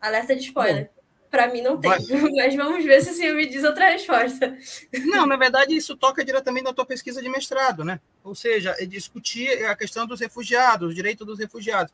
Alerta 0.01 0.35
de 0.35 0.43
spoiler. 0.43 0.91
Para 1.31 1.47
mim 1.47 1.63
não 1.63 1.79
tem, 1.79 1.91
Mas... 1.91 2.09
mas 2.37 2.57
vamos 2.57 2.85
ver 2.85 3.01
se 3.03 3.11
o 3.11 3.15
senhor 3.15 3.37
me 3.37 3.47
diz 3.47 3.63
outra 3.63 3.91
resposta. 3.91 4.59
Não, 5.05 5.27
na 5.27 5.37
verdade, 5.39 5.77
isso 5.77 5.97
toca 5.97 6.25
diretamente 6.25 6.65
na 6.65 6.73
tua 6.73 6.85
pesquisa 6.85 7.23
de 7.23 7.29
mestrado, 7.29 7.85
né? 7.85 8.01
Ou 8.25 8.35
seja, 8.35 8.75
é 8.79 8.85
discutir 8.85 9.65
a 9.65 9.77
questão 9.77 10.07
dos 10.07 10.19
refugiados, 10.19 10.91
o 10.91 10.95
direito 10.95 11.25
dos 11.25 11.39
refugiados. 11.39 11.93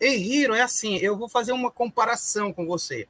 Ei, 0.00 0.16
Hiro, 0.16 0.54
é 0.54 0.62
assim, 0.62 0.96
eu 0.96 1.16
vou 1.16 1.28
fazer 1.28 1.52
uma 1.52 1.70
comparação 1.70 2.52
com 2.52 2.66
você. 2.66 3.06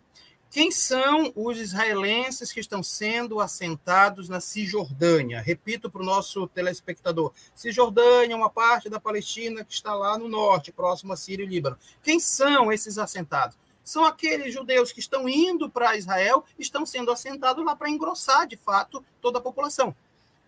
Quem 0.52 0.70
são 0.70 1.32
os 1.34 1.58
israelenses 1.58 2.52
que 2.52 2.60
estão 2.60 2.82
sendo 2.82 3.40
assentados 3.40 4.28
na 4.28 4.38
Cisjordânia? 4.38 5.40
Repito 5.40 5.90
para 5.90 6.02
o 6.02 6.04
nosso 6.04 6.46
telespectador: 6.46 7.32
Cisjordânia 7.54 8.34
é 8.34 8.36
uma 8.36 8.50
parte 8.50 8.90
da 8.90 9.00
Palestina 9.00 9.64
que 9.64 9.72
está 9.72 9.94
lá 9.94 10.18
no 10.18 10.28
norte, 10.28 10.70
próximo 10.70 11.14
a 11.14 11.16
Síria 11.16 11.42
e 11.42 11.46
Líbano. 11.46 11.78
Quem 12.02 12.20
são 12.20 12.70
esses 12.70 12.98
assentados? 12.98 13.56
são 13.82 14.04
aqueles 14.04 14.54
judeus 14.54 14.92
que 14.92 15.00
estão 15.00 15.28
indo 15.28 15.68
para 15.68 15.96
Israel, 15.96 16.44
estão 16.56 16.86
sendo 16.86 17.10
assentados 17.10 17.64
lá 17.64 17.74
para 17.74 17.90
engrossar, 17.90 18.46
de 18.46 18.56
fato, 18.56 19.04
toda 19.20 19.38
a 19.38 19.42
população. 19.42 19.92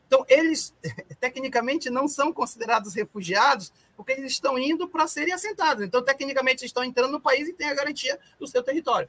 Então, 0.07 0.24
eles, 0.28 0.72
tecnicamente, 1.18 1.90
não 1.90 2.07
são 2.07 2.32
considerados 2.32 2.94
refugiados, 2.94 3.72
porque 3.96 4.12
eles 4.12 4.30
estão 4.30 4.57
indo 4.57 4.88
para 4.88 5.09
serem 5.09 5.34
assentados. 5.34 5.84
Então, 5.84 6.00
tecnicamente, 6.00 6.64
estão 6.64 6.84
entrando 6.84 7.11
no 7.11 7.20
país 7.20 7.48
e 7.48 7.52
têm 7.52 7.68
a 7.68 7.74
garantia 7.74 8.20
do 8.38 8.46
seu 8.46 8.62
território. 8.62 9.09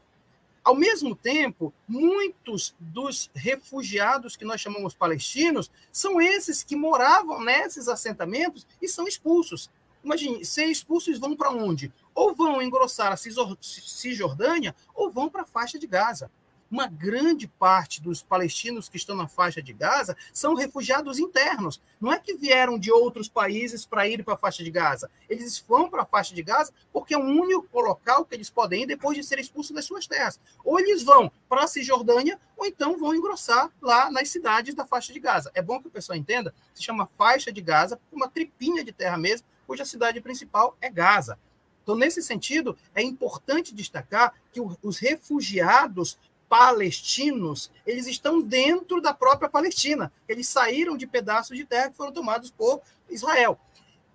Ao 0.66 0.76
mesmo 0.76 1.16
tempo, 1.16 1.74
muitos 1.88 2.76
dos 2.78 3.30
refugiados 3.34 4.36
que 4.36 4.44
nós 4.44 4.60
chamamos 4.60 4.94
palestinos 4.94 5.72
são 5.92 6.20
esses 6.20 6.64
que 6.64 6.76
moravam 6.76 7.42
nesses 7.42 7.88
assentamentos 7.88 8.68
e 8.82 8.88
são 8.90 9.08
expulsos. 9.08 9.70
Imagine, 10.04 10.44
ser 10.44 10.66
expulsos 10.66 11.20
vão 11.20 11.36
para 11.36 11.52
onde? 11.52 11.94
ou 12.16 12.34
vão 12.34 12.62
engrossar 12.62 13.12
a 13.12 13.18
Cisjordânia 13.18 14.74
ou 14.96 15.12
vão 15.12 15.30
para 15.30 15.42
a 15.42 15.46
faixa 15.46 15.78
de 15.78 15.86
Gaza. 15.86 16.32
Uma 16.76 16.88
grande 16.88 17.48
parte 17.48 18.02
dos 18.02 18.22
palestinos 18.22 18.90
que 18.90 18.98
estão 18.98 19.16
na 19.16 19.30
faixa 19.30 19.62
de 19.62 19.72
Gaza 19.72 20.14
são 20.34 20.56
refugiados 20.56 21.20
internos. 21.20 21.82
Não 22.02 22.12
é 22.12 22.20
que 22.20 22.36
vieram 22.36 22.78
de 22.78 22.92
outros 22.92 23.30
países 23.30 23.86
para 23.86 24.06
ir 24.10 24.26
para 24.26 24.34
a 24.34 24.38
faixa 24.38 24.62
de 24.62 24.70
Gaza. 24.70 25.10
Eles 25.30 25.58
vão 25.66 25.90
para 25.90 26.02
a 26.02 26.06
faixa 26.06 26.36
de 26.36 26.44
Gaza 26.44 26.74
porque 26.92 27.14
é 27.14 27.18
o 27.18 27.24
único 27.24 27.80
local 27.80 28.26
que 28.26 28.36
eles 28.36 28.50
podem 28.50 28.84
ir 28.84 28.88
depois 28.88 29.16
de 29.18 29.24
serem 29.24 29.42
expulsos 29.42 29.74
das 29.74 29.86
suas 29.86 30.06
terras. 30.06 30.38
Ou 30.66 30.78
eles 30.78 31.02
vão 31.02 31.32
para 31.48 31.64
a 31.64 31.68
Cisjordânia, 31.68 32.38
ou 32.58 32.66
então 32.66 33.00
vão 33.00 33.16
engrossar 33.16 33.72
lá 33.82 34.12
nas 34.12 34.28
cidades 34.28 34.76
da 34.76 34.86
faixa 34.86 35.14
de 35.14 35.20
Gaza. 35.22 35.50
É 35.56 35.62
bom 35.62 35.80
que 35.80 35.88
o 35.88 35.92
pessoal 35.92 36.18
entenda, 36.18 36.54
se 36.74 36.84
chama 36.84 37.10
faixa 37.18 37.54
de 37.54 37.62
Gaza, 37.62 37.98
uma 38.12 38.28
tripinha 38.28 38.84
de 38.84 38.92
terra 38.92 39.18
mesmo, 39.18 39.48
cuja 39.66 39.86
cidade 39.86 40.20
principal 40.20 40.76
é 40.82 40.90
Gaza. 40.90 41.40
Então, 41.84 41.96
nesse 41.96 42.22
sentido, 42.22 42.76
é 42.96 43.02
importante 43.02 43.74
destacar 43.74 44.34
que 44.52 44.60
os 44.60 44.98
refugiados 44.98 46.18
palestinos, 46.56 47.70
eles 47.86 48.08
estão 48.08 48.42
dentro 48.42 49.02
da 49.02 49.14
própria 49.14 49.50
Palestina. 49.50 50.10
Eles 50.26 50.48
saíram 50.48 50.96
de 50.96 51.06
pedaços 51.06 51.58
de 51.58 51.66
terra 51.66 51.90
que 51.90 51.98
foram 51.98 52.14
tomados 52.14 52.50
por 52.50 52.82
Israel. 53.10 53.60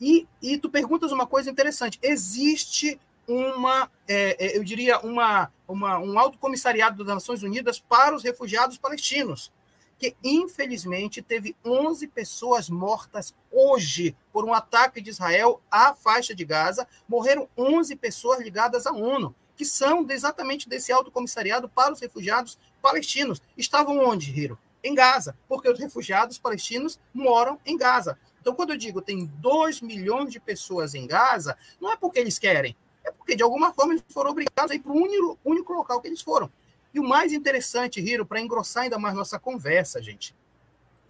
E, 0.00 0.26
e 0.40 0.56
tu 0.56 0.70
perguntas 0.70 1.12
uma 1.12 1.26
coisa 1.26 1.50
interessante. 1.50 1.98
Existe 2.02 2.98
uma, 3.28 3.90
é, 4.08 4.36
é 4.38 4.56
eu 4.56 4.64
diria, 4.64 4.98
uma, 5.00 5.52
uma, 5.68 5.98
um 5.98 6.18
alto 6.18 6.38
comissariado 6.38 7.04
das 7.04 7.14
Nações 7.14 7.42
Unidas 7.42 7.78
para 7.78 8.16
os 8.16 8.22
refugiados 8.22 8.78
palestinos 8.78 9.52
que 9.98 10.16
infelizmente 10.24 11.20
teve 11.20 11.54
11 11.62 12.06
pessoas 12.06 12.70
mortas 12.70 13.34
hoje 13.52 14.16
por 14.32 14.46
um 14.46 14.54
ataque 14.54 14.98
de 14.98 15.10
Israel 15.10 15.60
à 15.70 15.92
faixa 15.92 16.34
de 16.34 16.42
Gaza. 16.42 16.88
Morreram 17.06 17.46
11 17.54 17.94
pessoas 17.96 18.40
ligadas 18.40 18.86
à 18.86 18.92
ONU, 18.92 19.34
que 19.60 19.64
são 19.66 20.06
exatamente 20.08 20.66
desse 20.66 20.90
alto 20.90 21.10
comissariado 21.10 21.68
para 21.68 21.92
os 21.92 22.00
refugiados 22.00 22.58
palestinos. 22.80 23.42
Estavam 23.58 23.98
onde, 23.98 24.30
Hiro? 24.30 24.58
Em 24.82 24.94
Gaza, 24.94 25.36
porque 25.46 25.68
os 25.68 25.78
refugiados 25.78 26.38
palestinos 26.38 26.98
moram 27.12 27.60
em 27.66 27.76
Gaza. 27.76 28.18
Então, 28.40 28.54
quando 28.54 28.70
eu 28.70 28.78
digo 28.78 29.02
tem 29.02 29.26
2 29.26 29.82
milhões 29.82 30.32
de 30.32 30.40
pessoas 30.40 30.94
em 30.94 31.06
Gaza, 31.06 31.58
não 31.78 31.92
é 31.92 31.96
porque 31.98 32.18
eles 32.18 32.38
querem, 32.38 32.74
é 33.04 33.10
porque 33.10 33.36
de 33.36 33.42
alguma 33.42 33.70
forma 33.74 33.92
eles 33.92 34.04
foram 34.08 34.30
obrigados 34.30 34.70
a 34.70 34.74
ir 34.74 34.78
para 34.78 34.92
o 34.92 34.96
único, 34.96 35.38
único 35.44 35.74
local 35.74 36.00
que 36.00 36.08
eles 36.08 36.22
foram. 36.22 36.50
E 36.94 36.98
o 36.98 37.04
mais 37.04 37.30
interessante, 37.30 38.00
Hiro, 38.00 38.24
para 38.24 38.40
engrossar 38.40 38.84
ainda 38.84 38.98
mais 38.98 39.14
nossa 39.14 39.38
conversa, 39.38 40.02
gente, 40.02 40.34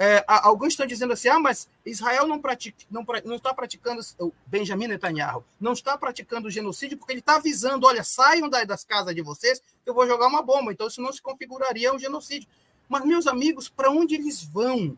é, 0.02 0.24
alguns 0.26 0.68
estão 0.68 0.86
dizendo 0.86 1.12
assim, 1.12 1.28
ah, 1.28 1.38
mas 1.38 1.68
Israel 1.84 2.26
não, 2.26 2.40
pratica, 2.40 2.86
não, 2.90 3.04
não 3.22 3.36
está 3.36 3.52
praticando, 3.52 4.00
o 4.18 4.32
Benjamin 4.46 4.86
Netanyahu 4.86 5.44
não 5.60 5.74
está 5.74 5.98
praticando 5.98 6.48
genocídio 6.48 6.96
porque 6.96 7.12
ele 7.12 7.20
está 7.20 7.36
avisando, 7.36 7.86
olha, 7.86 8.02
saiam 8.02 8.48
das 8.48 8.82
casas 8.82 9.14
de 9.14 9.20
vocês, 9.20 9.62
eu 9.84 9.92
vou 9.92 10.06
jogar 10.06 10.26
uma 10.26 10.40
bomba, 10.40 10.72
então 10.72 10.86
isso 10.86 11.02
não 11.02 11.12
se 11.12 11.20
configuraria 11.20 11.92
um 11.92 11.98
genocídio. 11.98 12.48
Mas, 12.88 13.04
meus 13.04 13.26
amigos, 13.26 13.68
para 13.68 13.90
onde 13.90 14.14
eles 14.14 14.42
vão? 14.42 14.96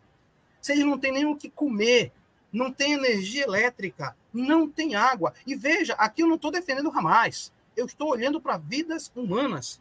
Se 0.60 0.70
eles 0.70 0.84
não 0.84 0.96
têm 0.96 1.10
nem 1.10 1.26
o 1.26 1.34
que 1.34 1.50
comer, 1.50 2.12
não 2.52 2.70
tem 2.70 2.92
energia 2.92 3.42
elétrica, 3.42 4.16
não 4.32 4.68
tem 4.68 4.94
água. 4.94 5.34
E 5.44 5.56
veja, 5.56 5.94
aqui 5.94 6.22
eu 6.22 6.28
não 6.28 6.36
estou 6.36 6.52
defendendo 6.52 6.88
o 6.88 6.96
Hamas, 6.96 7.52
eu 7.76 7.86
estou 7.86 8.08
olhando 8.08 8.40
para 8.40 8.56
vidas 8.56 9.10
humanas. 9.16 9.80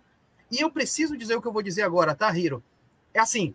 E 0.49 0.61
eu 0.61 0.71
preciso 0.71 1.15
dizer 1.15 1.35
o 1.35 1.41
que 1.43 1.47
eu 1.47 1.53
vou 1.53 1.61
dizer 1.61 1.83
agora, 1.83 2.15
tá, 2.15 2.35
Hiro? 2.35 2.63
É 3.13 3.19
assim, 3.19 3.53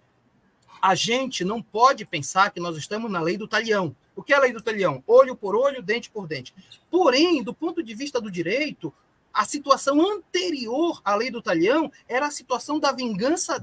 a 0.81 0.95
gente 0.95 1.45
não 1.45 1.63
pode 1.63 2.05
pensar 2.05 2.51
que 2.51 2.61
nós 2.61 2.77
estamos 2.77 3.11
na 3.11 3.21
lei 3.21 3.37
do 3.37 3.49
talhão. 3.49 3.95
O 4.15 4.23
que 4.23 4.33
é 4.33 4.37
a 4.37 4.41
lei 4.41 4.53
do 4.53 4.63
talhão? 4.63 5.03
Olho 5.07 5.37
por 5.37 5.55
olho, 5.55 5.83
dente 5.83 6.11
por 6.11 6.27
dente. 6.27 6.55
Porém, 6.91 7.43
do 7.43 7.53
ponto 7.53 7.83
de 7.83 7.95
vista 7.95 8.21
do 8.21 8.31
direito, 8.31 8.93
a 9.33 9.45
situação 9.45 10.01
anterior 10.01 11.01
à 11.05 11.15
lei 11.15 11.31
do 11.31 11.43
talhão 11.43 11.93
era 12.09 12.27
a 12.27 12.31
situação 12.31 12.79
da 12.79 12.93
vingança 12.93 13.63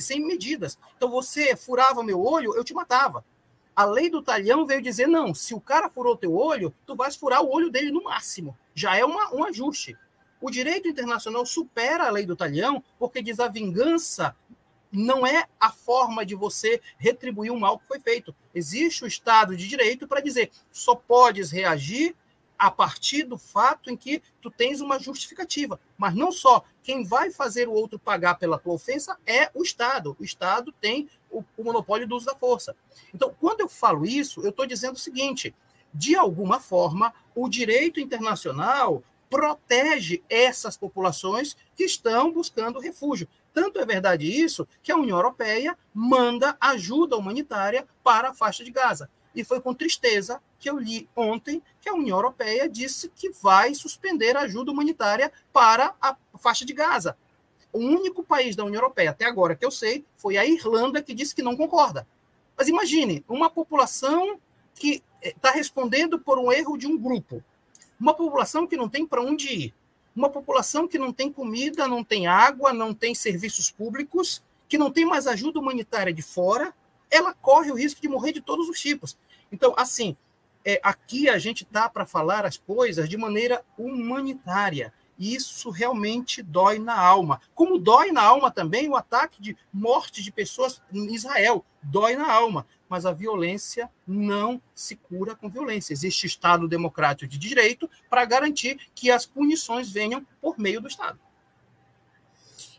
sem 0.00 0.20
medidas. 0.20 0.78
Então, 0.96 1.08
você 1.08 1.56
furava 1.56 2.02
meu 2.02 2.22
olho, 2.22 2.54
eu 2.54 2.62
te 2.62 2.74
matava. 2.74 3.24
A 3.74 3.84
lei 3.84 4.10
do 4.10 4.20
talhão 4.20 4.66
veio 4.66 4.82
dizer, 4.82 5.06
não, 5.06 5.32
se 5.32 5.54
o 5.54 5.60
cara 5.60 5.88
furou 5.88 6.16
teu 6.16 6.34
olho, 6.34 6.74
tu 6.84 6.94
vais 6.94 7.16
furar 7.16 7.42
o 7.42 7.50
olho 7.50 7.70
dele 7.70 7.90
no 7.90 8.04
máximo. 8.04 8.58
Já 8.74 8.96
é 8.96 9.04
uma, 9.04 9.34
um 9.34 9.44
ajuste. 9.44 9.96
O 10.40 10.50
direito 10.50 10.88
internacional 10.88 11.46
supera 11.46 12.06
a 12.06 12.10
lei 12.10 12.26
do 12.26 12.36
talhão, 12.36 12.82
porque 12.98 13.22
diz 13.22 13.40
a 13.40 13.48
vingança 13.48 14.36
não 14.90 15.26
é 15.26 15.46
a 15.60 15.70
forma 15.70 16.24
de 16.24 16.34
você 16.34 16.80
retribuir 16.96 17.52
o 17.52 17.60
mal 17.60 17.78
que 17.78 17.86
foi 17.86 18.00
feito. 18.00 18.34
Existe 18.54 19.04
o 19.04 19.06
Estado 19.06 19.56
de 19.56 19.68
Direito 19.68 20.06
para 20.06 20.20
dizer 20.20 20.50
só 20.70 20.94
podes 20.94 21.50
reagir 21.50 22.14
a 22.58 22.70
partir 22.70 23.22
do 23.22 23.38
fato 23.38 23.88
em 23.88 23.96
que 23.96 24.20
tu 24.40 24.50
tens 24.50 24.80
uma 24.80 24.98
justificativa. 24.98 25.78
Mas 25.96 26.14
não 26.14 26.32
só, 26.32 26.64
quem 26.82 27.04
vai 27.04 27.30
fazer 27.30 27.68
o 27.68 27.72
outro 27.72 27.98
pagar 27.98 28.34
pela 28.34 28.58
tua 28.58 28.74
ofensa 28.74 29.16
é 29.24 29.50
o 29.54 29.62
Estado. 29.62 30.16
O 30.18 30.24
Estado 30.24 30.72
tem 30.80 31.08
o, 31.30 31.44
o 31.56 31.64
monopólio 31.64 32.08
do 32.08 32.16
uso 32.16 32.26
da 32.26 32.34
força. 32.34 32.74
Então, 33.14 33.34
quando 33.38 33.60
eu 33.60 33.68
falo 33.68 34.04
isso, 34.04 34.40
eu 34.40 34.50
estou 34.50 34.66
dizendo 34.66 34.96
o 34.96 34.98
seguinte: 34.98 35.54
de 35.94 36.16
alguma 36.16 36.58
forma, 36.58 37.14
o 37.34 37.48
direito 37.48 38.00
internacional 38.00 39.02
protege 39.30 40.22
essas 40.28 40.76
populações 40.76 41.56
que 41.76 41.84
estão 41.84 42.32
buscando 42.32 42.80
refúgio. 42.80 43.28
Tanto 43.60 43.80
é 43.80 43.84
verdade 43.84 44.24
isso 44.24 44.68
que 44.80 44.92
a 44.92 44.96
União 44.96 45.16
Europeia 45.16 45.76
manda 45.92 46.56
ajuda 46.60 47.16
humanitária 47.16 47.88
para 48.04 48.30
a 48.30 48.32
faixa 48.32 48.62
de 48.62 48.70
Gaza. 48.70 49.10
E 49.34 49.42
foi 49.42 49.60
com 49.60 49.74
tristeza 49.74 50.40
que 50.60 50.70
eu 50.70 50.78
li 50.78 51.08
ontem 51.16 51.60
que 51.80 51.88
a 51.88 51.92
União 51.92 52.16
Europeia 52.18 52.68
disse 52.68 53.08
que 53.08 53.30
vai 53.30 53.74
suspender 53.74 54.36
a 54.36 54.42
ajuda 54.42 54.70
humanitária 54.70 55.32
para 55.52 55.92
a 56.00 56.16
faixa 56.38 56.64
de 56.64 56.72
Gaza. 56.72 57.16
O 57.72 57.80
único 57.80 58.22
país 58.22 58.54
da 58.54 58.64
União 58.64 58.80
Europeia, 58.80 59.10
até 59.10 59.24
agora 59.24 59.56
que 59.56 59.66
eu 59.66 59.72
sei, 59.72 60.04
foi 60.14 60.36
a 60.36 60.46
Irlanda 60.46 61.02
que 61.02 61.12
disse 61.12 61.34
que 61.34 61.42
não 61.42 61.56
concorda. 61.56 62.06
Mas 62.56 62.68
imagine, 62.68 63.24
uma 63.28 63.50
população 63.50 64.38
que 64.72 65.02
está 65.20 65.50
respondendo 65.50 66.16
por 66.16 66.38
um 66.38 66.52
erro 66.52 66.76
de 66.78 66.86
um 66.86 66.96
grupo, 66.96 67.42
uma 67.98 68.14
população 68.14 68.68
que 68.68 68.76
não 68.76 68.88
tem 68.88 69.04
para 69.04 69.20
onde 69.20 69.52
ir, 69.52 69.74
uma 70.18 70.28
população 70.28 70.88
que 70.88 70.98
não 70.98 71.12
tem 71.12 71.32
comida, 71.32 71.86
não 71.86 72.02
tem 72.02 72.26
água, 72.26 72.72
não 72.72 72.92
tem 72.92 73.14
serviços 73.14 73.70
públicos, 73.70 74.42
que 74.68 74.76
não 74.76 74.90
tem 74.90 75.04
mais 75.04 75.28
ajuda 75.28 75.60
humanitária 75.60 76.12
de 76.12 76.22
fora, 76.22 76.74
ela 77.08 77.32
corre 77.32 77.70
o 77.70 77.76
risco 77.76 78.00
de 78.00 78.08
morrer 78.08 78.32
de 78.32 78.40
todos 78.40 78.68
os 78.68 78.80
tipos. 78.80 79.16
Então, 79.52 79.74
assim, 79.78 80.16
é, 80.64 80.80
aqui 80.82 81.28
a 81.28 81.38
gente 81.38 81.62
está 81.62 81.88
para 81.88 82.04
falar 82.04 82.44
as 82.44 82.56
coisas 82.56 83.08
de 83.08 83.16
maneira 83.16 83.64
humanitária. 83.78 84.92
E 85.16 85.34
isso 85.34 85.70
realmente 85.70 86.42
dói 86.42 86.78
na 86.78 86.98
alma. 86.98 87.40
Como 87.54 87.78
dói 87.78 88.10
na 88.10 88.22
alma 88.22 88.50
também 88.50 88.88
o 88.88 88.96
ataque 88.96 89.40
de 89.40 89.56
morte 89.72 90.22
de 90.22 90.32
pessoas 90.32 90.82
em 90.92 91.14
Israel. 91.14 91.64
Dói 91.82 92.16
na 92.16 92.32
alma 92.32 92.66
mas 92.88 93.06
a 93.06 93.12
violência 93.12 93.90
não 94.06 94.60
se 94.74 94.96
cura 94.96 95.34
com 95.34 95.48
violência. 95.48 95.92
Existe 95.92 96.26
Estado 96.26 96.68
democrático 96.68 97.30
de 97.30 97.38
direito 97.38 97.88
para 98.08 98.24
garantir 98.24 98.78
que 98.94 99.10
as 99.10 99.26
punições 99.26 99.90
venham 99.90 100.26
por 100.40 100.58
meio 100.58 100.80
do 100.80 100.88
Estado. 100.88 101.18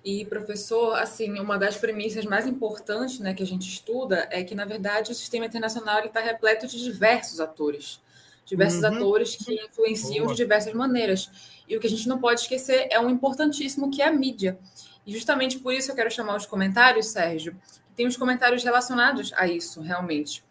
E, 0.03 0.25
professor, 0.25 0.93
assim, 0.93 1.39
uma 1.39 1.57
das 1.57 1.77
premissas 1.77 2.25
mais 2.25 2.47
importantes 2.47 3.19
né, 3.19 3.33
que 3.33 3.43
a 3.43 3.45
gente 3.45 3.67
estuda 3.67 4.27
é 4.31 4.43
que, 4.43 4.55
na 4.55 4.65
verdade, 4.65 5.11
o 5.11 5.15
sistema 5.15 5.45
internacional 5.45 5.99
está 6.05 6.21
repleto 6.21 6.67
de 6.67 6.81
diversos 6.81 7.39
atores. 7.39 8.01
Diversos 8.45 8.81
uhum. 8.81 8.95
atores 8.95 9.35
que 9.35 9.53
influenciam 9.53 10.25
Boa. 10.25 10.29
de 10.29 10.41
diversas 10.41 10.73
maneiras. 10.73 11.29
E 11.67 11.75
o 11.75 11.79
que 11.79 11.87
a 11.87 11.89
gente 11.89 12.07
não 12.07 12.17
pode 12.17 12.41
esquecer 12.41 12.87
é 12.89 12.99
um 12.99 13.09
importantíssimo 13.09 13.91
que 13.91 14.01
é 14.01 14.07
a 14.07 14.11
mídia. 14.11 14.57
E 15.05 15.11
justamente 15.11 15.59
por 15.59 15.73
isso 15.73 15.91
eu 15.91 15.95
quero 15.95 16.09
chamar 16.09 16.35
os 16.35 16.45
comentários, 16.45 17.07
Sérgio, 17.07 17.55
tem 17.99 18.07
os 18.07 18.15
comentários 18.15 18.63
relacionados 18.63 19.33
a 19.35 19.45
isso, 19.45 19.81
realmente. 19.81 20.41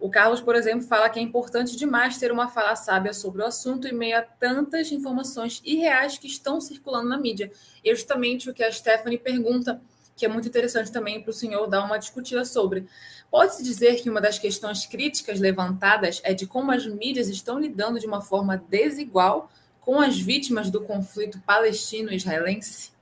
O 0.00 0.08
Carlos, 0.08 0.40
por 0.40 0.56
exemplo, 0.56 0.86
fala 0.86 1.10
que 1.10 1.18
é 1.18 1.22
importante 1.22 1.76
demais 1.76 2.16
ter 2.16 2.32
uma 2.32 2.48
fala 2.48 2.74
sábia 2.74 3.12
sobre 3.12 3.42
o 3.42 3.44
assunto 3.44 3.86
em 3.86 3.92
meio 3.92 4.16
a 4.16 4.22
tantas 4.22 4.90
informações 4.90 5.60
irreais 5.62 6.16
que 6.16 6.26
estão 6.26 6.58
circulando 6.58 7.06
na 7.06 7.18
mídia. 7.18 7.52
E 7.84 7.90
é 7.90 7.94
justamente 7.94 8.48
o 8.48 8.54
que 8.54 8.64
a 8.64 8.72
Stephanie 8.72 9.18
pergunta, 9.18 9.78
que 10.16 10.24
é 10.24 10.28
muito 10.28 10.48
interessante 10.48 10.90
também 10.90 11.20
para 11.20 11.28
o 11.28 11.34
senhor 11.34 11.66
dar 11.66 11.84
uma 11.84 11.98
discutida 11.98 12.46
sobre. 12.46 12.86
Pode-se 13.30 13.62
dizer 13.62 13.96
que 13.96 14.08
uma 14.08 14.22
das 14.22 14.38
questões 14.38 14.86
críticas 14.86 15.38
levantadas 15.38 16.22
é 16.24 16.32
de 16.32 16.46
como 16.46 16.72
as 16.72 16.86
mídias 16.86 17.28
estão 17.28 17.60
lidando 17.60 18.00
de 18.00 18.06
uma 18.06 18.22
forma 18.22 18.56
desigual 18.56 19.50
com 19.82 20.00
as 20.00 20.18
vítimas 20.18 20.70
do 20.70 20.80
conflito 20.80 21.42
palestino-israelense? 21.42 22.95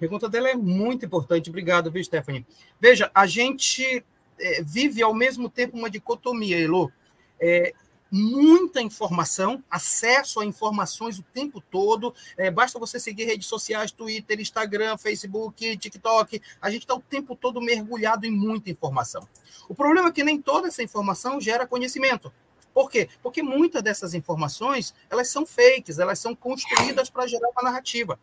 Pergunta 0.00 0.30
dela 0.30 0.48
é 0.48 0.56
muito 0.56 1.04
importante. 1.04 1.50
Obrigado, 1.50 1.90
viu, 1.90 2.02
Stephanie? 2.02 2.46
Veja, 2.80 3.10
a 3.14 3.26
gente 3.26 4.02
é, 4.38 4.62
vive 4.62 5.02
ao 5.02 5.14
mesmo 5.14 5.50
tempo 5.50 5.76
uma 5.76 5.90
dicotomia, 5.90 6.58
Elo. 6.58 6.90
É, 7.38 7.74
muita 8.10 8.80
informação, 8.80 9.62
acesso 9.70 10.40
a 10.40 10.46
informações 10.46 11.18
o 11.18 11.22
tempo 11.22 11.60
todo. 11.60 12.14
É, 12.34 12.50
basta 12.50 12.78
você 12.78 12.98
seguir 12.98 13.24
redes 13.24 13.46
sociais, 13.46 13.92
Twitter, 13.92 14.40
Instagram, 14.40 14.96
Facebook, 14.96 15.76
TikTok. 15.76 16.40
A 16.62 16.70
gente 16.70 16.82
está 16.82 16.94
o 16.94 17.00
tempo 17.00 17.36
todo 17.36 17.60
mergulhado 17.60 18.24
em 18.24 18.30
muita 18.30 18.70
informação. 18.70 19.28
O 19.68 19.74
problema 19.74 20.08
é 20.08 20.12
que 20.12 20.24
nem 20.24 20.40
toda 20.40 20.68
essa 20.68 20.82
informação 20.82 21.38
gera 21.38 21.66
conhecimento. 21.66 22.32
Por 22.72 22.90
quê? 22.90 23.08
Porque 23.22 23.42
muitas 23.42 23.82
dessas 23.82 24.14
informações 24.14 24.94
elas 25.10 25.28
são 25.28 25.44
fakes, 25.44 25.98
elas 25.98 26.18
são 26.18 26.34
construídas 26.34 27.10
para 27.10 27.26
gerar 27.26 27.50
uma 27.50 27.62
narrativa. 27.62 28.18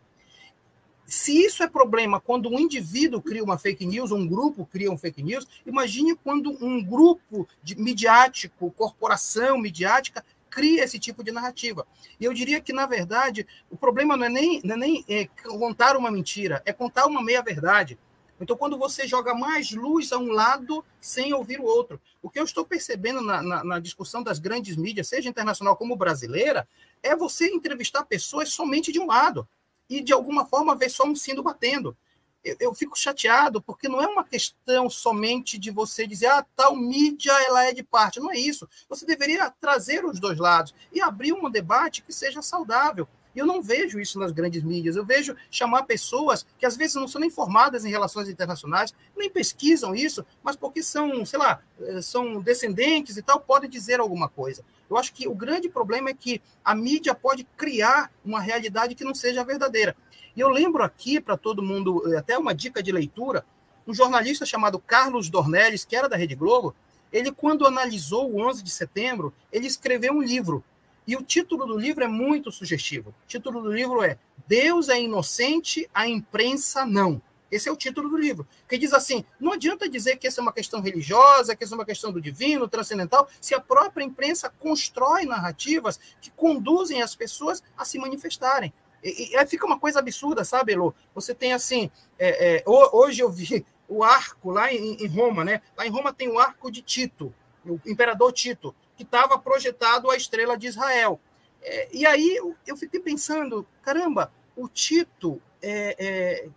Se 1.07 1.31
isso 1.41 1.63
é 1.63 1.69
problema 1.69 2.19
quando 2.19 2.49
um 2.49 2.59
indivíduo 2.59 3.21
cria 3.21 3.41
uma 3.41 3.57
fake 3.57 3.85
news, 3.85 4.11
um 4.11 4.27
grupo 4.27 4.65
cria 4.65 4.91
um 4.91 4.97
fake 4.97 5.23
news, 5.23 5.47
imagine 5.65 6.13
quando 6.17 6.51
um 6.61 6.83
grupo 6.83 7.47
de 7.63 7.79
midiático, 7.79 8.69
corporação 8.71 9.57
midiática, 9.57 10.25
cria 10.49 10.83
esse 10.83 10.99
tipo 10.99 11.23
de 11.23 11.31
narrativa. 11.31 11.87
E 12.19 12.25
eu 12.25 12.33
diria 12.33 12.59
que, 12.59 12.73
na 12.73 12.85
verdade, 12.85 13.47
o 13.71 13.77
problema 13.77 14.17
não 14.17 14.25
é 14.25 14.29
nem, 14.29 14.61
não 14.65 14.75
é 14.75 14.77
nem 14.77 15.05
é, 15.07 15.27
contar 15.57 15.95
uma 15.95 16.11
mentira, 16.11 16.61
é 16.65 16.73
contar 16.73 17.05
uma 17.05 17.23
meia-verdade. 17.23 17.97
Então, 18.41 18.57
quando 18.57 18.77
você 18.77 19.07
joga 19.07 19.33
mais 19.33 19.71
luz 19.71 20.11
a 20.11 20.17
um 20.17 20.33
lado 20.33 20.83
sem 20.99 21.33
ouvir 21.33 21.61
o 21.61 21.63
outro. 21.63 22.01
O 22.21 22.29
que 22.29 22.37
eu 22.37 22.43
estou 22.43 22.65
percebendo 22.65 23.21
na, 23.21 23.41
na, 23.41 23.63
na 23.63 23.79
discussão 23.79 24.21
das 24.21 24.39
grandes 24.39 24.75
mídias, 24.75 25.07
seja 25.07 25.29
internacional 25.29 25.77
como 25.77 25.95
brasileira, 25.95 26.67
é 27.01 27.15
você 27.15 27.47
entrevistar 27.47 28.03
pessoas 28.03 28.49
somente 28.49 28.91
de 28.91 28.99
um 28.99 29.07
lado 29.07 29.47
e, 29.89 30.01
de 30.01 30.13
alguma 30.13 30.45
forma, 30.45 30.75
ver 30.75 30.89
só 30.89 31.05
um 31.05 31.15
sino 31.15 31.43
batendo. 31.43 31.97
Eu, 32.43 32.55
eu, 32.59 32.73
fico 32.73 32.97
chateado, 32.97 33.61
porque 33.61 33.89
não 33.89 34.01
é 34.01 34.07
uma 34.07 34.23
questão 34.23 34.89
somente 34.89 35.57
de 35.57 35.71
você 35.71 36.07
dizer, 36.07 36.27
ah, 36.27 36.45
tal 36.55 36.75
mídia 36.75 37.33
ela 37.45 37.65
é 37.65 37.73
de 37.73 37.83
parte. 37.83 38.19
Não 38.19 38.31
é 38.31 38.37
isso. 38.37 38.67
Você 38.87 39.05
deveria 39.05 39.49
trazer 39.49 40.05
os 40.05 40.19
dois 40.19 40.37
lados 40.37 40.73
e 40.93 41.01
abrir 41.01 41.33
um 41.33 41.49
debate 41.49 42.01
que 42.01 42.13
seja 42.13 42.41
saudável. 42.41 43.07
E 43.37 43.39
eu 43.39 43.45
não 43.45 43.61
vejo 43.61 43.99
isso 43.99 44.17
nas 44.17 44.31
grandes 44.31 44.63
mídias. 44.63 44.95
Eu 44.95 45.05
vejo 45.05 45.35
chamar 45.51 45.83
pessoas 45.83 46.43
que 46.57 46.65
às 46.65 46.75
vezes 46.75 46.95
não 46.95 47.07
são 47.07 47.21
nem 47.21 47.29
formadas 47.29 47.85
em 47.85 47.89
relações 47.91 48.27
internacionais, 48.27 48.95
nem 49.15 49.29
pesquisam 49.29 49.93
isso, 49.93 50.25
mas 50.41 50.55
porque 50.55 50.81
são, 50.81 51.23
sei 51.23 51.37
lá, 51.37 51.61
eh, 51.79 52.01
são 52.01 52.41
descendentes 52.41 53.15
e 53.15 53.21
tal, 53.21 53.39
podem 53.39 53.69
dizer 53.69 53.99
alguma 53.99 54.27
coisa. 54.27 54.65
Eu 54.89 54.97
acho 54.97 55.13
que 55.13 55.27
o 55.27 55.35
grande 55.35 55.69
problema 55.69 56.09
é 56.09 56.15
que 56.15 56.41
a 56.65 56.73
mídia 56.73 57.13
pode 57.13 57.43
criar 57.55 58.11
uma 58.25 58.41
realidade 58.41 58.95
que 58.95 59.03
não 59.03 59.13
seja 59.13 59.43
verdadeira. 59.43 59.95
E 60.35 60.39
eu 60.39 60.49
lembro 60.49 60.81
aqui 60.81 61.21
para 61.21 61.37
todo 61.37 61.61
mundo, 61.61 62.11
eh, 62.11 62.17
até 62.17 62.39
uma 62.39 62.55
dica 62.55 62.81
de 62.81 62.91
leitura, 62.91 63.45
um 63.85 63.93
jornalista 63.93 64.47
chamado 64.47 64.79
Carlos 64.79 65.29
Dornelles, 65.29 65.85
que 65.85 65.95
era 65.95 66.09
da 66.09 66.17
Rede 66.17 66.33
Globo, 66.33 66.73
ele, 67.13 67.31
quando 67.31 67.67
analisou 67.67 68.31
o 68.31 68.41
11 68.41 68.63
de 68.63 68.71
setembro, 68.71 69.31
ele 69.51 69.67
escreveu 69.67 70.13
um 70.13 70.23
livro 70.23 70.63
e 71.07 71.15
o 71.15 71.23
título 71.23 71.65
do 71.65 71.77
livro 71.77 72.03
é 72.03 72.07
muito 72.07 72.51
sugestivo. 72.51 73.11
O 73.23 73.27
título 73.27 73.61
do 73.61 73.71
livro 73.71 74.03
é 74.03 74.19
Deus 74.45 74.89
é 74.89 74.99
inocente, 75.01 75.89
a 75.93 76.05
imprensa 76.07 76.85
não. 76.85 77.21
Esse 77.49 77.69
é 77.69 77.71
o 77.71 77.77
título 77.77 78.09
do 78.09 78.17
livro, 78.17 78.45
que 78.67 78.77
diz 78.77 78.93
assim: 78.93 79.23
não 79.39 79.53
adianta 79.53 79.87
dizer 79.87 80.17
que 80.17 80.27
essa 80.27 80.41
é 80.41 80.43
uma 80.43 80.51
questão 80.51 80.81
religiosa, 80.81 81.55
que 81.55 81.63
essa 81.63 81.73
é 81.73 81.77
uma 81.77 81.85
questão 81.85 82.11
do 82.11 82.19
divino, 82.19 82.67
transcendental, 82.67 83.29
se 83.39 83.55
a 83.55 83.59
própria 83.61 84.03
imprensa 84.03 84.49
constrói 84.59 85.25
narrativas 85.25 85.97
que 86.19 86.29
conduzem 86.29 87.01
as 87.01 87.15
pessoas 87.15 87.63
a 87.77 87.85
se 87.85 87.97
manifestarem. 87.97 88.73
E, 89.01 89.31
e 89.31 89.37
aí 89.37 89.47
fica 89.47 89.65
uma 89.65 89.79
coisa 89.79 89.99
absurda, 89.99 90.43
sabe, 90.43 90.73
Elô? 90.73 90.93
Você 91.15 91.33
tem 91.33 91.53
assim, 91.53 91.89
é, 92.19 92.57
é, 92.57 92.63
hoje 92.65 93.21
eu 93.21 93.31
vi 93.31 93.65
o 93.87 94.03
arco 94.03 94.51
lá 94.51 94.73
em, 94.73 94.95
em 94.95 95.07
Roma, 95.07 95.45
né? 95.45 95.61
Lá 95.77 95.87
em 95.87 95.89
Roma 95.89 96.11
tem 96.11 96.27
o 96.27 96.37
arco 96.37 96.69
de 96.69 96.81
Tito, 96.81 97.33
o 97.65 97.79
imperador 97.85 98.33
Tito 98.33 98.75
que 98.97 99.03
estava 99.03 99.37
projetado 99.37 100.09
a 100.09 100.17
estrela 100.17 100.57
de 100.57 100.67
Israel. 100.67 101.19
É, 101.61 101.89
e 101.95 102.05
aí 102.05 102.35
eu, 102.65 102.75
fiquei 102.75 102.99
pensando, 102.99 103.65
caramba, 103.81 104.31
o 104.55 104.67
Tito 104.67 105.41
é, 105.61 105.95
é, 105.99 106.49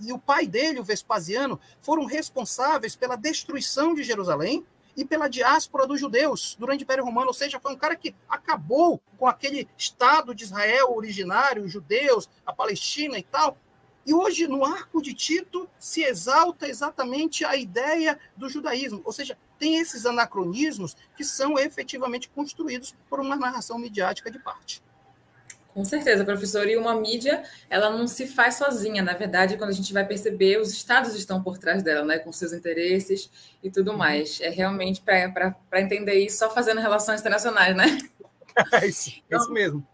e 0.00 0.12
o 0.12 0.18
pai 0.18 0.46
dele, 0.46 0.78
o 0.78 0.84
Vespasiano, 0.84 1.58
foram 1.80 2.04
responsáveis 2.04 2.94
pela 2.94 3.16
destruição 3.16 3.94
de 3.94 4.02
Jerusalém 4.02 4.64
e 4.96 5.04
pela 5.04 5.28
diáspora 5.28 5.86
dos 5.86 6.00
judeus 6.00 6.56
durante 6.58 6.80
o 6.80 6.84
Império 6.84 7.04
Romano, 7.04 7.28
ou 7.28 7.34
seja, 7.34 7.60
foi 7.60 7.72
um 7.72 7.78
cara 7.78 7.96
que 7.96 8.14
acabou 8.28 9.00
com 9.18 9.26
aquele 9.26 9.68
Estado 9.76 10.34
de 10.34 10.44
Israel 10.44 10.94
originário, 10.94 11.64
os 11.64 11.72
judeus, 11.72 12.28
a 12.46 12.52
Palestina 12.52 13.18
e 13.18 13.22
tal, 13.22 13.58
e 14.06 14.14
hoje, 14.14 14.46
no 14.46 14.64
arco 14.64 15.02
de 15.02 15.12
Tito, 15.12 15.68
se 15.80 16.02
exalta 16.04 16.68
exatamente 16.68 17.44
a 17.44 17.56
ideia 17.56 18.16
do 18.36 18.48
judaísmo. 18.48 19.02
Ou 19.04 19.12
seja, 19.12 19.36
tem 19.58 19.78
esses 19.78 20.06
anacronismos 20.06 20.96
que 21.16 21.24
são 21.24 21.58
efetivamente 21.58 22.28
construídos 22.28 22.94
por 23.10 23.18
uma 23.18 23.34
narração 23.34 23.78
midiática 23.78 24.30
de 24.30 24.38
parte. 24.38 24.80
Com 25.74 25.84
certeza, 25.84 26.24
professor. 26.24 26.68
E 26.68 26.76
uma 26.76 26.94
mídia, 26.94 27.42
ela 27.68 27.90
não 27.90 28.06
se 28.06 28.28
faz 28.28 28.54
sozinha. 28.54 29.02
Na 29.02 29.12
verdade, 29.12 29.56
quando 29.56 29.70
a 29.70 29.74
gente 29.74 29.92
vai 29.92 30.06
perceber, 30.06 30.58
os 30.58 30.72
estados 30.72 31.14
estão 31.16 31.42
por 31.42 31.58
trás 31.58 31.82
dela, 31.82 32.04
né? 32.04 32.18
com 32.20 32.32
seus 32.32 32.52
interesses 32.52 33.28
e 33.62 33.70
tudo 33.70 33.90
uhum. 33.90 33.98
mais. 33.98 34.40
É 34.40 34.50
realmente 34.50 35.02
para 35.02 35.80
entender 35.80 36.14
isso 36.14 36.38
só 36.38 36.48
fazendo 36.48 36.80
relações 36.80 37.20
internacionais, 37.20 37.76
né? 37.76 37.98
É 38.72 38.86
isso, 38.86 39.10
então, 39.26 39.38
isso 39.38 39.52
mesmo. 39.52 39.86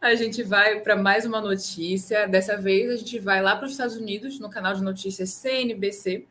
A 0.00 0.14
gente 0.14 0.42
vai 0.42 0.78
para 0.80 0.94
mais 0.94 1.24
uma 1.24 1.40
notícia. 1.40 2.28
Dessa 2.28 2.56
vez, 2.56 2.90
a 2.90 2.96
gente 2.96 3.18
vai 3.18 3.42
lá 3.42 3.56
para 3.56 3.64
os 3.64 3.72
Estados 3.72 3.96
Unidos, 3.96 4.38
no 4.38 4.50
canal 4.50 4.74
de 4.74 4.82
notícias 4.82 5.30
CNBC, 5.30 6.26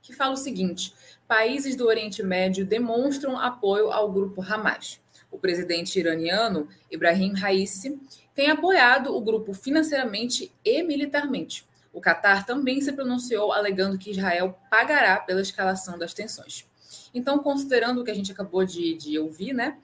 que 0.00 0.14
fala 0.14 0.32
o 0.32 0.38
seguinte: 0.38 0.92
países 1.28 1.76
do 1.76 1.86
Oriente 1.86 2.22
Médio 2.22 2.64
demonstram 2.64 3.38
apoio 3.38 3.92
ao 3.92 4.10
grupo 4.10 4.42
Hamas. 4.42 4.98
O 5.30 5.38
presidente 5.38 5.98
iraniano, 5.98 6.66
Ibrahim 6.90 7.34
Raisi, 7.34 8.00
tem 8.34 8.50
apoiado 8.50 9.14
o 9.14 9.20
grupo 9.20 9.52
financeiramente 9.52 10.50
e 10.64 10.82
militarmente. 10.82 11.64
O 11.92 12.00
Catar 12.00 12.46
também 12.46 12.80
se 12.80 12.90
pronunciou 12.90 13.52
alegando 13.52 13.98
que 13.98 14.10
Israel 14.10 14.58
pagará 14.70 15.20
pela 15.20 15.42
escalação 15.42 15.98
das 15.98 16.14
tensões. 16.14 16.64
Então, 17.14 17.38
considerando 17.38 18.00
o 18.00 18.04
que 18.04 18.10
a 18.10 18.14
gente 18.14 18.32
acabou 18.32 18.64
de, 18.64 18.94
de 18.94 19.18
ouvir, 19.18 19.52
né? 19.52 19.76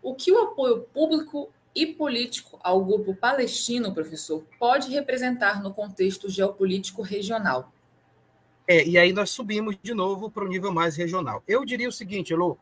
O 0.00 0.14
que 0.14 0.30
o 0.30 0.38
apoio 0.38 0.82
público 0.92 1.50
e 1.74 1.86
político 1.86 2.58
ao 2.62 2.84
grupo 2.84 3.14
palestino, 3.14 3.92
professor, 3.92 4.44
pode 4.58 4.90
representar 4.90 5.62
no 5.62 5.74
contexto 5.74 6.30
geopolítico 6.30 7.02
regional? 7.02 7.72
É, 8.66 8.86
e 8.86 8.96
aí 8.96 9.12
nós 9.12 9.30
subimos 9.30 9.76
de 9.82 9.92
novo 9.92 10.30
para 10.30 10.44
o 10.44 10.48
nível 10.48 10.72
mais 10.72 10.96
regional. 10.96 11.42
Eu 11.46 11.64
diria 11.64 11.88
o 11.88 11.92
seguinte, 11.92 12.32
Elô, 12.32 12.56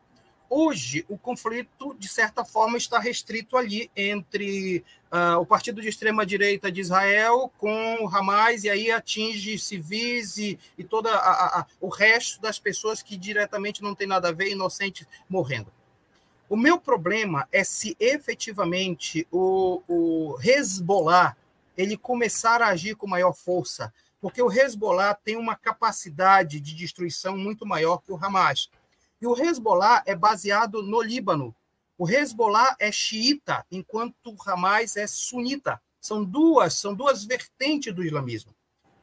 hoje 0.51 1.05
o 1.09 1.17
conflito, 1.17 1.95
de 1.99 2.09
certa 2.09 2.45
forma, 2.45 2.77
está 2.77 2.99
restrito 2.99 3.57
ali 3.57 3.91
entre 3.97 4.85
uh, 5.13 5.39
o 5.39 5.47
partido 5.47 5.81
de 5.81 5.89
extrema-direita 5.89 6.73
de 6.73 6.81
Israel 6.81 7.53
com 7.57 7.97
o 8.03 8.09
Hamas, 8.09 8.65
e 8.65 8.71
aí 8.71 8.91
atinge 8.91 9.59
civis 9.59 10.37
e, 10.39 10.59
e 10.77 10.83
todo 10.83 11.09
o 11.81 11.89
resto 11.89 12.41
das 12.41 12.59
pessoas 12.59 13.03
que 13.03 13.17
diretamente 13.17 13.83
não 13.83 13.95
tem 13.95 14.07
nada 14.07 14.29
a 14.29 14.33
ver, 14.33 14.51
inocentes 14.51 15.07
morrendo. 15.29 15.73
O 16.53 16.57
meu 16.59 16.79
problema 16.79 17.49
é 17.51 17.65
se 17.65 17.97
efetivamente 17.99 19.27
o, 19.33 19.83
o 19.89 20.39
Hezbollah 20.39 21.35
ele 21.75 21.97
começar 21.97 22.61
a 22.61 22.67
agir 22.67 22.95
com 22.95 23.07
maior 23.07 23.33
força, 23.33 23.91
porque 24.21 24.43
o 24.43 24.53
Hezbollah 24.53 25.15
tem 25.15 25.35
uma 25.35 25.57
capacidade 25.57 26.61
de 26.61 26.75
destruição 26.75 27.39
muito 27.39 27.65
maior 27.65 28.03
que 28.03 28.13
o 28.13 28.23
Hamas. 28.23 28.69
E 29.19 29.27
o 29.27 29.35
Hezbollah 29.35 30.03
é 30.05 30.15
baseado 30.15 30.83
no 30.83 31.01
Líbano. 31.01 31.57
O 31.97 32.07
Hezbollah 32.07 32.77
é 32.79 32.93
xiita, 32.93 33.65
enquanto 33.73 34.15
o 34.27 34.37
Hamas 34.47 34.99
é 34.99 35.07
sunita. 35.07 35.81
São 36.03 36.23
duas, 36.23 36.75
são 36.75 36.95
duas 36.95 37.25
vertentes 37.25 37.95
do 37.95 38.05
islamismo. 38.05 38.55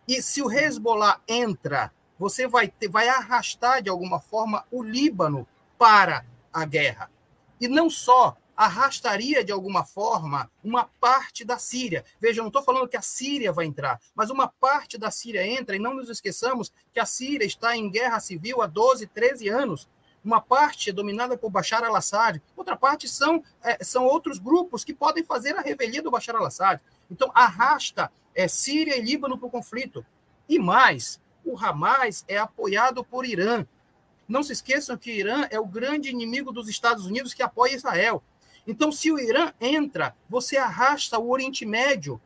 E 0.07 0.21
se 0.21 0.43
o 0.43 0.51
Hezbollah 0.51 1.19
entra, 1.27 1.91
você 2.19 2.47
vai 2.47 2.67
ter, 2.67 2.89
vai 2.89 3.09
arrastar 3.09 3.81
de 3.81 3.89
alguma 3.89 4.19
forma 4.19 4.63
o 4.69 4.83
Líbano 4.83 5.47
para 5.79 6.23
a 6.53 6.63
guerra. 6.63 7.09
E 7.59 7.67
não 7.67 7.89
só 7.89 8.35
arrastaria 8.59 9.41
de 9.41 9.53
alguma 9.53 9.85
forma 9.85 10.51
uma 10.61 10.83
parte 10.99 11.45
da 11.45 11.57
Síria. 11.57 12.03
Veja, 12.19 12.39
eu 12.39 12.43
não 12.43 12.49
estou 12.49 12.61
falando 12.61 12.89
que 12.89 12.97
a 12.97 13.01
Síria 13.01 13.53
vai 13.53 13.65
entrar, 13.65 14.01
mas 14.13 14.29
uma 14.29 14.49
parte 14.49 14.97
da 14.97 15.09
Síria 15.09 15.47
entra, 15.47 15.77
e 15.77 15.79
não 15.79 15.93
nos 15.93 16.09
esqueçamos 16.09 16.73
que 16.91 16.99
a 16.99 17.05
Síria 17.05 17.45
está 17.45 17.77
em 17.77 17.89
guerra 17.89 18.19
civil 18.19 18.61
há 18.61 18.67
12, 18.67 19.07
13 19.07 19.47
anos. 19.47 19.87
Uma 20.21 20.41
parte 20.41 20.89
é 20.89 20.93
dominada 20.93 21.37
por 21.37 21.49
Bashar 21.49 21.85
al-Assad, 21.85 22.41
outra 22.57 22.75
parte 22.75 23.07
são, 23.07 23.41
é, 23.63 23.81
são 23.81 24.03
outros 24.03 24.37
grupos 24.37 24.83
que 24.83 24.93
podem 24.93 25.23
fazer 25.23 25.55
a 25.55 25.61
revelia 25.61 26.01
do 26.01 26.11
Bashar 26.11 26.35
al-Assad. 26.35 26.81
Então, 27.09 27.31
arrasta 27.33 28.11
é, 28.35 28.45
Síria 28.49 28.97
e 28.97 29.01
Líbano 29.01 29.37
para 29.37 29.47
o 29.47 29.51
conflito. 29.51 30.05
E 30.49 30.59
mais, 30.59 31.21
o 31.45 31.57
Hamas 31.57 32.25
é 32.27 32.37
apoiado 32.37 33.05
por 33.05 33.25
Irã. 33.25 33.65
Não 34.29 34.43
se 34.43 34.53
esqueçam 34.53 34.95
que 34.95 35.09
o 35.09 35.13
Irã 35.13 35.47
é 35.49 35.59
o 35.59 35.65
grande 35.65 36.09
inimigo 36.09 36.51
dos 36.51 36.69
Estados 36.69 37.07
Unidos 37.07 37.33
que 37.33 37.41
apoia 37.41 37.73
Israel. 37.73 38.23
Então, 38.67 38.91
se 38.91 39.11
o 39.11 39.19
Irã 39.19 39.51
entra, 39.59 40.15
você 40.29 40.55
arrasta 40.55 41.17
o 41.17 41.31
Oriente 41.31 41.65
Médio 41.65 42.21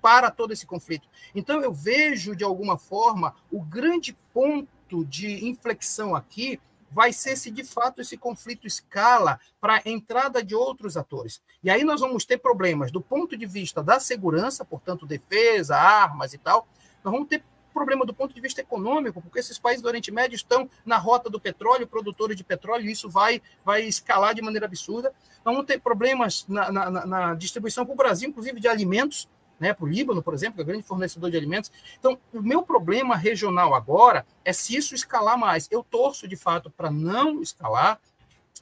para 0.00 0.30
todo 0.30 0.52
esse 0.52 0.64
conflito. 0.64 1.08
Então, 1.34 1.60
eu 1.60 1.72
vejo, 1.72 2.36
de 2.36 2.44
alguma 2.44 2.78
forma, 2.78 3.34
o 3.50 3.60
grande 3.60 4.16
ponto 4.32 5.04
de 5.04 5.44
inflexão 5.44 6.14
aqui 6.14 6.60
vai 6.92 7.12
ser 7.12 7.36
se 7.36 7.50
de 7.50 7.64
fato 7.64 8.00
esse 8.00 8.16
conflito 8.16 8.66
escala 8.66 9.40
para 9.60 9.76
a 9.76 9.82
entrada 9.86 10.44
de 10.44 10.54
outros 10.54 10.96
atores. 10.96 11.42
E 11.64 11.70
aí 11.70 11.82
nós 11.84 12.00
vamos 12.00 12.24
ter 12.24 12.38
problemas 12.38 12.92
do 12.92 13.00
ponto 13.00 13.36
de 13.36 13.46
vista 13.46 13.82
da 13.82 13.98
segurança, 13.98 14.64
portanto, 14.64 15.06
defesa, 15.06 15.74
armas 15.74 16.34
e 16.34 16.38
tal. 16.38 16.68
Nós 17.02 17.12
vamos 17.12 17.28
ter 17.28 17.42
problema 17.72 18.04
do 18.04 18.14
ponto 18.14 18.34
de 18.34 18.40
vista 18.40 18.60
econômico, 18.60 19.20
porque 19.20 19.38
esses 19.38 19.58
países 19.58 19.82
do 19.82 19.88
Oriente 19.88 20.12
Médio 20.12 20.36
estão 20.36 20.68
na 20.84 20.96
rota 20.98 21.28
do 21.28 21.40
petróleo, 21.40 21.86
produtores 21.86 22.36
de 22.36 22.44
petróleo, 22.44 22.86
e 22.86 22.92
isso 22.92 23.08
vai, 23.08 23.42
vai 23.64 23.82
escalar 23.82 24.34
de 24.34 24.42
maneira 24.42 24.66
absurda. 24.66 25.12
Vamos 25.44 25.64
ter 25.66 25.80
problemas 25.80 26.46
na, 26.48 26.70
na, 26.70 27.06
na 27.06 27.34
distribuição 27.34 27.84
para 27.84 27.94
o 27.94 27.96
Brasil, 27.96 28.28
inclusive 28.28 28.60
de 28.60 28.68
alimentos, 28.68 29.28
né, 29.58 29.72
para 29.72 29.84
o 29.84 29.88
Líbano, 29.88 30.22
por 30.22 30.34
exemplo, 30.34 30.56
que 30.56 30.62
é 30.62 30.64
grande 30.64 30.82
fornecedor 30.82 31.30
de 31.30 31.36
alimentos. 31.36 31.70
Então, 31.98 32.18
o 32.32 32.42
meu 32.42 32.62
problema 32.62 33.14
regional 33.16 33.74
agora 33.74 34.26
é 34.44 34.52
se 34.52 34.76
isso 34.76 34.92
escalar 34.92 35.38
mais. 35.38 35.68
Eu 35.70 35.84
torço, 35.84 36.26
de 36.26 36.34
fato, 36.34 36.68
para 36.68 36.90
não 36.90 37.40
escalar, 37.40 38.00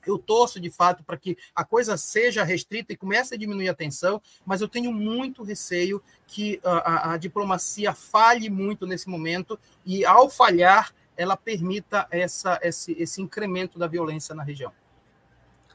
eu 0.09 0.19
torço 0.19 0.61
de 0.61 0.71
fato 0.71 1.03
para 1.05 1.17
que 1.17 1.37
a 1.55 1.65
coisa 1.65 1.97
seja 1.97 2.45
restrita 2.45 2.93
e 2.93 2.97
comece 2.97 3.35
a 3.35 3.37
diminuir 3.39 3.69
a 3.69 3.75
tensão, 3.75 4.23
mas 4.47 4.61
eu 4.61 4.69
tenho 4.69 4.93
muito 4.93 5.43
receio 5.43 6.03
que 6.27 6.61
a, 6.65 6.71
a, 6.71 7.13
a 7.15 7.17
diplomacia 7.17 7.93
falhe 7.93 8.49
muito 8.49 8.87
nesse 8.87 9.09
momento 9.09 9.59
e, 9.85 10.05
ao 10.05 10.31
falhar, 10.31 10.95
ela 11.17 11.37
permita 11.37 12.07
essa, 12.11 12.59
esse, 12.63 12.93
esse 12.93 13.21
incremento 13.21 13.79
da 13.79 13.87
violência 13.87 14.35
na 14.35 14.43
região. 14.43 14.73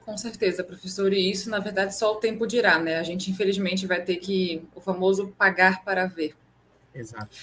Com 0.06 0.18
certeza, 0.18 0.64
professor. 0.64 1.12
E 1.14 1.32
isso, 1.32 1.50
na 1.50 1.60
verdade, 1.60 1.96
só 1.96 2.14
o 2.14 2.18
tempo 2.18 2.46
dirá, 2.46 2.78
né? 2.80 2.98
A 2.98 3.04
gente, 3.04 3.32
infelizmente, 3.32 3.88
vai 3.88 4.04
ter 4.04 4.18
que, 4.18 4.64
o 4.76 4.80
famoso 4.80 5.34
pagar 5.38 5.84
para 5.84 6.06
ver. 6.06 6.36
Exato. 6.94 7.36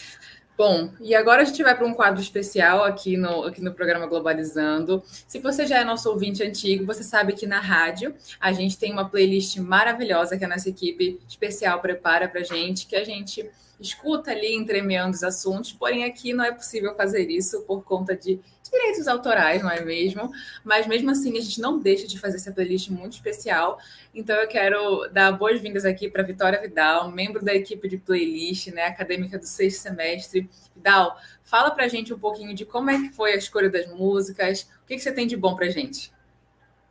Bom, 0.56 0.92
e 1.00 1.14
agora 1.14 1.42
a 1.42 1.44
gente 1.44 1.62
vai 1.62 1.74
para 1.74 1.86
um 1.86 1.94
quadro 1.94 2.20
especial 2.20 2.84
aqui 2.84 3.16
no, 3.16 3.44
aqui 3.44 3.62
no 3.62 3.72
programa 3.72 4.06
Globalizando. 4.06 5.02
Se 5.26 5.38
você 5.38 5.66
já 5.66 5.78
é 5.78 5.84
nosso 5.84 6.10
ouvinte 6.10 6.42
antigo, 6.42 6.84
você 6.84 7.02
sabe 7.02 7.32
que 7.32 7.46
na 7.46 7.58
rádio 7.58 8.14
a 8.38 8.52
gente 8.52 8.78
tem 8.78 8.92
uma 8.92 9.08
playlist 9.08 9.56
maravilhosa 9.56 10.36
que 10.36 10.44
a 10.44 10.48
nossa 10.48 10.68
equipe 10.68 11.18
especial 11.26 11.80
prepara 11.80 12.28
para 12.28 12.42
gente, 12.42 12.86
que 12.86 12.94
a 12.94 13.02
gente 13.02 13.48
escuta 13.80 14.30
ali 14.30 14.54
entremeando 14.54 15.16
os 15.16 15.24
assuntos, 15.24 15.72
porém 15.72 16.04
aqui 16.04 16.32
não 16.32 16.44
é 16.44 16.52
possível 16.52 16.94
fazer 16.94 17.28
isso 17.30 17.62
por 17.62 17.82
conta 17.82 18.14
de 18.14 18.38
direitos 18.72 19.06
autorais, 19.06 19.62
não 19.62 19.70
é 19.70 19.80
mesmo? 19.84 20.32
Mas 20.64 20.86
mesmo 20.86 21.10
assim 21.10 21.36
a 21.38 21.40
gente 21.40 21.60
não 21.60 21.78
deixa 21.78 22.06
de 22.06 22.18
fazer 22.18 22.36
essa 22.36 22.50
playlist 22.50 22.88
muito 22.88 23.12
especial. 23.12 23.78
Então 24.14 24.34
eu 24.36 24.48
quero 24.48 25.08
dar 25.12 25.32
boas-vindas 25.32 25.84
aqui 25.84 26.10
para 26.10 26.22
Vitória 26.22 26.60
Vidal, 26.60 27.10
membro 27.10 27.44
da 27.44 27.54
equipe 27.54 27.88
de 27.88 27.98
playlist, 27.98 28.68
né, 28.68 28.86
acadêmica 28.86 29.38
do 29.38 29.46
sexto 29.46 29.82
semestre. 29.82 30.48
Vidal, 30.74 31.16
fala 31.44 31.70
para 31.70 31.84
a 31.84 31.88
gente 31.88 32.12
um 32.12 32.18
pouquinho 32.18 32.54
de 32.54 32.64
como 32.64 32.90
é 32.90 32.98
que 32.98 33.10
foi 33.10 33.32
a 33.32 33.36
escolha 33.36 33.70
das 33.70 33.86
músicas, 33.88 34.62
o 34.82 34.86
que, 34.86 34.96
que 34.96 35.00
você 35.00 35.12
tem 35.12 35.26
de 35.26 35.36
bom 35.36 35.54
para 35.54 35.68
gente? 35.68 36.12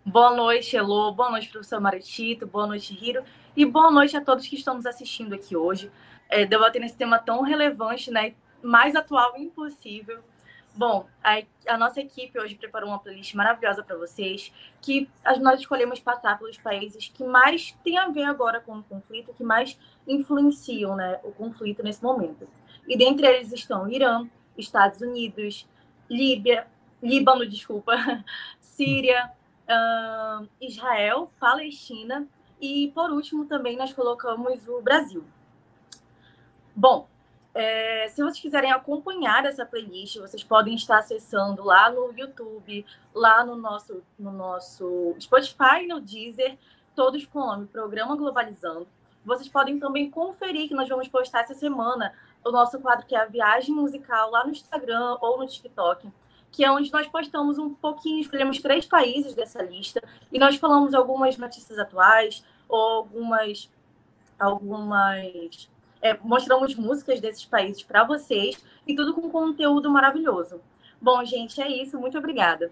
Boa 0.05 0.35
noite, 0.35 0.75
Elô. 0.75 1.11
Boa 1.11 1.29
noite, 1.29 1.49
professor 1.49 1.79
Maritito. 1.79 2.47
Boa 2.47 2.65
noite, 2.65 2.97
Hiro. 2.99 3.23
E 3.55 3.65
boa 3.65 3.91
noite 3.91 4.17
a 4.17 4.21
todos 4.21 4.47
que 4.47 4.55
estão 4.55 4.75
nos 4.75 4.85
assistindo 4.87 5.35
aqui 5.35 5.55
hoje 5.55 5.91
é, 6.31 6.45
debatendo 6.45 6.85
esse 6.85 6.95
tema 6.95 7.19
tão 7.19 7.41
relevante, 7.41 8.09
né? 8.09 8.33
Mais 8.63 8.95
atual 8.95 9.37
impossível. 9.37 10.19
Bom, 10.81 11.05
a, 11.23 11.43
a, 11.67 11.77
nossa 11.77 12.01
equipe 12.01 12.39
hoje 12.39 12.55
preparou 12.55 12.89
uma 12.89 12.97
playlist 12.97 13.35
maravilhosa 13.35 13.83
para 13.83 13.95
vocês, 13.97 14.51
que 14.81 15.07
nós 15.39 15.59
escolhemos 15.59 15.99
passar 15.99 16.39
pelos 16.39 16.57
países 16.57 17.07
que 17.07 17.23
mais 17.23 17.71
têm 17.83 17.99
a 17.99 18.07
ver 18.07 18.23
agora 18.23 18.59
com 18.59 18.79
o 18.79 18.83
conflito, 18.85 19.31
que 19.31 19.43
mais 19.43 19.77
influenciam 20.07 20.95
né, 20.95 21.19
o 21.23 21.31
conflito 21.31 21.83
nesse 21.83 22.01
momento. 22.01 22.49
E 22.87 22.97
dentre 22.97 23.27
eles 23.27 23.53
estão 23.53 23.87
Irã, 23.87 24.27
Estados 24.57 25.01
Unidos, 25.01 25.69
Líbia, 26.09 26.65
Líbano, 26.99 27.47
desculpa, 27.47 27.95
Síria, 28.59 29.31
uh, 29.69 30.49
Israel, 30.59 31.31
Palestina 31.39 32.27
e, 32.59 32.91
por 32.95 33.11
último, 33.11 33.45
também 33.45 33.77
nós 33.77 33.93
colocamos 33.93 34.67
o 34.67 34.81
Brasil. 34.81 35.23
Bom, 36.75 37.07
é, 37.53 38.07
se 38.09 38.21
vocês 38.21 38.39
quiserem 38.39 38.71
acompanhar 38.71 39.45
essa 39.45 39.65
playlist, 39.65 40.17
vocês 40.17 40.43
podem 40.43 40.75
estar 40.75 40.99
acessando 40.99 41.63
lá 41.63 41.89
no 41.89 42.13
YouTube, 42.17 42.85
lá 43.13 43.43
no 43.43 43.55
nosso, 43.55 44.01
no 44.17 44.31
nosso 44.31 45.15
Spotify, 45.19 45.85
no 45.87 45.99
Deezer, 45.99 46.57
todos 46.95 47.25
com 47.25 47.39
o 47.39 47.45
nome 47.45 47.67
Programa 47.67 48.15
Globalizando. 48.15 48.87
Vocês 49.25 49.49
podem 49.49 49.79
também 49.79 50.09
conferir 50.09 50.67
que 50.67 50.73
nós 50.73 50.87
vamos 50.87 51.07
postar 51.07 51.41
essa 51.41 51.53
semana 51.53 52.13
o 52.43 52.51
nosso 52.51 52.79
quadro 52.79 53.05
que 53.05 53.15
é 53.15 53.19
a 53.19 53.25
Viagem 53.25 53.75
Musical 53.75 54.31
lá 54.31 54.43
no 54.43 54.51
Instagram 54.51 55.17
ou 55.21 55.37
no 55.37 55.45
TikTok, 55.45 56.09
que 56.51 56.63
é 56.63 56.71
onde 56.71 56.91
nós 56.91 57.07
postamos 57.07 57.57
um 57.59 57.73
pouquinho, 57.73 58.21
escolhemos 58.21 58.59
três 58.59 58.85
países 58.85 59.35
dessa 59.35 59.61
lista 59.61 60.01
e 60.31 60.39
nós 60.39 60.55
falamos 60.55 60.93
algumas 60.93 61.37
notícias 61.37 61.77
atuais 61.77 62.43
ou 62.67 62.79
algumas 62.79 63.69
algumas 64.39 65.69
é, 66.01 66.17
mostramos 66.21 66.75
músicas 66.75 67.19
desses 67.19 67.45
países 67.45 67.83
para 67.83 68.03
vocês 68.03 68.57
e 68.87 68.95
tudo 68.95 69.13
com 69.13 69.29
conteúdo 69.29 69.89
maravilhoso. 69.89 70.61
Bom, 71.01 71.23
gente, 71.25 71.61
é 71.61 71.69
isso. 71.69 71.99
Muito 71.99 72.17
obrigada. 72.17 72.71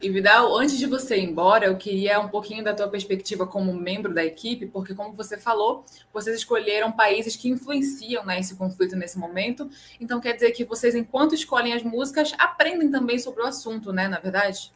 E 0.00 0.10
Vidal, 0.10 0.54
antes 0.56 0.76
de 0.76 0.86
você 0.86 1.16
ir 1.16 1.24
embora, 1.24 1.66
eu 1.66 1.76
queria 1.76 2.20
um 2.20 2.28
pouquinho 2.28 2.62
da 2.62 2.74
tua 2.74 2.88
perspectiva 2.88 3.46
como 3.46 3.72
membro 3.72 4.12
da 4.12 4.24
equipe, 4.24 4.66
porque 4.66 4.94
como 4.94 5.14
você 5.14 5.38
falou, 5.38 5.84
vocês 6.12 6.36
escolheram 6.36 6.92
países 6.92 7.36
que 7.36 7.48
influenciam 7.48 8.24
né, 8.24 8.40
conflito 8.58 8.96
nesse 8.96 9.18
momento. 9.18 9.70
Então 10.00 10.20
quer 10.20 10.34
dizer 10.34 10.50
que 10.50 10.64
vocês, 10.64 10.94
enquanto 10.94 11.34
escolhem 11.34 11.72
as 11.72 11.82
músicas, 11.82 12.34
aprendem 12.38 12.90
também 12.90 13.18
sobre 13.18 13.42
o 13.42 13.46
assunto, 13.46 13.92
né? 13.92 14.08
Na 14.08 14.18
verdade? 14.18 14.70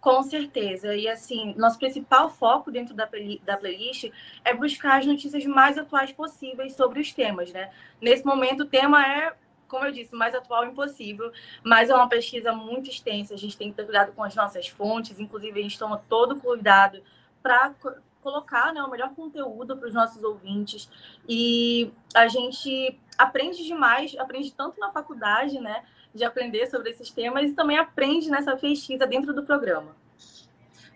Com 0.00 0.22
certeza. 0.22 0.94
E 0.94 1.08
assim, 1.08 1.54
nosso 1.56 1.78
principal 1.78 2.30
foco 2.30 2.70
dentro 2.70 2.94
da, 2.94 3.08
da 3.44 3.56
playlist 3.56 4.10
é 4.44 4.54
buscar 4.54 4.98
as 4.98 5.06
notícias 5.06 5.44
mais 5.44 5.76
atuais 5.76 6.12
possíveis 6.12 6.74
sobre 6.74 7.00
os 7.00 7.12
temas, 7.12 7.52
né? 7.52 7.70
Nesse 8.00 8.24
momento, 8.24 8.60
o 8.60 8.66
tema 8.66 9.04
é, 9.04 9.34
como 9.66 9.84
eu 9.84 9.92
disse, 9.92 10.14
mais 10.14 10.34
atual 10.34 10.64
impossível, 10.66 11.32
mas 11.64 11.90
é 11.90 11.94
uma 11.94 12.08
pesquisa 12.08 12.52
muito 12.52 12.88
extensa. 12.88 13.34
A 13.34 13.36
gente 13.36 13.56
tem 13.56 13.70
que 13.70 13.76
ter 13.76 13.84
cuidado 13.84 14.12
com 14.12 14.22
as 14.22 14.34
nossas 14.36 14.68
fontes, 14.68 15.18
inclusive 15.18 15.58
a 15.58 15.62
gente 15.62 15.78
toma 15.78 16.02
todo 16.08 16.36
cuidado 16.36 17.02
para 17.42 17.74
colocar 18.22 18.72
né, 18.72 18.82
o 18.82 18.90
melhor 18.90 19.14
conteúdo 19.14 19.76
para 19.76 19.88
os 19.88 19.94
nossos 19.94 20.22
ouvintes. 20.22 20.88
E 21.28 21.90
a 22.14 22.28
gente 22.28 22.98
aprende 23.16 23.64
demais, 23.64 24.16
aprende 24.16 24.52
tanto 24.52 24.78
na 24.78 24.92
faculdade, 24.92 25.58
né? 25.58 25.84
De 26.14 26.24
aprender 26.24 26.66
sobre 26.66 26.90
esses 26.90 27.10
temas 27.10 27.50
e 27.50 27.54
também 27.54 27.78
aprende 27.78 28.30
nessa 28.30 28.56
pesquisa 28.56 29.06
dentro 29.06 29.32
do 29.32 29.44
programa. 29.44 29.96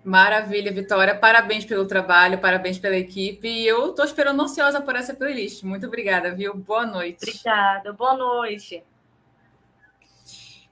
Maravilha, 0.04 0.72
Vitória. 0.72 1.14
Parabéns 1.14 1.64
pelo 1.64 1.86
trabalho, 1.86 2.40
parabéns 2.40 2.78
pela 2.78 2.96
equipe. 2.96 3.46
E 3.46 3.66
eu 3.66 3.90
estou 3.90 4.04
esperando 4.04 4.42
ansiosa 4.42 4.80
por 4.80 4.96
essa 4.96 5.14
playlist. 5.14 5.62
Muito 5.62 5.86
obrigada, 5.86 6.34
viu? 6.34 6.54
Boa 6.54 6.84
noite. 6.84 7.22
Obrigada, 7.22 7.92
boa 7.92 8.16
noite. 8.16 8.82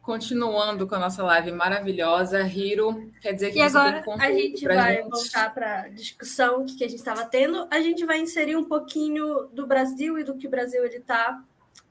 Continuando 0.03 0.89
com 0.89 0.95
a 0.97 0.99
nossa 0.99 1.23
live 1.23 1.53
maravilhosa, 1.53 2.43
Hiro, 2.43 3.13
quer 3.21 3.33
dizer 3.33 3.53
que 3.53 3.59
e 3.59 3.63
agora 3.63 4.03
a 4.19 4.33
gente 4.33 4.65
vai 4.65 4.97
gente. 4.97 5.11
voltar 5.11 5.55
para 5.55 5.83
a 5.83 5.89
discussão 5.89 6.67
que 6.67 6.83
a 6.83 6.89
gente 6.89 6.99
estava 6.99 7.25
tendo. 7.25 7.69
A 7.71 7.81
gente 7.81 8.05
vai 8.05 8.19
inserir 8.19 8.57
um 8.57 8.65
pouquinho 8.65 9.49
do 9.53 9.67
Brasil 9.67 10.19
e 10.19 10.25
do 10.25 10.37
que 10.37 10.49
o 10.49 10.51
Brasil 10.51 10.85
está 10.87 11.41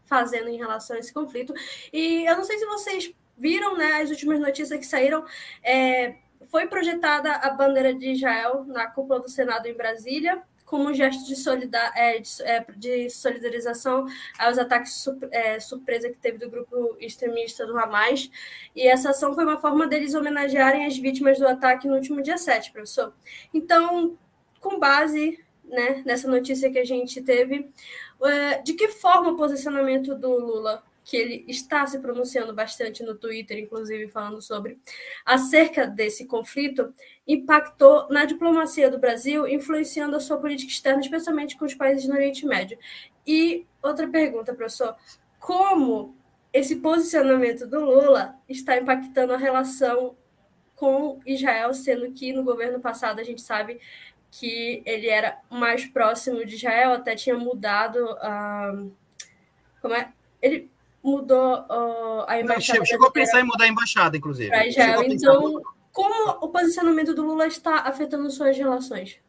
fazendo 0.10 0.50
em 0.50 0.58
relação 0.58 0.96
a 0.96 1.00
esse 1.00 1.14
conflito. 1.14 1.54
E 1.94 2.26
eu 2.26 2.36
não 2.36 2.44
sei 2.44 2.58
se 2.58 2.66
vocês 2.66 3.14
viram 3.38 3.78
né, 3.78 4.02
as 4.02 4.10
últimas 4.10 4.40
notícias 4.40 4.78
que 4.78 4.86
saíram. 4.86 5.24
É, 5.64 6.16
foi 6.50 6.68
projetada 6.68 7.32
a 7.32 7.52
bandeira 7.52 7.94
de 7.94 8.12
Israel 8.12 8.66
na 8.66 8.88
cúpula 8.88 9.20
do 9.20 9.30
Senado 9.30 9.68
em 9.68 9.74
Brasília, 9.74 10.42
como 10.66 10.94
gesto 10.94 11.26
de, 11.26 11.36
solidar, 11.36 11.92
é, 11.96 12.20
de, 12.20 12.30
é, 12.44 12.66
de 12.76 13.10
solidarização 13.10 14.06
aos 14.38 14.58
ataques 14.58 15.08
é, 15.32 15.60
surpresa 15.60 16.10
que 16.10 16.18
teve 16.18 16.38
do 16.38 16.50
grupo 16.50 16.96
extremista 17.00 17.66
do 17.66 17.78
Hamas. 17.78 18.30
E 18.76 18.88
essa 18.88 19.10
ação 19.10 19.34
foi 19.34 19.44
uma 19.44 19.60
forma 19.60 19.88
deles 19.88 20.14
homenagearem 20.14 20.86
as 20.86 20.98
vítimas 20.98 21.40
do 21.40 21.48
ataque 21.48 21.88
no 21.88 21.96
último 21.96 22.22
dia 22.22 22.38
7, 22.38 22.72
professor. 22.72 23.14
Então, 23.54 24.18
com 24.60 24.80
base 24.80 25.44
né, 25.70 26.02
nessa 26.06 26.28
notícia 26.28 26.72
que 26.72 26.80
a 26.80 26.86
gente 26.86 27.22
teve, 27.22 27.70
de 28.64 28.74
que 28.74 28.90
forma 28.90 29.32
o 29.32 29.38
posicionamento 29.38 30.16
do 30.16 30.30
Lula, 30.30 30.84
que 31.04 31.18
ele 31.18 31.46
está 31.48 31.88
se 31.88 31.98
pronunciando 32.00 32.54
bastante 32.54 33.04
no 33.04 33.16
Twitter, 33.16 33.58
inclusive 33.58 34.08
falando 34.10 34.42
sobre, 34.42 34.78
acerca 35.26 35.88
desse 35.88 36.26
conflito, 36.26 36.94
impactou 37.28 38.08
na 38.10 38.26
diplomacia 38.26 38.92
do 38.92 39.00
Brasil, 39.00 39.48
influenciando 39.48 40.16
a 40.16 40.20
sua 40.20 40.38
política 40.38 40.72
externa, 40.72 41.02
especialmente 41.02 41.58
com 41.58 41.66
os 41.66 41.74
países 41.74 42.06
do 42.06 42.14
Oriente 42.14 42.46
Médio? 42.46 42.78
E 43.26 43.66
outra 43.82 44.08
pergunta, 44.08 44.54
professor: 44.54 44.96
como 45.40 46.16
esse 46.52 46.76
posicionamento 46.76 47.66
do 47.66 47.80
Lula 47.80 48.36
está 48.48 48.78
impactando 48.78 49.34
a 49.34 49.38
relação 49.38 50.16
com 50.76 51.20
Israel, 51.26 51.74
sendo 51.74 52.12
que 52.12 52.32
no 52.32 52.44
governo 52.44 52.80
passado 52.80 53.20
a 53.20 53.24
gente 53.24 53.42
sabe 53.42 53.80
que 54.32 54.82
ele 54.86 55.08
era 55.08 55.40
mais 55.50 55.86
próximo 55.86 56.46
de 56.46 56.56
Israel, 56.56 56.94
até 56.94 57.16
tinha 57.16 57.38
mudado 57.38 57.98
uh, 57.98 58.92
como 59.82 59.94
é? 59.94 60.12
Ele 60.42 60.70
mudou 61.04 61.60
uh, 61.60 62.26
a 62.28 62.40
embaixada. 62.40 62.80
Não, 62.80 62.86
chegou 62.86 63.08
a 63.08 63.12
pensar 63.12 63.40
em 63.40 63.44
mudar 63.44 63.66
a 63.66 63.68
embaixada, 63.68 64.18
inclusive. 64.18 64.50
Para 64.50 64.68
Israel. 64.68 65.04
Então, 65.04 65.62
como 65.92 66.32
o 66.46 66.50
posicionamento 66.50 67.14
do 67.14 67.26
Lula 67.26 67.48
está 67.48 67.82
afetando 67.82 68.30
suas 68.30 68.58
relações? 68.58 69.20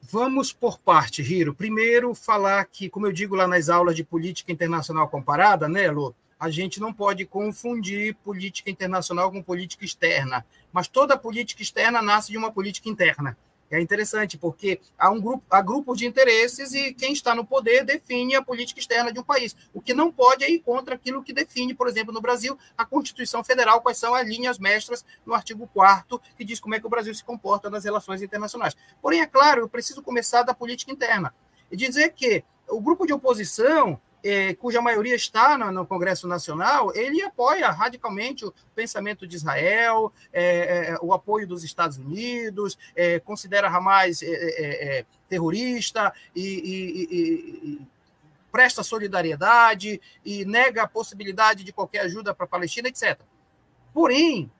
Vamos 0.00 0.52
por 0.52 0.78
parte, 0.78 1.20
Hiro. 1.20 1.54
Primeiro, 1.54 2.14
falar 2.14 2.64
que, 2.64 2.88
como 2.88 3.06
eu 3.06 3.12
digo 3.12 3.34
lá 3.34 3.46
nas 3.46 3.68
aulas 3.68 3.94
de 3.94 4.04
política 4.04 4.50
internacional 4.50 5.08
comparada, 5.08 5.68
né, 5.68 5.90
Lu? 5.90 6.14
A 6.40 6.50
gente 6.50 6.78
não 6.80 6.92
pode 6.92 7.26
confundir 7.26 8.14
política 8.24 8.70
internacional 8.70 9.30
com 9.30 9.42
política 9.42 9.84
externa. 9.84 10.46
Mas 10.72 10.86
toda 10.86 11.18
política 11.18 11.62
externa 11.62 12.00
nasce 12.00 12.30
de 12.30 12.38
uma 12.38 12.52
política 12.52 12.88
interna. 12.88 13.36
É 13.70 13.80
interessante, 13.80 14.38
porque 14.38 14.80
há, 14.98 15.10
um 15.10 15.20
grupo, 15.20 15.44
há 15.50 15.60
grupos 15.60 15.98
de 15.98 16.06
interesses 16.06 16.72
e 16.72 16.94
quem 16.94 17.12
está 17.12 17.34
no 17.34 17.44
poder 17.44 17.84
define 17.84 18.34
a 18.34 18.42
política 18.42 18.80
externa 18.80 19.12
de 19.12 19.20
um 19.20 19.22
país. 19.22 19.54
O 19.74 19.80
que 19.80 19.92
não 19.92 20.10
pode 20.10 20.42
é 20.42 20.50
ir 20.50 20.60
contra 20.60 20.94
aquilo 20.94 21.22
que 21.22 21.34
define, 21.34 21.74
por 21.74 21.86
exemplo, 21.86 22.12
no 22.12 22.20
Brasil, 22.20 22.58
a 22.76 22.86
Constituição 22.86 23.44
Federal, 23.44 23.82
quais 23.82 23.98
são 23.98 24.14
as 24.14 24.26
linhas 24.26 24.58
mestras 24.58 25.04
no 25.26 25.34
artigo 25.34 25.68
4 25.74 26.18
que 26.36 26.44
diz 26.44 26.58
como 26.58 26.74
é 26.74 26.80
que 26.80 26.86
o 26.86 26.90
Brasil 26.90 27.14
se 27.14 27.22
comporta 27.22 27.68
nas 27.68 27.84
relações 27.84 28.22
internacionais. 28.22 28.74
Porém, 29.02 29.20
é 29.20 29.26
claro, 29.26 29.60
eu 29.60 29.68
preciso 29.68 30.02
começar 30.02 30.42
da 30.44 30.54
política 30.54 30.90
interna 30.90 31.34
e 31.70 31.76
dizer 31.76 32.14
que 32.14 32.42
o 32.68 32.80
grupo 32.80 33.06
de 33.06 33.12
oposição 33.12 34.00
é, 34.22 34.54
cuja 34.54 34.80
maioria 34.80 35.14
está 35.14 35.56
no, 35.56 35.70
no, 35.70 35.86
Congresso 35.86 36.26
Nacional, 36.26 36.92
ele 36.94 37.22
apoia 37.22 37.70
radicalmente 37.70 38.44
o 38.44 38.52
pensamento 38.74 39.26
de 39.26 39.36
Israel, 39.36 40.12
é, 40.32 40.92
é, 40.92 40.96
o 41.00 41.12
apoio 41.12 41.46
dos 41.46 41.64
Estados 41.64 41.98
Unidos, 41.98 42.78
considera 43.24 43.68
Hamas 43.68 44.20
terrorista 45.28 46.12
e, 46.34 46.42
e, 46.42 47.16
e, 47.16 47.80
presta 48.50 48.82
solidariedade 48.82 50.00
e 50.24 50.44
nega 50.44 50.82
a 50.82 50.88
possibilidade 50.88 51.62
de 51.62 51.72
qualquer 51.72 52.00
ajuda 52.00 52.34
para 52.34 52.44
a 52.44 52.48
Palestina, 52.48 52.88
etc. 52.88 53.20
Porém, 53.92 54.50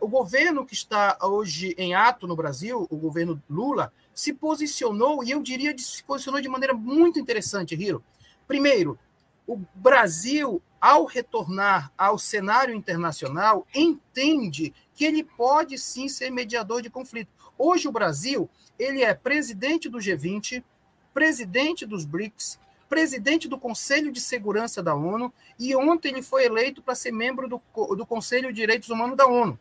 o 0.00 0.08
governo 0.08 0.66
que 0.66 0.74
está 0.74 1.16
hoje 1.22 1.74
em 1.78 1.94
ato 1.94 2.26
no 2.26 2.36
Brasil, 2.36 2.86
o 2.90 2.96
governo 2.96 3.42
Lula, 3.48 3.92
se 4.12 4.32
posicionou, 4.32 5.22
e 5.22 5.30
eu 5.30 5.40
diria 5.40 5.72
que 5.72 5.80
se 5.80 6.02
posicionou 6.02 6.40
de 6.40 6.48
maneira 6.48 6.74
muito 6.74 7.20
interessante, 7.20 7.76
Hiro. 7.76 8.02
Primeiro, 8.48 8.98
o 9.46 9.60
Brasil, 9.74 10.62
ao 10.80 11.04
retornar 11.04 11.92
ao 11.98 12.18
cenário 12.18 12.74
internacional, 12.74 13.66
entende 13.74 14.72
que 14.94 15.04
ele 15.04 15.22
pode 15.22 15.76
sim 15.76 16.08
ser 16.08 16.30
mediador 16.30 16.80
de 16.80 16.88
conflito. 16.88 17.30
Hoje 17.58 17.86
o 17.86 17.92
Brasil, 17.92 18.48
ele 18.78 19.02
é 19.02 19.12
presidente 19.12 19.88
do 19.88 19.98
G20, 19.98 20.64
presidente 21.12 21.84
dos 21.84 22.06
BRICS, 22.06 22.58
presidente 22.88 23.48
do 23.48 23.58
Conselho 23.58 24.10
de 24.10 24.20
Segurança 24.20 24.82
da 24.82 24.94
ONU, 24.94 25.30
e 25.58 25.76
ontem 25.76 26.08
ele 26.08 26.22
foi 26.22 26.46
eleito 26.46 26.82
para 26.82 26.94
ser 26.94 27.12
membro 27.12 27.48
do, 27.48 27.60
do 27.94 28.06
Conselho 28.06 28.48
de 28.48 28.54
Direitos 28.54 28.88
Humanos 28.88 29.16
da 29.16 29.26
ONU. 29.26 29.58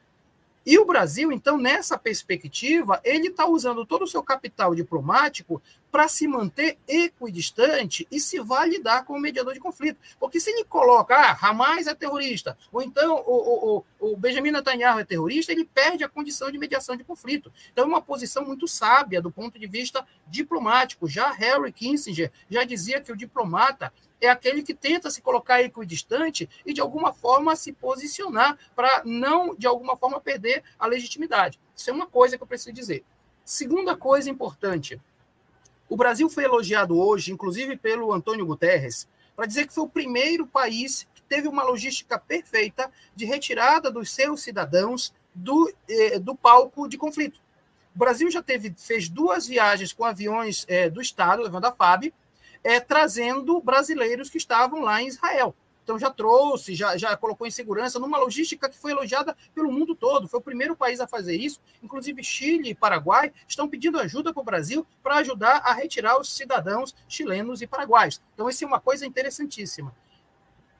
E 0.68 0.78
o 0.78 0.84
Brasil, 0.84 1.32
então, 1.32 1.57
nessa 1.57 1.97
perspectiva, 1.97 2.99
ele 3.01 3.30
está 3.30 3.47
usando 3.47 3.86
todo 3.86 4.01
o 4.01 4.07
seu 4.07 4.22
capital 4.22 4.76
diplomático 4.76 5.61
para 5.89 6.09
se 6.09 6.28
manter 6.28 6.78
equidistante 6.86 8.05
e 8.11 8.20
se 8.20 8.38
validar 8.41 9.05
como 9.05 9.22
mediador 9.22 9.53
de 9.53 9.61
conflito. 9.61 9.97
Porque 10.20 10.41
se 10.41 10.49
ele 10.49 10.65
coloca, 10.65 11.15
ah, 11.15 11.38
Hamas 11.41 11.88
é 11.88 11.95
terrorista, 11.95 12.57
ou 12.70 12.82
então 12.82 13.15
o, 13.26 13.78
o, 14.01 14.11
o 14.11 14.18
Benjamin 14.18 14.51
Netanyahu 14.51 14.99
é 14.99 15.05
terrorista, 15.05 15.53
ele 15.53 15.63
perde 15.63 16.03
a 16.03 16.09
condição 16.09 16.51
de 16.51 16.57
mediação 16.57 16.97
de 16.97 17.03
conflito. 17.05 17.49
Então, 17.72 17.86
é 17.86 17.88
uma 17.88 18.01
posição 18.01 18.43
muito 18.43 18.68
sábia 18.68 19.22
do 19.22 19.32
ponto 19.32 19.57
de 19.57 19.68
vista 19.68 20.05
diplomático. 20.28 21.07
Já 21.07 21.32
Harry 21.32 21.72
Kissinger 21.72 22.30
já 22.49 22.65
dizia 22.65 22.99
que 22.99 23.13
o 23.13 23.15
diplomata 23.15 23.93
é 24.20 24.30
aquele 24.30 24.63
que 24.63 24.74
tenta 24.74 25.09
se 25.09 25.22
colocar 25.22 25.61
equidistante 25.61 26.49
e, 26.65 26.74
de 26.74 26.82
alguma 26.82 27.13
forma, 27.13 27.55
se 27.55 27.72
posicionar 27.72 28.57
para 28.76 29.03
não, 29.05 29.55
de 29.55 29.68
alguma 29.68 29.95
forma, 29.95 30.20
perder 30.20 30.63
a 30.78 30.88
legitimidade. 30.88 31.59
Isso 31.76 31.89
é 31.89 31.93
uma 31.93 32.07
coisa 32.07 32.38
que 32.38 32.43
eu 32.43 32.47
preciso 32.47 32.74
dizer. 32.74 33.03
Segunda 33.45 33.95
coisa 33.95 34.30
importante: 34.30 34.99
o 35.89 35.95
Brasil 35.95 36.30
foi 36.30 36.43
elogiado 36.43 36.97
hoje, 36.97 37.32
inclusive 37.32 37.78
pelo 37.78 38.11
Antônio 38.11 38.45
Guterres, 38.45 39.07
para 39.36 39.45
dizer 39.45 39.68
que 39.68 39.74
foi 39.74 39.84
o 39.84 39.89
primeiro 39.89 40.47
país 40.47 41.07
que 41.13 41.22
teve 41.22 41.47
uma 41.47 41.63
logística 41.63 42.18
perfeita 42.18 42.91
de 43.15 43.26
retirada 43.26 43.91
dos 43.91 44.11
seus 44.11 44.41
cidadãos 44.41 45.13
do, 45.34 45.72
eh, 45.88 46.20
do 46.20 46.36
palco 46.36 46.89
de 46.89 46.97
conflito. 46.97 47.39
O 47.95 47.99
Brasil 47.99 48.30
já 48.30 48.41
teve, 48.41 48.74
fez 48.78 49.07
duas 49.07 49.47
viagens 49.47 49.93
com 49.93 50.03
aviões 50.03 50.65
eh, 50.68 50.89
do 50.89 51.01
Estado, 51.01 51.43
levando 51.43 51.65
a 51.65 51.72
FAB, 51.72 52.13
é, 52.63 52.79
trazendo 52.79 53.61
brasileiros 53.61 54.29
que 54.29 54.37
estavam 54.37 54.81
lá 54.81 55.01
em 55.01 55.07
Israel. 55.07 55.55
Então 55.83 55.97
já 55.97 56.09
trouxe, 56.09 56.75
já, 56.75 56.97
já 56.97 57.15
colocou 57.15 57.47
em 57.47 57.51
segurança 57.51 57.97
numa 57.97 58.17
logística 58.17 58.67
que 58.67 58.77
foi 58.77 58.91
elogiada 58.91 59.37
pelo 59.55 59.71
mundo 59.71 59.95
todo. 59.95 60.27
Foi 60.27 60.41
o 60.41 60.43
primeiro 60.43 60.75
país 60.75 60.99
a 60.99 61.07
fazer 61.07 61.37
isso. 61.37 61.61
Inclusive 61.81 62.21
Chile 62.21 62.71
e 62.71 62.75
Paraguai 62.75 63.31
estão 63.47 63.69
pedindo 63.69 63.97
ajuda 63.97 64.33
para 64.33 64.41
o 64.41 64.43
Brasil 64.43 64.85
para 65.01 65.15
ajudar 65.15 65.61
a 65.63 65.71
retirar 65.71 66.19
os 66.19 66.35
cidadãos 66.35 66.93
chilenos 67.07 67.61
e 67.61 67.67
paraguaios. 67.67 68.21
Então 68.33 68.49
isso 68.49 68.65
é 68.65 68.67
uma 68.67 68.81
coisa 68.81 69.05
interessantíssima. 69.05 69.95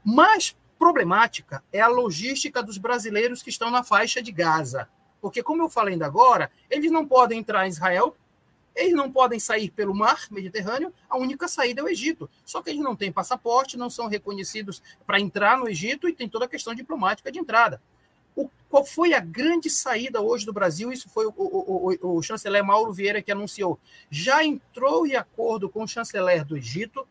Mais 0.03 0.53
problemática 0.78 1.63
é 1.71 1.80
a 1.80 1.88
logística 1.88 2.61
dos 2.61 2.78
brasileiros 2.78 3.41
que 3.41 3.49
estão 3.49 3.71
na 3.71 3.84
faixa 3.84 4.21
de 4.21 4.34
Gaza. 4.34 4.89
Porque, 5.21 5.41
como 5.41 5.63
eu 5.63 5.69
falei 5.69 5.93
ainda 5.93 6.05
agora, 6.05 6.51
eles 6.69 6.91
não 6.91 7.07
podem 7.07 7.39
entrar 7.39 7.65
em 7.65 7.69
Israel 7.69 8.15
eles 8.78 8.93
não 8.93 9.11
podem 9.11 9.39
sair 9.39 9.71
pelo 9.71 9.93
mar 9.93 10.28
Mediterrâneo, 10.30 10.93
a 11.09 11.17
única 11.17 11.47
saída 11.47 11.82
é 11.82 11.84
o 11.84 11.89
Egito. 11.89 12.30
Só 12.45 12.61
que 12.61 12.69
eles 12.69 12.82
não 12.82 12.95
têm 12.95 13.11
passaporte, 13.11 13.75
não 13.75 13.89
são 13.89 14.07
reconhecidos 14.07 14.82
para 15.05 15.19
entrar 15.19 15.57
no 15.57 15.67
Egito 15.67 16.07
e 16.07 16.13
tem 16.13 16.30
toda 16.30 16.45
a 16.45 16.47
questão 16.47 16.75
diplomática 16.75 17.32
de 17.32 17.39
entrada. 17.39 17.82
O, 18.36 18.47
qual 18.69 18.86
foi 18.86 19.13
a 19.13 19.19
grande 19.19 19.67
saída 19.67 20.21
hoje 20.21 20.45
do 20.45 20.53
Brasil? 20.53 20.91
Isso 20.91 21.09
foi 21.09 21.25
o, 21.25 21.34
o, 21.36 21.97
o, 22.01 22.17
o 22.17 22.21
chanceler 22.21 22.63
Mauro 22.63 22.93
Vieira 22.93 23.21
que 23.21 23.32
anunciou. 23.32 23.80
Já 24.11 24.43
entrou 24.43 25.07
em 25.07 25.15
acordo 25.15 25.67
com 25.67 25.84
o 25.84 25.88
chanceler 25.88 26.45
do 26.45 26.55
Egito 26.55 27.07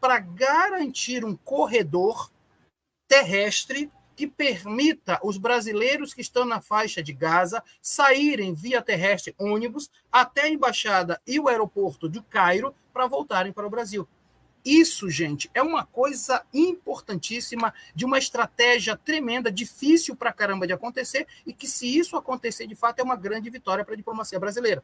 para 0.00 0.20
garantir 0.20 1.24
um 1.24 1.34
corredor 1.34 2.30
terrestre 3.08 3.90
que 4.18 4.26
permita 4.26 5.20
os 5.22 5.38
brasileiros 5.38 6.12
que 6.12 6.20
estão 6.20 6.44
na 6.44 6.60
faixa 6.60 7.00
de 7.00 7.12
Gaza 7.12 7.62
saírem 7.80 8.52
via 8.52 8.82
terrestre 8.82 9.32
ônibus 9.38 9.88
até 10.10 10.42
a 10.42 10.48
embaixada 10.48 11.22
e 11.24 11.38
o 11.38 11.46
aeroporto 11.46 12.08
de 12.08 12.20
Cairo 12.22 12.74
para 12.92 13.06
voltarem 13.06 13.52
para 13.52 13.64
o 13.64 13.70
Brasil. 13.70 14.08
Isso, 14.64 15.08
gente, 15.08 15.48
é 15.54 15.62
uma 15.62 15.86
coisa 15.86 16.44
importantíssima, 16.52 17.72
de 17.94 18.04
uma 18.04 18.18
estratégia 18.18 18.96
tremenda, 18.96 19.52
difícil 19.52 20.16
para 20.16 20.32
caramba 20.32 20.66
de 20.66 20.72
acontecer, 20.72 21.24
e 21.46 21.52
que, 21.52 21.68
se 21.68 21.96
isso 21.96 22.16
acontecer 22.16 22.66
de 22.66 22.74
fato, 22.74 22.98
é 22.98 23.04
uma 23.04 23.14
grande 23.14 23.48
vitória 23.48 23.84
para 23.84 23.94
a 23.94 23.96
diplomacia 23.96 24.40
brasileira. 24.40 24.82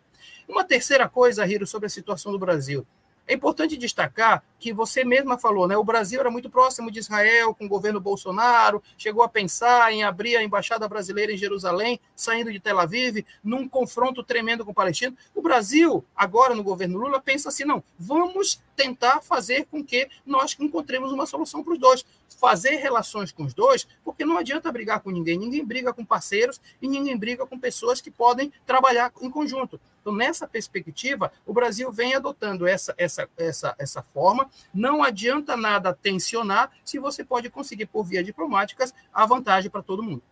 Uma 0.48 0.62
terceira 0.62 1.08
coisa, 1.08 1.44
Hiro, 1.44 1.66
sobre 1.66 1.86
a 1.86 1.90
situação 1.90 2.30
do 2.30 2.38
Brasil. 2.38 2.86
É 3.26 3.34
importante 3.34 3.76
destacar 3.76 4.42
que 4.58 4.72
você 4.72 5.04
mesma 5.04 5.38
falou, 5.38 5.66
né? 5.66 5.76
O 5.76 5.84
Brasil 5.84 6.20
era 6.20 6.30
muito 6.30 6.50
próximo 6.50 6.90
de 6.90 6.98
Israel 6.98 7.54
com 7.54 7.64
o 7.64 7.68
governo 7.68 8.00
Bolsonaro, 8.00 8.82
chegou 8.98 9.22
a 9.22 9.28
pensar 9.28 9.92
em 9.92 10.02
abrir 10.02 10.36
a 10.36 10.42
embaixada 10.42 10.86
brasileira 10.88 11.32
em 11.32 11.36
Jerusalém, 11.36 11.98
saindo 12.14 12.52
de 12.52 12.60
Tel 12.60 12.78
Aviv, 12.78 13.24
num 13.42 13.68
confronto 13.68 14.22
tremendo 14.22 14.64
com 14.64 14.72
o 14.72 14.74
Palestina. 14.74 15.14
O 15.34 15.40
Brasil, 15.40 16.04
agora 16.14 16.54
no 16.54 16.62
governo 16.62 16.98
Lula, 16.98 17.20
pensa 17.20 17.48
assim: 17.48 17.64
não, 17.64 17.82
vamos 17.98 18.60
tentar 18.74 19.20
fazer 19.20 19.66
com 19.66 19.84
que 19.84 20.08
nós 20.24 20.56
encontremos 20.58 21.12
uma 21.12 21.26
solução 21.26 21.62
para 21.62 21.72
os 21.72 21.78
dois. 21.78 22.04
Fazer 22.38 22.76
relações 22.76 23.30
com 23.32 23.44
os 23.44 23.54
dois, 23.54 23.86
porque 24.04 24.24
não 24.24 24.36
adianta 24.36 24.70
brigar 24.72 25.00
com 25.00 25.10
ninguém. 25.10 25.38
Ninguém 25.38 25.64
briga 25.64 25.92
com 25.92 26.04
parceiros 26.04 26.60
e 26.80 26.88
ninguém 26.88 27.16
briga 27.16 27.46
com 27.46 27.58
pessoas 27.58 28.00
que 28.00 28.10
podem 28.10 28.52
trabalhar 28.66 29.12
em 29.20 29.30
conjunto. 29.30 29.80
Então, 30.00 30.12
nessa 30.12 30.46
perspectiva, 30.46 31.32
o 31.46 31.52
Brasil 31.52 31.90
vem 31.90 32.14
adotando 32.14 32.66
essa, 32.66 32.94
essa, 32.98 33.28
essa, 33.36 33.74
essa 33.78 34.02
forma. 34.02 34.50
Não 34.72 35.02
adianta 35.02 35.56
nada 35.56 35.94
tensionar 35.94 36.70
se 36.84 36.98
você 36.98 37.24
pode 37.24 37.48
conseguir, 37.48 37.86
por 37.86 38.04
via 38.04 38.22
diplomáticas, 38.22 38.92
a 39.12 39.24
vantagem 39.24 39.70
para 39.70 39.82
todo 39.82 40.02
mundo. 40.02 40.22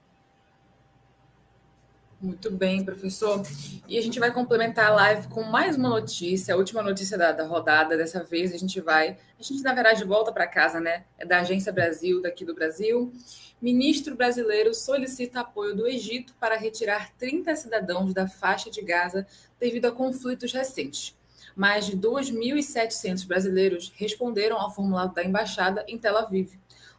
Muito 2.22 2.52
bem, 2.52 2.84
professor. 2.84 3.42
E 3.88 3.98
a 3.98 4.00
gente 4.00 4.20
vai 4.20 4.32
complementar 4.32 4.86
a 4.86 4.94
live 4.94 5.26
com 5.26 5.42
mais 5.42 5.76
uma 5.76 5.88
notícia, 5.88 6.54
a 6.54 6.56
última 6.56 6.80
notícia 6.80 7.18
da, 7.18 7.32
da 7.32 7.44
rodada. 7.44 7.96
Dessa 7.96 8.22
vez 8.22 8.54
a 8.54 8.56
gente 8.56 8.80
vai. 8.80 9.18
A 9.40 9.42
gente, 9.42 9.60
na 9.64 9.74
verdade, 9.74 10.04
volta 10.04 10.30
para 10.30 10.46
casa, 10.46 10.78
né? 10.78 11.04
É 11.18 11.26
da 11.26 11.40
Agência 11.40 11.72
Brasil, 11.72 12.22
daqui 12.22 12.44
do 12.44 12.54
Brasil. 12.54 13.12
Ministro 13.60 14.14
brasileiro 14.14 14.72
solicita 14.72 15.40
apoio 15.40 15.74
do 15.74 15.84
Egito 15.84 16.32
para 16.38 16.56
retirar 16.56 17.10
30 17.18 17.56
cidadãos 17.56 18.14
da 18.14 18.28
faixa 18.28 18.70
de 18.70 18.82
Gaza 18.82 19.26
devido 19.58 19.86
a 19.86 19.90
conflitos 19.90 20.52
recentes. 20.52 21.16
Mais 21.56 21.86
de 21.86 21.96
2.700 21.96 23.26
brasileiros 23.26 23.92
responderam 23.96 24.60
ao 24.60 24.72
formulado 24.72 25.12
da 25.12 25.24
embaixada 25.24 25.84
em 25.88 25.98
Tel 25.98 26.16
Aviv. 26.16 26.52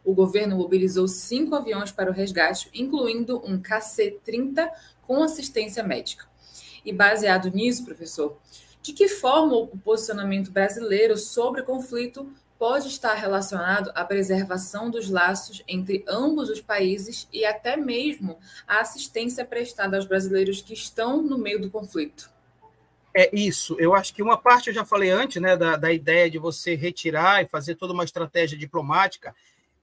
O 0.04 0.12
governo 0.12 0.56
mobilizou 0.56 1.08
cinco 1.08 1.54
aviões 1.54 1.90
para 1.90 2.10
o 2.10 2.12
resgate, 2.12 2.68
incluindo 2.74 3.38
um 3.38 3.58
KC-30 3.58 4.70
com 5.06 5.22
assistência 5.22 5.82
médica. 5.82 6.26
E 6.84 6.92
baseado 6.92 7.50
nisso, 7.50 7.84
professor, 7.84 8.36
de 8.82 8.92
que 8.92 9.08
forma 9.08 9.56
o 9.56 9.78
posicionamento 9.78 10.50
brasileiro 10.50 11.16
sobre 11.16 11.62
o 11.62 11.64
conflito 11.64 12.30
pode 12.58 12.88
estar 12.88 13.14
relacionado 13.14 13.90
à 13.94 14.04
preservação 14.04 14.90
dos 14.90 15.10
laços 15.10 15.62
entre 15.66 16.04
ambos 16.06 16.48
os 16.48 16.60
países 16.60 17.28
e 17.32 17.44
até 17.44 17.76
mesmo 17.76 18.38
a 18.66 18.80
assistência 18.80 19.44
prestada 19.44 19.96
aos 19.96 20.06
brasileiros 20.06 20.62
que 20.62 20.72
estão 20.72 21.22
no 21.22 21.38
meio 21.38 21.60
do 21.60 21.70
conflito? 21.70 22.30
É 23.16 23.30
isso. 23.32 23.76
Eu 23.78 23.94
acho 23.94 24.12
que 24.12 24.22
uma 24.22 24.36
parte 24.36 24.68
eu 24.68 24.74
já 24.74 24.84
falei 24.84 25.10
antes, 25.10 25.40
né, 25.40 25.56
da, 25.56 25.76
da 25.76 25.92
ideia 25.92 26.28
de 26.28 26.38
você 26.38 26.74
retirar 26.74 27.42
e 27.42 27.48
fazer 27.48 27.76
toda 27.76 27.92
uma 27.92 28.04
estratégia 28.04 28.58
diplomática. 28.58 29.34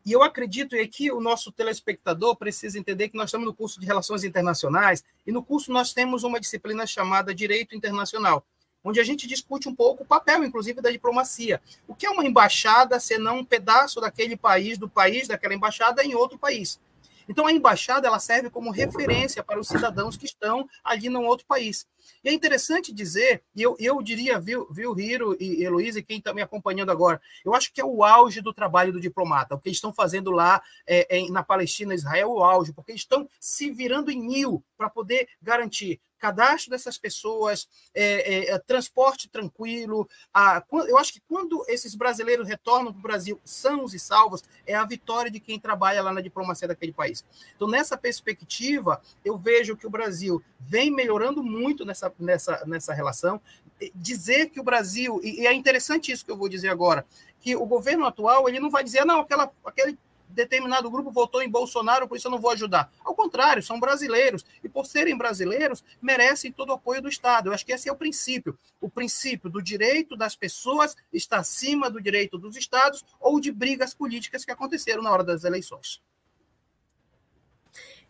E 0.06 0.12
eu 0.12 0.24
acredito 0.24 0.76
é 0.76 0.88
que 0.88 1.12
o 1.12 1.22
nosso 1.22 1.52
telespectador 1.52 2.36
precisa 2.36 2.80
entender 2.80 3.10
que 3.10 3.18
nós 3.18 3.30
estamos 3.30 3.46
no 3.46 3.54
curso 3.54 3.80
de 3.80 3.86
Relações 3.86 4.24
Internacionais 4.24 5.04
e 5.26 5.32
no 5.32 5.44
curso 5.44 5.72
nós 5.72 5.94
temos 5.94 6.24
uma 6.24 6.40
disciplina 6.40 6.88
chamada 6.88 7.36
Direito 7.36 7.76
Internacional, 7.76 8.44
onde 8.84 9.00
a 9.00 9.04
gente 9.04 9.28
discute 9.28 9.70
um 9.70 9.76
pouco 9.76 10.04
o 10.04 10.06
papel, 10.06 10.44
inclusive, 10.44 10.82
da 10.82 10.90
diplomacia. 10.90 11.62
O 11.88 11.94
que 11.94 12.08
é 12.08 12.10
uma 12.10 12.26
embaixada, 12.26 13.00
senão 13.00 13.40
um 13.40 13.46
pedaço 13.46 14.02
daquele 14.02 14.36
país, 14.36 14.78
do 14.78 14.90
país 14.90 15.28
daquela 15.28 15.54
embaixada 15.54 16.04
em 16.04 16.16
outro 16.16 16.38
país? 16.38 16.80
Então, 17.30 17.46
a 17.46 17.52
embaixada 17.52 18.08
ela 18.08 18.20
serve 18.20 18.50
como 18.50 18.72
referência 18.72 19.44
para 19.44 19.60
os 19.60 19.68
cidadãos 19.68 20.18
que 20.18 20.26
estão 20.26 20.68
ali 20.84 21.10
num 21.10 21.26
outro 21.26 21.46
país. 21.46 21.88
E 22.24 22.30
é 22.30 22.34
interessante 22.34 22.94
dizer, 22.94 23.44
e 23.56 23.62
eu, 23.62 23.76
eu 23.80 24.02
diria, 24.02 24.40
viu, 24.40 24.68
viu 24.72 24.98
Hiro 24.98 25.36
e 25.40 25.64
Heloísa, 25.64 26.00
e 26.00 26.04
quem 26.04 26.18
está 26.18 26.34
me 26.34 26.42
acompanhando 26.42 26.92
agora, 26.92 27.22
eu 27.44 27.54
acho 27.54 27.72
que 27.74 27.82
é 27.82 27.86
o 27.86 28.04
auge 28.04 28.42
do 28.42 28.54
trabalho 28.54 28.94
do 28.94 29.00
diplomata. 29.00 29.56
O 29.56 29.60
que 29.60 29.70
eles 29.70 29.78
estão 29.78 29.94
fazendo 29.94 30.32
lá 30.32 30.62
é, 30.88 31.20
é, 31.20 31.30
na 31.30 31.44
Palestina, 31.44 31.94
Israel, 31.94 32.22
é 32.22 32.26
o 32.26 32.44
auge, 32.44 32.74
porque 32.74 32.92
eles 32.92 33.02
estão 33.02 33.28
se 33.40 33.72
virando 33.72 34.12
em 34.12 34.22
mil 34.22 34.64
para 34.78 34.90
poder 34.90 35.28
garantir 35.42 36.00
cadastro 36.22 36.70
dessas 36.70 37.00
pessoas, 37.00 37.68
é, 37.96 38.52
é, 38.52 38.52
é 38.52 38.60
transporte 38.60 39.28
tranquilo. 39.28 40.08
A, 40.32 40.64
eu 40.88 40.98
acho 40.98 41.14
que 41.14 41.22
quando 41.28 41.66
esses 41.68 41.96
brasileiros 41.96 42.48
retornam 42.48 42.94
para 42.94 43.00
o 43.00 43.02
Brasil 43.02 43.42
sãos 43.44 43.96
e 43.96 44.00
salvos, 44.00 44.44
é 44.68 44.76
a 44.76 44.86
vitória 44.86 45.32
de 45.32 45.40
quem 45.40 45.60
trabalha 45.60 46.04
lá 46.04 46.14
na 46.14 46.22
diplomacia 46.22 46.68
daquele 46.68 46.94
país. 46.94 47.26
Então, 47.56 47.68
nessa 47.68 47.98
perspectiva, 47.98 49.02
eu 49.26 49.36
vejo 49.36 49.76
que 49.76 49.88
o 49.88 49.90
Brasil 49.90 50.42
vem 50.60 50.92
melhorando 50.92 51.44
muito 51.44 51.84
nessa, 51.92 52.14
nessa, 52.20 52.64
nessa 52.66 52.94
relação. 52.94 53.42
Dizer 53.94 54.50
que 54.50 54.60
o 54.60 54.64
Brasil, 54.64 55.20
e 55.24 55.46
é 55.46 55.54
interessante 55.54 56.12
isso 56.12 56.24
que 56.24 56.32
eu 56.32 56.38
vou 56.38 56.48
dizer 56.48 56.70
agora, 56.70 57.06
que 57.40 57.56
o 57.56 57.66
governo 57.66 58.06
atual 58.06 58.48
ele 58.48 58.60
não 58.60 58.70
vai 58.70 58.84
dizer, 58.84 59.04
não, 59.06 59.20
aquela, 59.20 59.52
aquele 59.66 59.98
determinado 60.30 60.90
grupo 60.90 61.12
votou 61.12 61.42
em 61.42 61.50
Bolsonaro, 61.50 62.08
por 62.08 62.16
isso 62.16 62.28
eu 62.28 62.32
não 62.32 62.40
vou 62.40 62.52
ajudar. 62.52 62.92
Ao 63.04 63.14
contrário, 63.14 63.62
são 63.62 63.80
brasileiros. 63.80 64.46
E 64.64 64.70
por 64.70 64.86
serem 64.86 65.18
brasileiros, 65.18 65.84
merecem 66.02 66.52
todo 66.52 66.70
o 66.70 66.74
apoio 66.74 67.02
do 67.02 67.10
Estado. 67.10 67.50
Eu 67.50 67.54
acho 67.54 67.66
que 67.66 67.74
esse 67.74 67.90
é 67.90 67.92
o 67.92 67.98
princípio. 67.98 68.58
O 68.80 68.90
princípio 68.90 69.50
do 69.50 69.62
direito 69.62 70.16
das 70.16 70.36
pessoas 70.36 70.96
está 71.12 71.40
acima 71.40 71.90
do 71.90 72.00
direito 72.00 72.38
dos 72.38 72.56
Estados 72.56 73.04
ou 73.20 73.40
de 73.40 73.52
brigas 73.52 73.94
políticas 73.94 74.46
que 74.46 74.52
aconteceram 74.52 75.04
na 75.04 75.12
hora 75.12 75.24
das 75.24 75.44
eleições. 75.44 76.02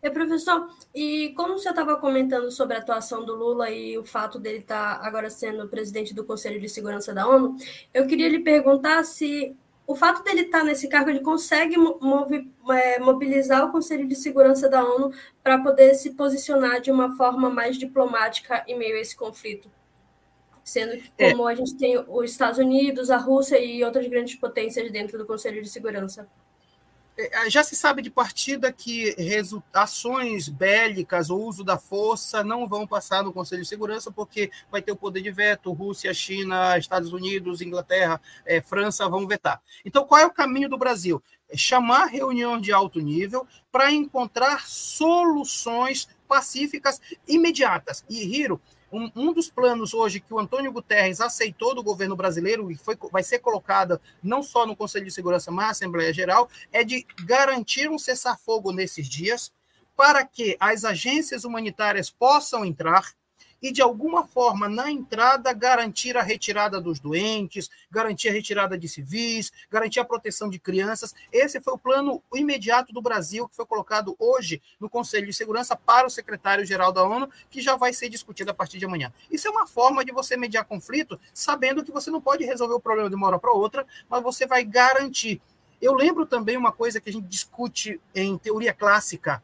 É, 0.04 0.10
professor, 0.10 0.68
e 0.92 1.32
como 1.36 1.56
você 1.56 1.70
estava 1.70 1.96
comentando 1.96 2.50
sobre 2.50 2.74
a 2.76 2.80
atuação 2.80 3.24
do 3.24 3.36
Lula 3.36 3.70
e 3.70 3.96
o 3.96 4.04
fato 4.04 4.36
dele 4.36 4.58
estar 4.58 4.98
tá 4.98 5.06
agora 5.06 5.30
sendo 5.30 5.68
presidente 5.68 6.12
do 6.12 6.24
Conselho 6.24 6.60
de 6.60 6.68
Segurança 6.68 7.14
da 7.14 7.24
ONU, 7.28 7.56
eu 7.94 8.04
queria 8.04 8.28
lhe 8.28 8.40
perguntar 8.40 9.04
se 9.04 9.56
o 9.86 9.94
fato 9.94 10.24
dele 10.24 10.40
estar 10.40 10.64
nesse 10.64 10.88
cargo, 10.88 11.08
ele 11.08 11.20
consegue 11.20 11.76
é, 12.70 12.98
mobilizar 12.98 13.64
o 13.64 13.70
Conselho 13.70 14.08
de 14.08 14.16
Segurança 14.16 14.68
da 14.68 14.82
ONU 14.84 15.12
para 15.40 15.62
poder 15.62 15.94
se 15.94 16.14
posicionar 16.14 16.80
de 16.80 16.90
uma 16.90 17.16
forma 17.16 17.48
mais 17.48 17.78
diplomática 17.78 18.64
em 18.66 18.76
meio 18.76 18.96
a 18.96 19.00
esse 19.00 19.14
conflito. 19.14 19.70
Sendo 20.64 20.96
que, 20.96 21.12
é. 21.16 21.30
como 21.30 21.48
é. 21.48 21.52
a 21.52 21.54
gente 21.54 21.76
tem 21.76 21.96
os 22.08 22.28
Estados 22.28 22.58
Unidos, 22.58 23.08
a 23.08 23.18
Rússia 23.18 23.56
e 23.60 23.84
outras 23.84 24.08
grandes 24.08 24.34
potências 24.34 24.90
dentro 24.90 25.16
do 25.16 25.24
Conselho 25.24 25.62
de 25.62 25.68
Segurança. 25.68 26.26
É, 27.16 27.50
já 27.50 27.62
se 27.62 27.76
sabe 27.76 28.00
de 28.00 28.10
partida 28.10 28.72
que 28.72 29.14
ações 29.72 30.48
bélicas 30.48 31.28
ou 31.28 31.46
uso 31.46 31.62
da 31.62 31.76
força 31.76 32.42
não 32.42 32.66
vão 32.66 32.86
passar 32.86 33.22
no 33.22 33.32
Conselho 33.32 33.62
de 33.62 33.68
Segurança, 33.68 34.10
porque 34.10 34.50
vai 34.70 34.80
ter 34.80 34.92
o 34.92 34.96
poder 34.96 35.20
de 35.20 35.30
veto, 35.30 35.72
Rússia, 35.72 36.14
China, 36.14 36.78
Estados 36.78 37.12
Unidos, 37.12 37.60
Inglaterra, 37.60 38.20
é, 38.46 38.62
França 38.62 39.08
vão 39.08 39.26
vetar. 39.26 39.60
Então, 39.84 40.04
qual 40.06 40.20
é 40.20 40.26
o 40.26 40.32
caminho 40.32 40.70
do 40.70 40.78
Brasil? 40.78 41.22
É 41.50 41.56
chamar 41.56 42.06
reunião 42.06 42.58
de 42.58 42.72
alto 42.72 42.98
nível 42.98 43.46
para 43.70 43.92
encontrar 43.92 44.66
soluções 44.66 46.08
pacíficas 46.26 46.98
imediatas. 47.28 48.02
E, 48.08 48.24
Hiro, 48.24 48.58
um, 48.92 49.10
um, 49.16 49.32
dos 49.32 49.50
planos 49.50 49.94
hoje 49.94 50.20
que 50.20 50.32
o 50.32 50.38
Antônio 50.38 50.70
Guterres 50.70 51.20
aceitou 51.20 51.74
do 51.74 51.82
governo 51.82 52.14
brasileiro 52.14 52.70
e 52.70 52.76
foi, 52.76 52.96
vai 53.10 53.22
ser 53.22 53.38
colocada 53.38 54.00
não 54.22 54.42
só 54.42 54.66
no 54.66 54.76
Conselho 54.76 55.06
de 55.06 55.10
Segurança, 55.10 55.50
mas 55.50 55.64
na 55.64 55.70
Assembleia 55.70 56.12
Geral, 56.12 56.48
é 56.70 56.84
de 56.84 57.06
garantir 57.24 57.88
um 57.88 57.98
cessar-fogo 57.98 58.72
nesses 58.72 59.08
dias 59.08 59.52
para 59.96 60.24
que 60.24 60.56
as 60.60 60.84
agências 60.84 61.44
humanitárias 61.44 62.10
possam 62.10 62.64
entrar 62.64 63.12
e, 63.62 63.70
de 63.70 63.80
alguma 63.80 64.26
forma, 64.26 64.68
na 64.68 64.90
entrada, 64.90 65.52
garantir 65.52 66.16
a 66.16 66.22
retirada 66.22 66.80
dos 66.80 66.98
doentes, 66.98 67.70
garantir 67.90 68.28
a 68.28 68.32
retirada 68.32 68.76
de 68.76 68.88
civis, 68.88 69.52
garantir 69.70 70.00
a 70.00 70.04
proteção 70.04 70.50
de 70.50 70.58
crianças. 70.58 71.14
Esse 71.30 71.60
foi 71.60 71.74
o 71.74 71.78
plano 71.78 72.22
imediato 72.34 72.92
do 72.92 73.00
Brasil, 73.00 73.48
que 73.48 73.54
foi 73.54 73.64
colocado 73.64 74.16
hoje 74.18 74.60
no 74.80 74.90
Conselho 74.90 75.26
de 75.26 75.32
Segurança 75.32 75.76
para 75.76 76.06
o 76.06 76.10
secretário-geral 76.10 76.92
da 76.92 77.04
ONU, 77.04 77.30
que 77.48 77.60
já 77.60 77.76
vai 77.76 77.92
ser 77.92 78.08
discutido 78.08 78.50
a 78.50 78.54
partir 78.54 78.78
de 78.78 78.84
amanhã. 78.84 79.12
Isso 79.30 79.46
é 79.46 79.50
uma 79.50 79.66
forma 79.66 80.04
de 80.04 80.10
você 80.10 80.36
mediar 80.36 80.64
conflito, 80.64 81.20
sabendo 81.32 81.84
que 81.84 81.92
você 81.92 82.10
não 82.10 82.20
pode 82.20 82.44
resolver 82.44 82.74
o 82.74 82.80
problema 82.80 83.08
de 83.08 83.14
uma 83.14 83.28
hora 83.28 83.38
para 83.38 83.52
outra, 83.52 83.86
mas 84.08 84.22
você 84.22 84.46
vai 84.46 84.64
garantir. 84.64 85.40
Eu 85.80 85.94
lembro 85.94 86.24
também 86.26 86.56
uma 86.56 86.72
coisa 86.72 87.00
que 87.00 87.10
a 87.10 87.12
gente 87.12 87.26
discute 87.26 88.00
em 88.14 88.38
teoria 88.38 88.72
clássica, 88.72 89.42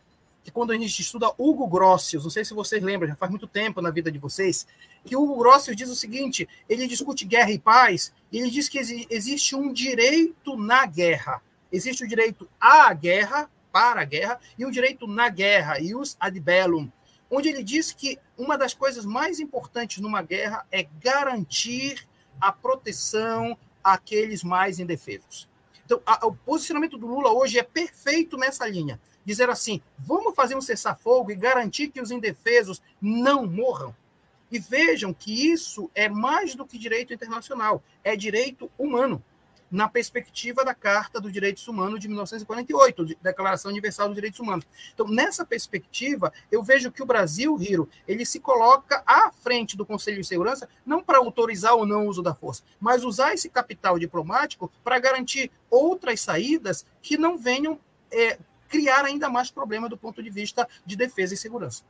que 0.48 0.52
quando 0.52 0.70
a 0.70 0.78
gente 0.78 1.00
estuda 1.00 1.30
Hugo 1.36 1.66
Grossius, 1.68 2.24
não 2.24 2.30
sei 2.30 2.42
se 2.42 2.54
vocês 2.54 2.82
lembram, 2.82 3.06
já 3.06 3.14
faz 3.14 3.30
muito 3.30 3.46
tempo 3.46 3.82
na 3.82 3.90
vida 3.90 4.10
de 4.10 4.18
vocês, 4.18 4.66
que 5.04 5.14
Hugo 5.14 5.36
Grossius 5.36 5.76
diz 5.76 5.90
o 5.90 5.94
seguinte, 5.94 6.48
ele 6.66 6.86
discute 6.86 7.26
guerra 7.26 7.50
e 7.50 7.58
paz, 7.58 8.14
e 8.32 8.38
ele 8.38 8.50
diz 8.50 8.66
que 8.66 8.78
existe 9.10 9.54
um 9.54 9.70
direito 9.70 10.56
na 10.56 10.86
guerra. 10.86 11.42
Existe 11.70 12.02
o 12.02 12.08
direito 12.08 12.48
à 12.58 12.92
guerra, 12.94 13.50
para 13.70 14.00
a 14.00 14.04
guerra, 14.04 14.40
e 14.58 14.64
o 14.64 14.70
direito 14.70 15.06
na 15.06 15.28
guerra, 15.28 15.78
ius 15.80 16.16
ad 16.18 16.40
bellum, 16.40 16.90
onde 17.30 17.50
ele 17.50 17.62
diz 17.62 17.92
que 17.92 18.18
uma 18.38 18.56
das 18.56 18.72
coisas 18.72 19.04
mais 19.04 19.40
importantes 19.40 19.98
numa 19.98 20.22
guerra 20.22 20.66
é 20.72 20.88
garantir 20.98 22.08
a 22.40 22.50
proteção 22.50 23.56
àqueles 23.84 24.42
mais 24.42 24.78
indefesos. 24.78 25.46
Então, 25.84 26.00
a, 26.06 26.26
o 26.26 26.34
posicionamento 26.34 26.96
do 26.96 27.06
Lula 27.06 27.32
hoje 27.32 27.58
é 27.58 27.62
perfeito 27.62 28.38
nessa 28.38 28.66
linha 28.66 28.98
dizer 29.28 29.50
assim: 29.50 29.82
vamos 29.98 30.34
fazer 30.34 30.56
um 30.56 30.60
cessar-fogo 30.60 31.30
e 31.30 31.36
garantir 31.36 31.88
que 31.88 32.00
os 32.00 32.10
indefesos 32.10 32.80
não 33.00 33.46
morram. 33.46 33.94
E 34.50 34.58
vejam 34.58 35.12
que 35.12 35.52
isso 35.52 35.90
é 35.94 36.08
mais 36.08 36.54
do 36.54 36.64
que 36.64 36.78
direito 36.78 37.12
internacional, 37.12 37.82
é 38.02 38.16
direito 38.16 38.70
humano, 38.78 39.22
na 39.70 39.86
perspectiva 39.86 40.64
da 40.64 40.74
Carta 40.74 41.20
dos 41.20 41.30
Direitos 41.30 41.68
Humanos 41.68 42.00
de 42.00 42.08
1948, 42.08 43.04
Declaração 43.20 43.70
Universal 43.70 44.08
dos 44.08 44.14
Direitos 44.14 44.40
Humanos. 44.40 44.66
Então, 44.94 45.06
nessa 45.06 45.44
perspectiva, 45.44 46.32
eu 46.50 46.62
vejo 46.62 46.90
que 46.90 47.02
o 47.02 47.06
Brasil, 47.06 47.54
Riro, 47.54 47.86
ele 48.06 48.24
se 48.24 48.40
coloca 48.40 49.02
à 49.06 49.30
frente 49.30 49.76
do 49.76 49.84
Conselho 49.84 50.22
de 50.22 50.26
Segurança, 50.26 50.66
não 50.86 51.02
para 51.04 51.18
autorizar 51.18 51.74
ou 51.74 51.84
não 51.84 52.06
o 52.06 52.08
uso 52.08 52.22
da 52.22 52.34
força, 52.34 52.62
mas 52.80 53.04
usar 53.04 53.34
esse 53.34 53.50
capital 53.50 53.98
diplomático 53.98 54.72
para 54.82 54.98
garantir 54.98 55.50
outras 55.68 56.22
saídas 56.22 56.86
que 57.02 57.18
não 57.18 57.36
venham 57.36 57.78
é, 58.10 58.38
criar 58.68 59.04
ainda 59.04 59.28
mais 59.28 59.50
problema 59.50 59.88
do 59.88 59.96
ponto 59.96 60.22
de 60.22 60.30
vista 60.30 60.68
de 60.84 60.96
defesa 60.96 61.34
e 61.34 61.36
segurança. 61.36 61.82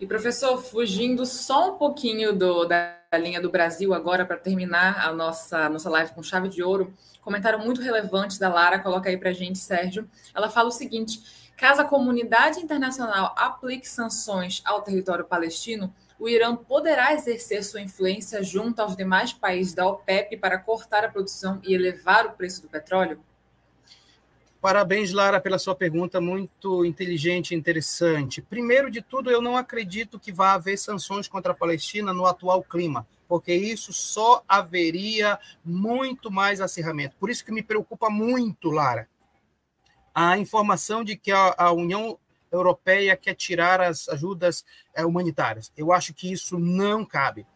E 0.00 0.06
professor, 0.06 0.60
fugindo 0.60 1.24
só 1.24 1.74
um 1.74 1.78
pouquinho 1.78 2.32
do, 2.32 2.64
da 2.64 2.98
linha 3.14 3.40
do 3.40 3.48
Brasil 3.48 3.94
agora 3.94 4.26
para 4.26 4.36
terminar 4.36 5.06
a 5.06 5.12
nossa 5.12 5.68
nossa 5.68 5.88
live 5.88 6.12
com 6.12 6.22
chave 6.22 6.48
de 6.48 6.62
ouro, 6.62 6.92
comentário 7.20 7.60
muito 7.60 7.80
relevante 7.80 8.38
da 8.38 8.48
Lara, 8.48 8.80
coloca 8.80 9.08
aí 9.08 9.16
para 9.16 9.32
gente, 9.32 9.58
Sérgio. 9.58 10.10
Ela 10.34 10.50
fala 10.50 10.68
o 10.68 10.72
seguinte: 10.72 11.22
caso 11.56 11.80
a 11.80 11.84
comunidade 11.84 12.58
internacional 12.58 13.34
aplique 13.38 13.88
sanções 13.88 14.60
ao 14.64 14.82
território 14.82 15.24
palestino, 15.24 15.94
o 16.18 16.28
Irã 16.28 16.56
poderá 16.56 17.14
exercer 17.14 17.64
sua 17.64 17.80
influência 17.80 18.42
junto 18.42 18.80
aos 18.80 18.96
demais 18.96 19.32
países 19.32 19.74
da 19.74 19.86
OPEP 19.86 20.36
para 20.38 20.58
cortar 20.58 21.04
a 21.04 21.08
produção 21.08 21.60
e 21.62 21.72
elevar 21.72 22.26
o 22.26 22.32
preço 22.32 22.62
do 22.62 22.68
petróleo? 22.68 23.20
Parabéns, 24.64 25.12
Lara, 25.12 25.38
pela 25.42 25.58
sua 25.58 25.74
pergunta, 25.74 26.22
muito 26.22 26.86
inteligente 26.86 27.50
e 27.50 27.54
interessante. 27.54 28.40
Primeiro 28.40 28.90
de 28.90 29.02
tudo, 29.02 29.30
eu 29.30 29.42
não 29.42 29.58
acredito 29.58 30.18
que 30.18 30.32
vá 30.32 30.54
haver 30.54 30.78
sanções 30.78 31.28
contra 31.28 31.52
a 31.52 31.54
Palestina 31.54 32.14
no 32.14 32.24
atual 32.24 32.62
clima, 32.62 33.06
porque 33.28 33.54
isso 33.54 33.92
só 33.92 34.42
haveria 34.48 35.38
muito 35.62 36.30
mais 36.30 36.62
acirramento. 36.62 37.14
Por 37.20 37.28
isso 37.28 37.44
que 37.44 37.52
me 37.52 37.62
preocupa 37.62 38.08
muito, 38.08 38.70
Lara, 38.70 39.06
a 40.14 40.38
informação 40.38 41.04
de 41.04 41.14
que 41.14 41.30
a, 41.30 41.54
a 41.58 41.70
União 41.70 42.18
Europeia 42.50 43.18
quer 43.18 43.34
tirar 43.34 43.82
as 43.82 44.08
ajudas 44.08 44.64
é, 44.94 45.04
humanitárias. 45.04 45.70
Eu 45.76 45.92
acho 45.92 46.14
que 46.14 46.32
isso 46.32 46.58
não 46.58 47.04
cabe. 47.04 47.46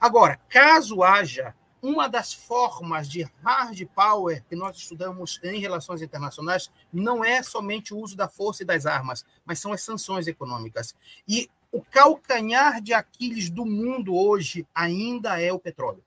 Agora, 0.00 0.38
caso 0.48 1.02
haja 1.02 1.56
uma 1.82 2.08
das 2.08 2.32
formas 2.32 3.08
de 3.08 3.22
hard 3.42 3.80
power 3.94 4.42
que 4.48 4.56
nós 4.56 4.76
estudamos 4.76 5.38
em 5.42 5.60
relações 5.60 6.02
internacionais 6.02 6.70
não 6.92 7.24
é 7.24 7.42
somente 7.42 7.92
o 7.92 7.98
uso 7.98 8.16
da 8.16 8.28
força 8.28 8.62
e 8.62 8.66
das 8.66 8.86
armas, 8.86 9.24
mas 9.44 9.58
são 9.58 9.72
as 9.72 9.82
sanções 9.82 10.26
econômicas. 10.26 10.94
E 11.28 11.50
o 11.70 11.82
calcanhar 11.82 12.80
de 12.80 12.94
Aquiles 12.94 13.50
do 13.50 13.66
mundo 13.66 14.14
hoje 14.16 14.66
ainda 14.74 15.40
é 15.40 15.52
o 15.52 15.58
petróleo. 15.58 16.02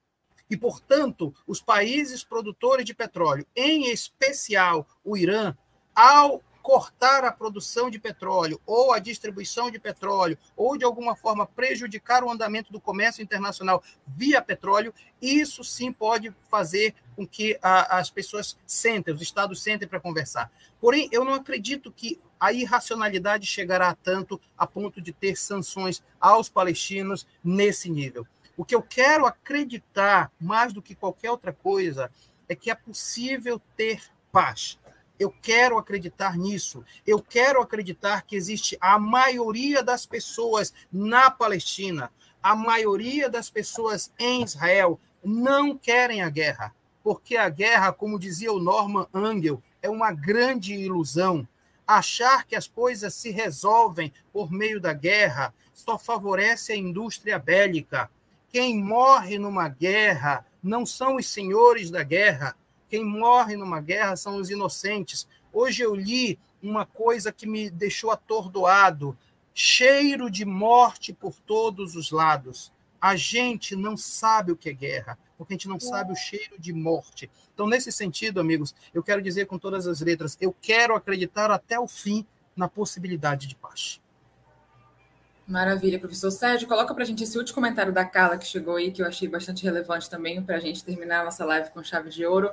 E, 0.50 0.58
portanto, 0.58 1.34
os 1.46 1.62
países 1.62 2.24
produtores 2.24 2.84
de 2.84 2.94
petróleo, 2.94 3.46
em 3.56 3.92
especial 3.92 4.88
o 5.04 5.16
Irã, 5.16 5.56
ao 5.96 6.42
cortar 6.62 7.24
a 7.24 7.32
produção 7.32 7.90
de 7.90 8.00
petróleo 8.00 8.60
ou 8.66 8.94
a 8.94 9.00
distribuição 9.00 9.72
de 9.72 9.80
petróleo 9.80 10.38
ou 10.56 10.78
de 10.78 10.86
alguma 10.86 11.16
forma 11.16 11.46
prejudicar 11.46 12.24
o 12.24 12.30
andamento 12.30 12.72
do 12.72 12.80
comércio 12.80 13.24
internacional 13.24 13.84
via 14.08 14.42
petróleo, 14.42 14.94
isso 15.22 15.64
sim 15.64 15.92
pode 15.92 16.34
fazer 16.50 16.94
com 17.16 17.26
que 17.28 17.58
a, 17.62 17.98
as 17.98 18.10
pessoas 18.10 18.58
sentem, 18.66 19.14
os 19.14 19.22
estados 19.22 19.62
sentem 19.62 19.88
para 19.88 20.00
conversar. 20.00 20.52
Porém, 20.80 21.10
eu 21.12 21.26
não 21.26 21.34
acredito 21.34 21.92
que 21.92 22.20
a 22.40 22.54
irracionalidade 22.54 23.46
chegará 23.46 23.94
tanto 23.94 24.40
a 24.58 24.66
ponto 24.66 25.02
de 25.02 25.12
ter 25.12 25.36
sanções 25.36 26.02
aos 26.20 26.48
palestinos 26.48 27.28
nesse 27.44 27.90
nível. 27.90 28.26
O 28.56 28.64
que 28.64 28.76
eu 28.76 28.82
quero 28.82 29.26
acreditar, 29.26 30.32
mais 30.40 30.72
do 30.74 30.82
que 30.82 30.96
qualquer 30.96 31.32
outra 31.32 31.52
coisa, 31.52 32.12
é 32.48 32.56
que 32.56 32.72
é 32.72 32.76
possível 32.76 33.62
ter 33.76 34.02
paz. 34.32 34.78
Eu 35.20 35.30
quero 35.30 35.78
acreditar 35.78 36.38
nisso. 36.38 36.84
Eu 37.06 37.22
quero 37.22 37.62
acreditar 37.62 38.22
que 38.22 38.38
existe 38.38 38.78
a 38.80 38.98
maioria 38.98 39.84
das 39.84 40.06
pessoas 40.06 40.74
na 40.92 41.30
Palestina, 41.30 42.10
a 42.42 42.56
maioria 42.56 43.30
das 43.30 43.50
pessoas 43.50 44.14
em 44.18 44.44
Israel 44.44 44.98
não 45.22 45.78
querem 45.78 46.22
a 46.22 46.30
guerra, 46.30 46.74
porque 47.04 47.36
a 47.36 47.50
guerra, 47.50 47.92
como 47.92 48.18
dizia 48.18 48.52
o 48.54 48.60
Norman 48.60 49.08
Angel, 49.14 49.62
é 49.82 49.90
uma 49.90 50.12
grande 50.14 50.74
ilusão. 50.74 51.48
Achar 51.86 52.46
que 52.46 52.56
as 52.56 52.68
coisas 52.68 53.14
se 53.14 53.30
resolvem 53.32 54.14
por 54.32 54.52
meio 54.52 54.80
da 54.80 54.94
guerra 54.94 55.54
só 55.74 55.98
favorece 55.98 56.72
a 56.72 56.78
indústria 56.78 57.40
bélica. 57.40 58.10
Quem 58.50 58.82
morre 58.82 59.38
numa 59.38 59.68
guerra 59.68 60.46
não 60.62 60.86
são 60.86 61.16
os 61.16 61.28
senhores 61.28 61.90
da 61.90 62.04
guerra, 62.04 62.56
quem 62.90 63.06
morre 63.06 63.56
numa 63.56 63.80
guerra 63.80 64.16
são 64.16 64.38
os 64.38 64.50
inocentes. 64.50 65.28
Hoje 65.54 65.84
eu 65.84 65.96
li 65.96 66.40
uma 66.62 66.86
coisa 66.86 67.32
que 67.32 67.48
me 67.48 67.70
deixou 67.70 68.12
atordoado: 68.12 69.18
cheiro 69.54 70.30
de 70.30 70.44
morte 70.44 71.14
por 71.14 71.36
todos 71.36 71.96
os 71.96 72.12
lados. 72.12 72.72
A 73.00 73.16
gente 73.16 73.76
não 73.76 73.96
sabe 73.96 74.52
o 74.52 74.58
que 74.58 74.70
é 74.70 74.74
guerra, 74.74 75.18
porque 75.38 75.54
a 75.54 75.56
gente 75.56 75.70
não 75.70 75.80
sabe 75.80 76.12
o 76.12 76.16
cheiro 76.16 76.60
de 76.60 76.74
morte. 76.74 77.30
Então, 77.54 77.66
nesse 77.66 77.92
sentido, 77.92 78.42
amigos, 78.42 78.76
eu 78.94 79.02
quero 79.02 79.22
dizer 79.22 79.46
com 79.46 79.58
todas 79.58 79.88
as 79.88 80.02
letras: 80.02 80.38
eu 80.42 80.54
quero 80.60 80.96
acreditar 80.96 81.52
até 81.52 81.80
o 81.80 81.88
fim 81.88 82.26
na 82.56 82.68
possibilidade 82.68 83.48
de 83.48 83.56
paz. 83.56 84.02
Maravilha, 85.50 85.98
professor 85.98 86.30
Sérgio. 86.30 86.68
Coloca 86.68 86.94
para 86.94 87.02
a 87.02 87.08
gente 87.08 87.24
esse 87.24 87.36
último 87.36 87.56
comentário 87.56 87.92
da 87.92 88.06
Carla 88.06 88.38
que 88.38 88.46
chegou 88.46 88.76
aí, 88.76 88.92
que 88.92 89.02
eu 89.02 89.08
achei 89.08 89.28
bastante 89.28 89.64
relevante 89.64 90.08
também 90.08 90.40
para 90.44 90.58
a 90.58 90.60
gente 90.60 90.84
terminar 90.84 91.22
a 91.22 91.24
nossa 91.26 91.44
live 91.44 91.72
com 91.72 91.82
chave 91.84 92.12
de 92.12 92.24
ouro. 92.24 92.52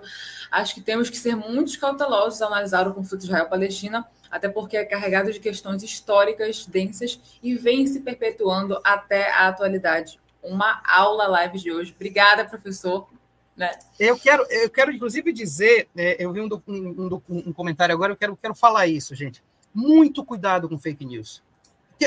Acho 0.51 0.74
que 0.74 0.80
temos 0.80 1.11
que 1.11 1.18
ser 1.18 1.36
muito 1.36 1.78
cautelosos 1.78 2.40
ao 2.40 2.49
analisar 2.49 2.88
o 2.88 2.94
conflito 2.94 3.24
Israel-Palestina, 3.24 4.09
até 4.30 4.49
porque 4.49 4.78
é 4.78 4.84
carregado 4.86 5.30
de 5.30 5.38
questões 5.38 5.82
históricas 5.82 6.64
densas 6.64 7.20
e 7.42 7.55
vem 7.55 7.86
se 7.86 8.01
perpetuando 8.01 8.80
até 8.82 9.30
a 9.30 9.49
atualidade. 9.49 10.18
Uma 10.42 10.80
aula 10.82 11.26
live 11.26 11.59
de 11.59 11.70
hoje. 11.70 11.92
Obrigada, 11.94 12.47
professor. 12.47 13.07
Né? 13.55 13.72
Eu 14.01 14.18
quero, 14.18 14.42
eu 14.49 14.70
quero 14.70 14.90
inclusive 14.90 15.34
dizer, 15.34 15.86
é, 15.94 16.16
eu 16.18 16.32
vi 16.32 16.40
um, 16.40 16.49
um, 16.66 17.20
um, 17.28 17.53
comentário 17.53 17.94
agora, 17.94 18.12
eu 18.12 18.16
quero, 18.16 18.34
quero 18.38 18.55
falar 18.55 18.86
isso, 18.86 19.14
gente. 19.14 19.44
Muito 19.74 20.24
cuidado 20.24 20.66
com 20.66 20.78
fake 20.78 21.05
news 21.05 21.44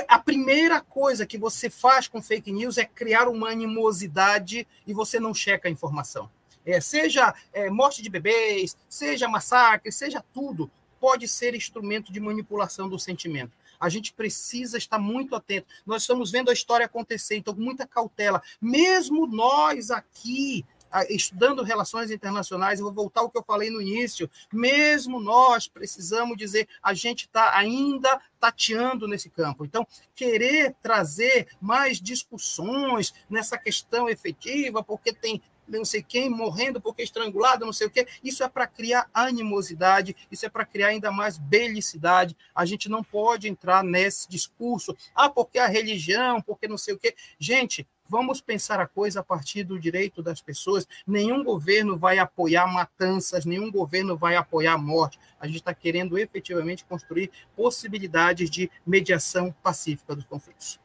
a 0.07 0.19
primeira 0.19 0.81
coisa 0.81 1.25
que 1.25 1.37
você 1.37 1.69
faz 1.69 2.07
com 2.07 2.21
fake 2.21 2.51
news 2.51 2.77
é 2.77 2.85
criar 2.85 3.27
uma 3.27 3.49
animosidade 3.49 4.67
e 4.85 4.93
você 4.93 5.19
não 5.19 5.33
checa 5.33 5.67
a 5.67 5.71
informação. 5.71 6.29
É, 6.65 6.79
seja 6.79 7.33
é, 7.51 7.69
morte 7.69 8.01
de 8.01 8.09
bebês, 8.09 8.77
seja 8.87 9.27
massacre, 9.27 9.91
seja 9.91 10.23
tudo, 10.33 10.69
pode 10.99 11.27
ser 11.27 11.55
instrumento 11.55 12.11
de 12.11 12.19
manipulação 12.19 12.87
do 12.87 12.99
sentimento. 12.99 13.51
A 13.79 13.87
gente 13.87 14.13
precisa 14.13 14.77
estar 14.77 14.99
muito 14.99 15.35
atento. 15.35 15.67
Nós 15.85 16.03
estamos 16.03 16.29
vendo 16.29 16.49
a 16.49 16.53
história 16.53 16.85
acontecer, 16.85 17.37
então, 17.37 17.55
muita 17.55 17.87
cautela. 17.87 18.41
Mesmo 18.61 19.25
nós 19.25 19.89
aqui, 19.89 20.65
estudando 21.09 21.63
relações 21.63 22.11
internacionais, 22.11 22.79
eu 22.79 22.85
vou 22.85 22.93
voltar 22.93 23.21
ao 23.21 23.29
que 23.29 23.37
eu 23.37 23.43
falei 23.43 23.69
no 23.69 23.81
início, 23.81 24.29
mesmo 24.51 25.19
nós 25.19 25.67
precisamos 25.67 26.37
dizer, 26.37 26.67
a 26.81 26.93
gente 26.93 27.25
está 27.25 27.55
ainda 27.55 28.21
tateando 28.39 29.07
nesse 29.07 29.29
campo. 29.29 29.65
Então, 29.65 29.85
querer 30.15 30.75
trazer 30.81 31.47
mais 31.61 31.99
discussões 31.99 33.13
nessa 33.29 33.57
questão 33.57 34.09
efetiva, 34.09 34.83
porque 34.83 35.13
tem 35.13 35.41
não 35.77 35.85
sei 35.85 36.01
quem 36.01 36.29
morrendo 36.29 36.81
porque 36.81 37.03
estrangulado, 37.03 37.65
não 37.65 37.73
sei 37.73 37.87
o 37.87 37.89
quê. 37.91 38.07
Isso 38.23 38.43
é 38.43 38.49
para 38.49 38.65
criar 38.65 39.07
animosidade, 39.13 40.15
isso 40.31 40.45
é 40.45 40.49
para 40.49 40.65
criar 40.65 40.87
ainda 40.87 41.11
mais 41.11 41.37
belicidade. 41.37 42.35
A 42.55 42.65
gente 42.65 42.89
não 42.89 43.03
pode 43.03 43.47
entrar 43.47 43.83
nesse 43.83 44.27
discurso, 44.27 44.95
ah, 45.13 45.29
porque 45.29 45.59
a 45.59 45.67
religião, 45.67 46.41
porque 46.41 46.67
não 46.67 46.77
sei 46.77 46.95
o 46.95 46.99
quê. 46.99 47.15
Gente, 47.37 47.87
Vamos 48.09 48.41
pensar 48.41 48.79
a 48.79 48.87
coisa 48.87 49.19
a 49.19 49.23
partir 49.23 49.63
do 49.63 49.79
direito 49.79 50.23
das 50.23 50.41
pessoas. 50.41 50.87
Nenhum 51.05 51.43
governo 51.43 51.95
vai 51.95 52.17
apoiar 52.17 52.65
matanças, 52.65 53.45
nenhum 53.45 53.71
governo 53.71 54.17
vai 54.17 54.35
apoiar 54.35 54.73
a 54.73 54.77
morte. 54.79 55.19
A 55.39 55.45
gente 55.45 55.57
está 55.57 55.75
querendo 55.75 56.17
efetivamente 56.17 56.83
construir 56.85 57.29
possibilidades 57.55 58.49
de 58.49 58.71
mediação 58.83 59.53
pacífica 59.61 60.15
dos 60.15 60.25
conflitos. 60.25 60.79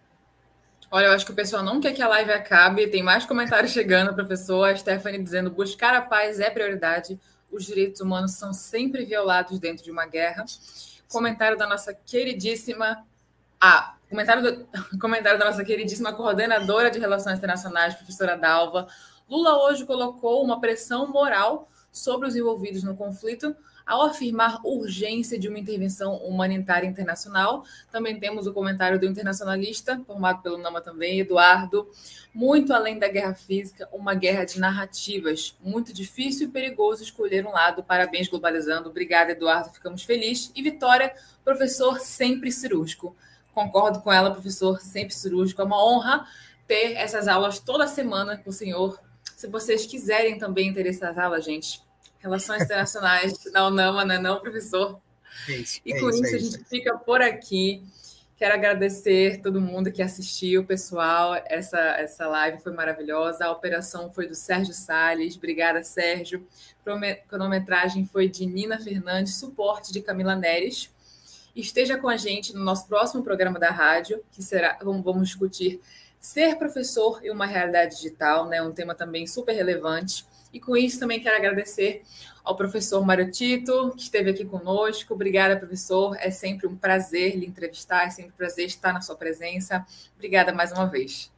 Olha, 0.90 1.06
eu 1.06 1.12
acho 1.12 1.24
que 1.24 1.32
o 1.32 1.34
pessoal 1.34 1.62
não 1.62 1.80
quer 1.80 1.94
que 1.94 2.02
a 2.02 2.08
live 2.08 2.30
acabe. 2.30 2.86
Tem 2.88 3.02
mais 3.02 3.24
comentários 3.24 3.72
chegando, 3.72 4.14
professor. 4.14 4.68
A 4.68 4.76
Stephanie 4.76 5.22
dizendo: 5.22 5.50
buscar 5.50 5.94
a 5.94 6.02
paz 6.02 6.40
é 6.40 6.50
prioridade. 6.50 7.18
Os 7.50 7.64
direitos 7.64 8.02
humanos 8.02 8.32
são 8.32 8.52
sempre 8.52 9.04
violados 9.06 9.58
dentro 9.58 9.82
de 9.82 9.90
uma 9.90 10.04
guerra. 10.04 10.44
Comentário 11.08 11.56
da 11.56 11.66
nossa 11.66 11.94
queridíssima. 11.94 13.02
Ah, 13.58 13.93
Comentário, 14.08 14.42
do, 14.42 14.68
comentário 14.98 15.38
da 15.38 15.46
nossa 15.46 15.64
queridíssima 15.64 16.12
coordenadora 16.12 16.90
de 16.90 16.98
Relações 16.98 17.38
Internacionais, 17.38 17.94
professora 17.94 18.36
Dalva. 18.36 18.86
Lula 19.28 19.64
hoje 19.64 19.84
colocou 19.84 20.44
uma 20.44 20.60
pressão 20.60 21.06
moral 21.10 21.68
sobre 21.90 22.28
os 22.28 22.36
envolvidos 22.36 22.82
no 22.82 22.96
conflito 22.96 23.56
ao 23.86 24.02
afirmar 24.02 24.60
urgência 24.64 25.38
de 25.38 25.48
uma 25.48 25.58
intervenção 25.58 26.16
humanitária 26.16 26.86
internacional. 26.86 27.64
Também 27.92 28.18
temos 28.18 28.46
o 28.46 28.52
comentário 28.52 28.98
do 28.98 29.06
internacionalista, 29.06 30.00
formado 30.06 30.42
pelo 30.42 30.58
Nama 30.58 30.80
também, 30.80 31.20
Eduardo. 31.20 31.88
Muito 32.32 32.72
além 32.72 32.98
da 32.98 33.08
guerra 33.08 33.34
física, 33.34 33.88
uma 33.92 34.14
guerra 34.14 34.44
de 34.44 34.58
narrativas. 34.58 35.56
Muito 35.62 35.92
difícil 35.92 36.48
e 36.48 36.50
perigoso 36.50 37.02
escolher 37.02 37.46
um 37.46 37.52
lado. 37.52 37.82
Parabéns, 37.82 38.28
Globalizando. 38.28 38.88
Obrigada, 38.88 39.32
Eduardo. 39.32 39.70
Ficamos 39.70 40.02
felizes. 40.02 40.50
E 40.54 40.62
Vitória, 40.62 41.14
professor 41.44 42.00
sempre 42.00 42.50
cirúrgico. 42.50 43.14
Concordo 43.54 44.00
com 44.00 44.12
ela, 44.12 44.30
professor, 44.30 44.80
sempre 44.80 45.14
cirúrgico. 45.14 45.62
É 45.62 45.64
uma 45.64 45.82
honra 45.82 46.26
ter 46.66 46.94
essas 46.94 47.28
aulas 47.28 47.58
toda 47.58 47.86
semana 47.86 48.36
com 48.36 48.50
o 48.50 48.52
senhor. 48.52 48.98
Se 49.36 49.46
vocês 49.46 49.86
quiserem 49.86 50.38
também 50.38 50.72
ter 50.72 50.86
essas 50.86 51.16
aulas, 51.18 51.44
gente, 51.44 51.82
Relações 52.24 52.62
Internacionais 52.62 53.34
não, 53.52 53.70
não, 53.70 54.04
não, 54.04 54.22
não, 54.22 54.40
professor. 54.40 54.98
É 55.46 55.52
isso, 55.52 55.80
e 55.84 56.00
com 56.00 56.06
é 56.06 56.10
isso, 56.10 56.24
isso, 56.24 56.34
é 56.34 56.36
a 56.36 56.40
gente 56.40 56.64
fica 56.64 56.96
por 56.96 57.20
aqui. 57.20 57.84
Quero 58.36 58.54
agradecer 58.54 59.40
todo 59.42 59.60
mundo 59.60 59.92
que 59.92 60.02
assistiu, 60.02 60.64
pessoal. 60.64 61.34
Essa, 61.46 61.78
essa 61.78 62.26
live 62.26 62.58
foi 62.58 62.72
maravilhosa. 62.72 63.44
A 63.44 63.52
operação 63.52 64.10
foi 64.10 64.26
do 64.26 64.34
Sérgio 64.34 64.74
Sales. 64.74 65.36
Obrigada, 65.36 65.84
Sérgio. 65.84 66.46
Cronometragem 67.28 68.06
foi 68.06 68.28
de 68.28 68.44
Nina 68.44 68.78
Fernandes, 68.80 69.36
suporte 69.36 69.92
de 69.92 70.00
Camila 70.00 70.34
Neres. 70.34 70.90
Esteja 71.54 71.96
com 71.96 72.08
a 72.08 72.16
gente 72.16 72.52
no 72.52 72.64
nosso 72.64 72.88
próximo 72.88 73.22
programa 73.22 73.58
da 73.58 73.70
rádio, 73.70 74.22
que 74.32 74.42
será, 74.42 74.78
vamos, 74.82 75.28
discutir 75.28 75.80
ser 76.18 76.56
professor 76.56 77.20
e 77.22 77.30
uma 77.30 77.46
realidade 77.46 77.96
digital, 77.96 78.48
né? 78.48 78.60
Um 78.62 78.72
tema 78.72 78.94
também 78.94 79.26
super 79.26 79.52
relevante. 79.52 80.26
E 80.52 80.58
com 80.58 80.76
isso 80.76 80.98
também 80.98 81.20
quero 81.20 81.36
agradecer 81.36 82.02
ao 82.42 82.56
professor 82.56 83.04
Mário 83.04 83.30
Tito, 83.30 83.92
que 83.96 84.02
esteve 84.02 84.30
aqui 84.30 84.44
conosco. 84.44 85.14
Obrigada, 85.14 85.56
professor. 85.56 86.16
É 86.18 86.30
sempre 86.30 86.66
um 86.66 86.76
prazer 86.76 87.36
lhe 87.36 87.46
entrevistar, 87.46 88.06
é 88.06 88.10
sempre 88.10 88.32
um 88.32 88.36
prazer 88.36 88.66
estar 88.66 88.92
na 88.92 89.00
sua 89.00 89.16
presença. 89.16 89.84
Obrigada 90.14 90.52
mais 90.52 90.72
uma 90.72 90.86
vez. 90.86 91.32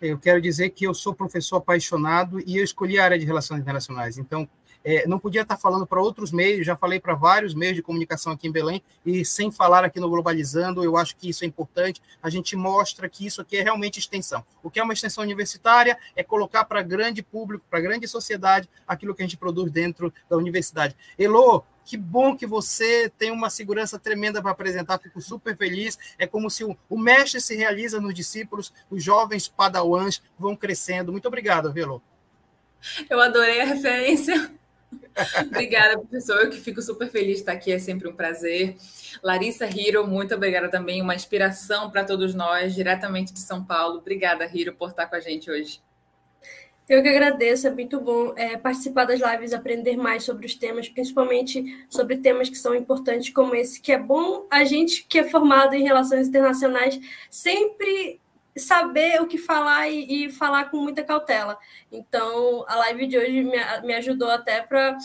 Eu 0.00 0.18
quero 0.18 0.40
dizer 0.40 0.70
que 0.70 0.86
eu 0.86 0.94
sou 0.94 1.14
professor 1.14 1.56
apaixonado 1.56 2.40
e 2.46 2.56
eu 2.56 2.64
escolhi 2.64 2.98
a 2.98 3.04
área 3.04 3.18
de 3.18 3.26
relações 3.26 3.60
internacionais. 3.60 4.16
Então, 4.16 4.48
é, 4.84 5.06
não 5.06 5.18
podia 5.18 5.42
estar 5.42 5.56
falando 5.56 5.86
para 5.86 6.00
outros 6.00 6.32
meios, 6.32 6.66
já 6.66 6.76
falei 6.76 6.98
para 6.98 7.14
vários 7.14 7.54
meios 7.54 7.76
de 7.76 7.82
comunicação 7.82 8.32
aqui 8.32 8.48
em 8.48 8.52
Belém, 8.52 8.82
e 9.04 9.24
sem 9.24 9.50
falar 9.50 9.84
aqui 9.84 10.00
no 10.00 10.08
Globalizando, 10.08 10.82
eu 10.82 10.96
acho 10.96 11.16
que 11.16 11.28
isso 11.28 11.44
é 11.44 11.46
importante. 11.46 12.00
A 12.22 12.30
gente 12.30 12.56
mostra 12.56 13.08
que 13.08 13.26
isso 13.26 13.40
aqui 13.40 13.56
é 13.56 13.62
realmente 13.62 13.98
extensão. 13.98 14.44
O 14.62 14.70
que 14.70 14.80
é 14.80 14.82
uma 14.82 14.92
extensão 14.92 15.22
universitária 15.22 15.98
é 16.16 16.22
colocar 16.22 16.64
para 16.64 16.82
grande 16.82 17.22
público, 17.22 17.64
para 17.68 17.80
grande 17.80 18.06
sociedade, 18.08 18.68
aquilo 18.86 19.14
que 19.14 19.22
a 19.22 19.26
gente 19.26 19.36
produz 19.36 19.70
dentro 19.70 20.12
da 20.28 20.36
universidade. 20.36 20.96
Elô, 21.18 21.62
que 21.84 21.96
bom 21.96 22.36
que 22.36 22.46
você 22.46 23.10
tem 23.18 23.30
uma 23.30 23.50
segurança 23.50 23.98
tremenda 23.98 24.40
para 24.40 24.52
apresentar, 24.52 24.98
fico 24.98 25.20
super 25.20 25.56
feliz. 25.56 25.98
É 26.18 26.26
como 26.26 26.48
se 26.48 26.62
o, 26.64 26.76
o 26.88 26.98
mestre 26.98 27.40
se 27.40 27.56
realiza 27.56 28.00
nos 28.00 28.14
discípulos, 28.14 28.72
os 28.88 29.02
jovens 29.02 29.48
padawans 29.48 30.22
vão 30.38 30.54
crescendo. 30.54 31.10
Muito 31.10 31.26
obrigado, 31.26 31.72
Velo. 31.72 32.02
Eu 33.08 33.20
adorei 33.20 33.60
a 33.60 33.64
referência. 33.64 34.50
Obrigada, 35.46 35.98
professor. 35.98 36.40
Eu 36.40 36.50
que 36.50 36.60
fico 36.60 36.80
super 36.82 37.08
feliz 37.08 37.36
de 37.36 37.40
estar 37.40 37.52
aqui, 37.52 37.72
é 37.72 37.78
sempre 37.78 38.08
um 38.08 38.14
prazer. 38.14 38.76
Larissa 39.22 39.66
Hiro, 39.66 40.06
muito 40.06 40.34
obrigada 40.34 40.68
também, 40.68 41.02
uma 41.02 41.14
inspiração 41.14 41.90
para 41.90 42.04
todos 42.04 42.34
nós, 42.34 42.74
diretamente 42.74 43.32
de 43.32 43.40
São 43.40 43.64
Paulo. 43.64 43.98
Obrigada, 43.98 44.48
Hiro, 44.52 44.74
por 44.74 44.90
estar 44.90 45.06
com 45.06 45.16
a 45.16 45.20
gente 45.20 45.50
hoje. 45.50 45.80
Eu 46.90 47.04
que 47.04 47.08
agradeço, 47.08 47.68
é 47.68 47.70
muito 47.70 48.00
bom 48.00 48.34
é, 48.36 48.56
participar 48.56 49.04
das 49.04 49.20
lives, 49.20 49.52
aprender 49.52 49.96
mais 49.96 50.24
sobre 50.24 50.44
os 50.44 50.56
temas, 50.56 50.88
principalmente 50.88 51.86
sobre 51.88 52.16
temas 52.16 52.48
que 52.48 52.58
são 52.58 52.74
importantes 52.74 53.32
como 53.32 53.54
esse, 53.54 53.80
que 53.80 53.92
é 53.92 53.98
bom 53.98 54.44
a 54.50 54.64
gente 54.64 55.04
que 55.04 55.20
é 55.20 55.22
formado 55.22 55.74
em 55.74 55.84
relações 55.84 56.26
internacionais 56.26 56.98
sempre 57.30 58.19
saber 58.56 59.20
o 59.20 59.26
que 59.26 59.38
falar 59.38 59.88
e, 59.88 60.26
e 60.26 60.30
falar 60.30 60.70
com 60.70 60.76
muita 60.76 61.04
cautela. 61.04 61.58
Então, 61.90 62.64
a 62.68 62.76
live 62.76 63.06
de 63.06 63.18
hoje 63.18 63.42
me, 63.42 63.58
me 63.84 63.94
ajudou 63.94 64.30
até 64.30 64.60
para 64.62 64.96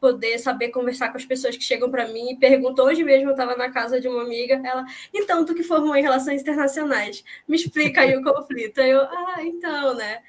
poder 0.00 0.38
saber 0.38 0.68
conversar 0.68 1.10
com 1.10 1.16
as 1.16 1.24
pessoas 1.24 1.56
que 1.56 1.64
chegam 1.64 1.90
para 1.90 2.08
mim 2.08 2.32
e 2.32 2.36
perguntam. 2.36 2.84
Hoje 2.84 3.02
mesmo 3.02 3.28
eu 3.28 3.32
estava 3.32 3.56
na 3.56 3.70
casa 3.70 4.00
de 4.00 4.06
uma 4.06 4.22
amiga, 4.22 4.60
ela, 4.64 4.84
então, 5.12 5.44
tu 5.44 5.54
que 5.54 5.62
formou 5.62 5.96
em 5.96 6.02
relações 6.02 6.42
internacionais, 6.42 7.24
me 7.48 7.56
explica 7.56 8.02
aí 8.02 8.16
o 8.16 8.22
conflito. 8.24 8.80
Eu, 8.80 9.00
ah, 9.00 9.36
então, 9.40 9.94
né? 9.94 10.22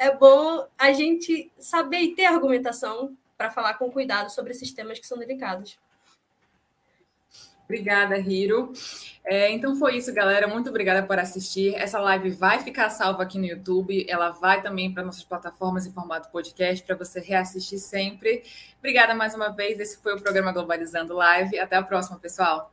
é 0.00 0.10
bom 0.10 0.66
a 0.78 0.92
gente 0.94 1.52
saber 1.58 1.98
e 1.98 2.14
ter 2.14 2.24
argumentação 2.24 3.14
para 3.36 3.50
falar 3.50 3.74
com 3.74 3.92
cuidado 3.92 4.30
sobre 4.30 4.52
esses 4.52 4.72
temas 4.72 4.98
que 4.98 5.06
são 5.06 5.18
delicados. 5.18 5.78
Obrigada, 7.64 8.18
Hiro. 8.18 8.72
É, 9.24 9.50
então 9.52 9.76
foi 9.76 9.96
isso, 9.96 10.12
galera. 10.12 10.48
Muito 10.48 10.70
obrigada 10.70 11.06
por 11.06 11.18
assistir. 11.18 11.74
Essa 11.74 12.00
live 12.00 12.30
vai 12.30 12.60
ficar 12.60 12.88
salva 12.90 13.22
aqui 13.22 13.38
no 13.38 13.44
YouTube. 13.46 14.04
Ela 14.08 14.30
vai 14.30 14.62
também 14.62 14.92
para 14.92 15.04
nossas 15.04 15.24
plataformas 15.24 15.86
em 15.86 15.92
formato 15.92 16.30
podcast 16.30 16.84
para 16.84 16.96
você 16.96 17.20
reassistir 17.20 17.78
sempre. 17.78 18.42
Obrigada 18.78 19.14
mais 19.14 19.34
uma 19.34 19.50
vez. 19.50 19.78
Esse 19.78 19.98
foi 20.02 20.14
o 20.14 20.20
programa 20.20 20.52
Globalizando 20.52 21.14
Live. 21.14 21.58
Até 21.58 21.76
a 21.76 21.82
próxima, 21.82 22.18
pessoal. 22.18 22.72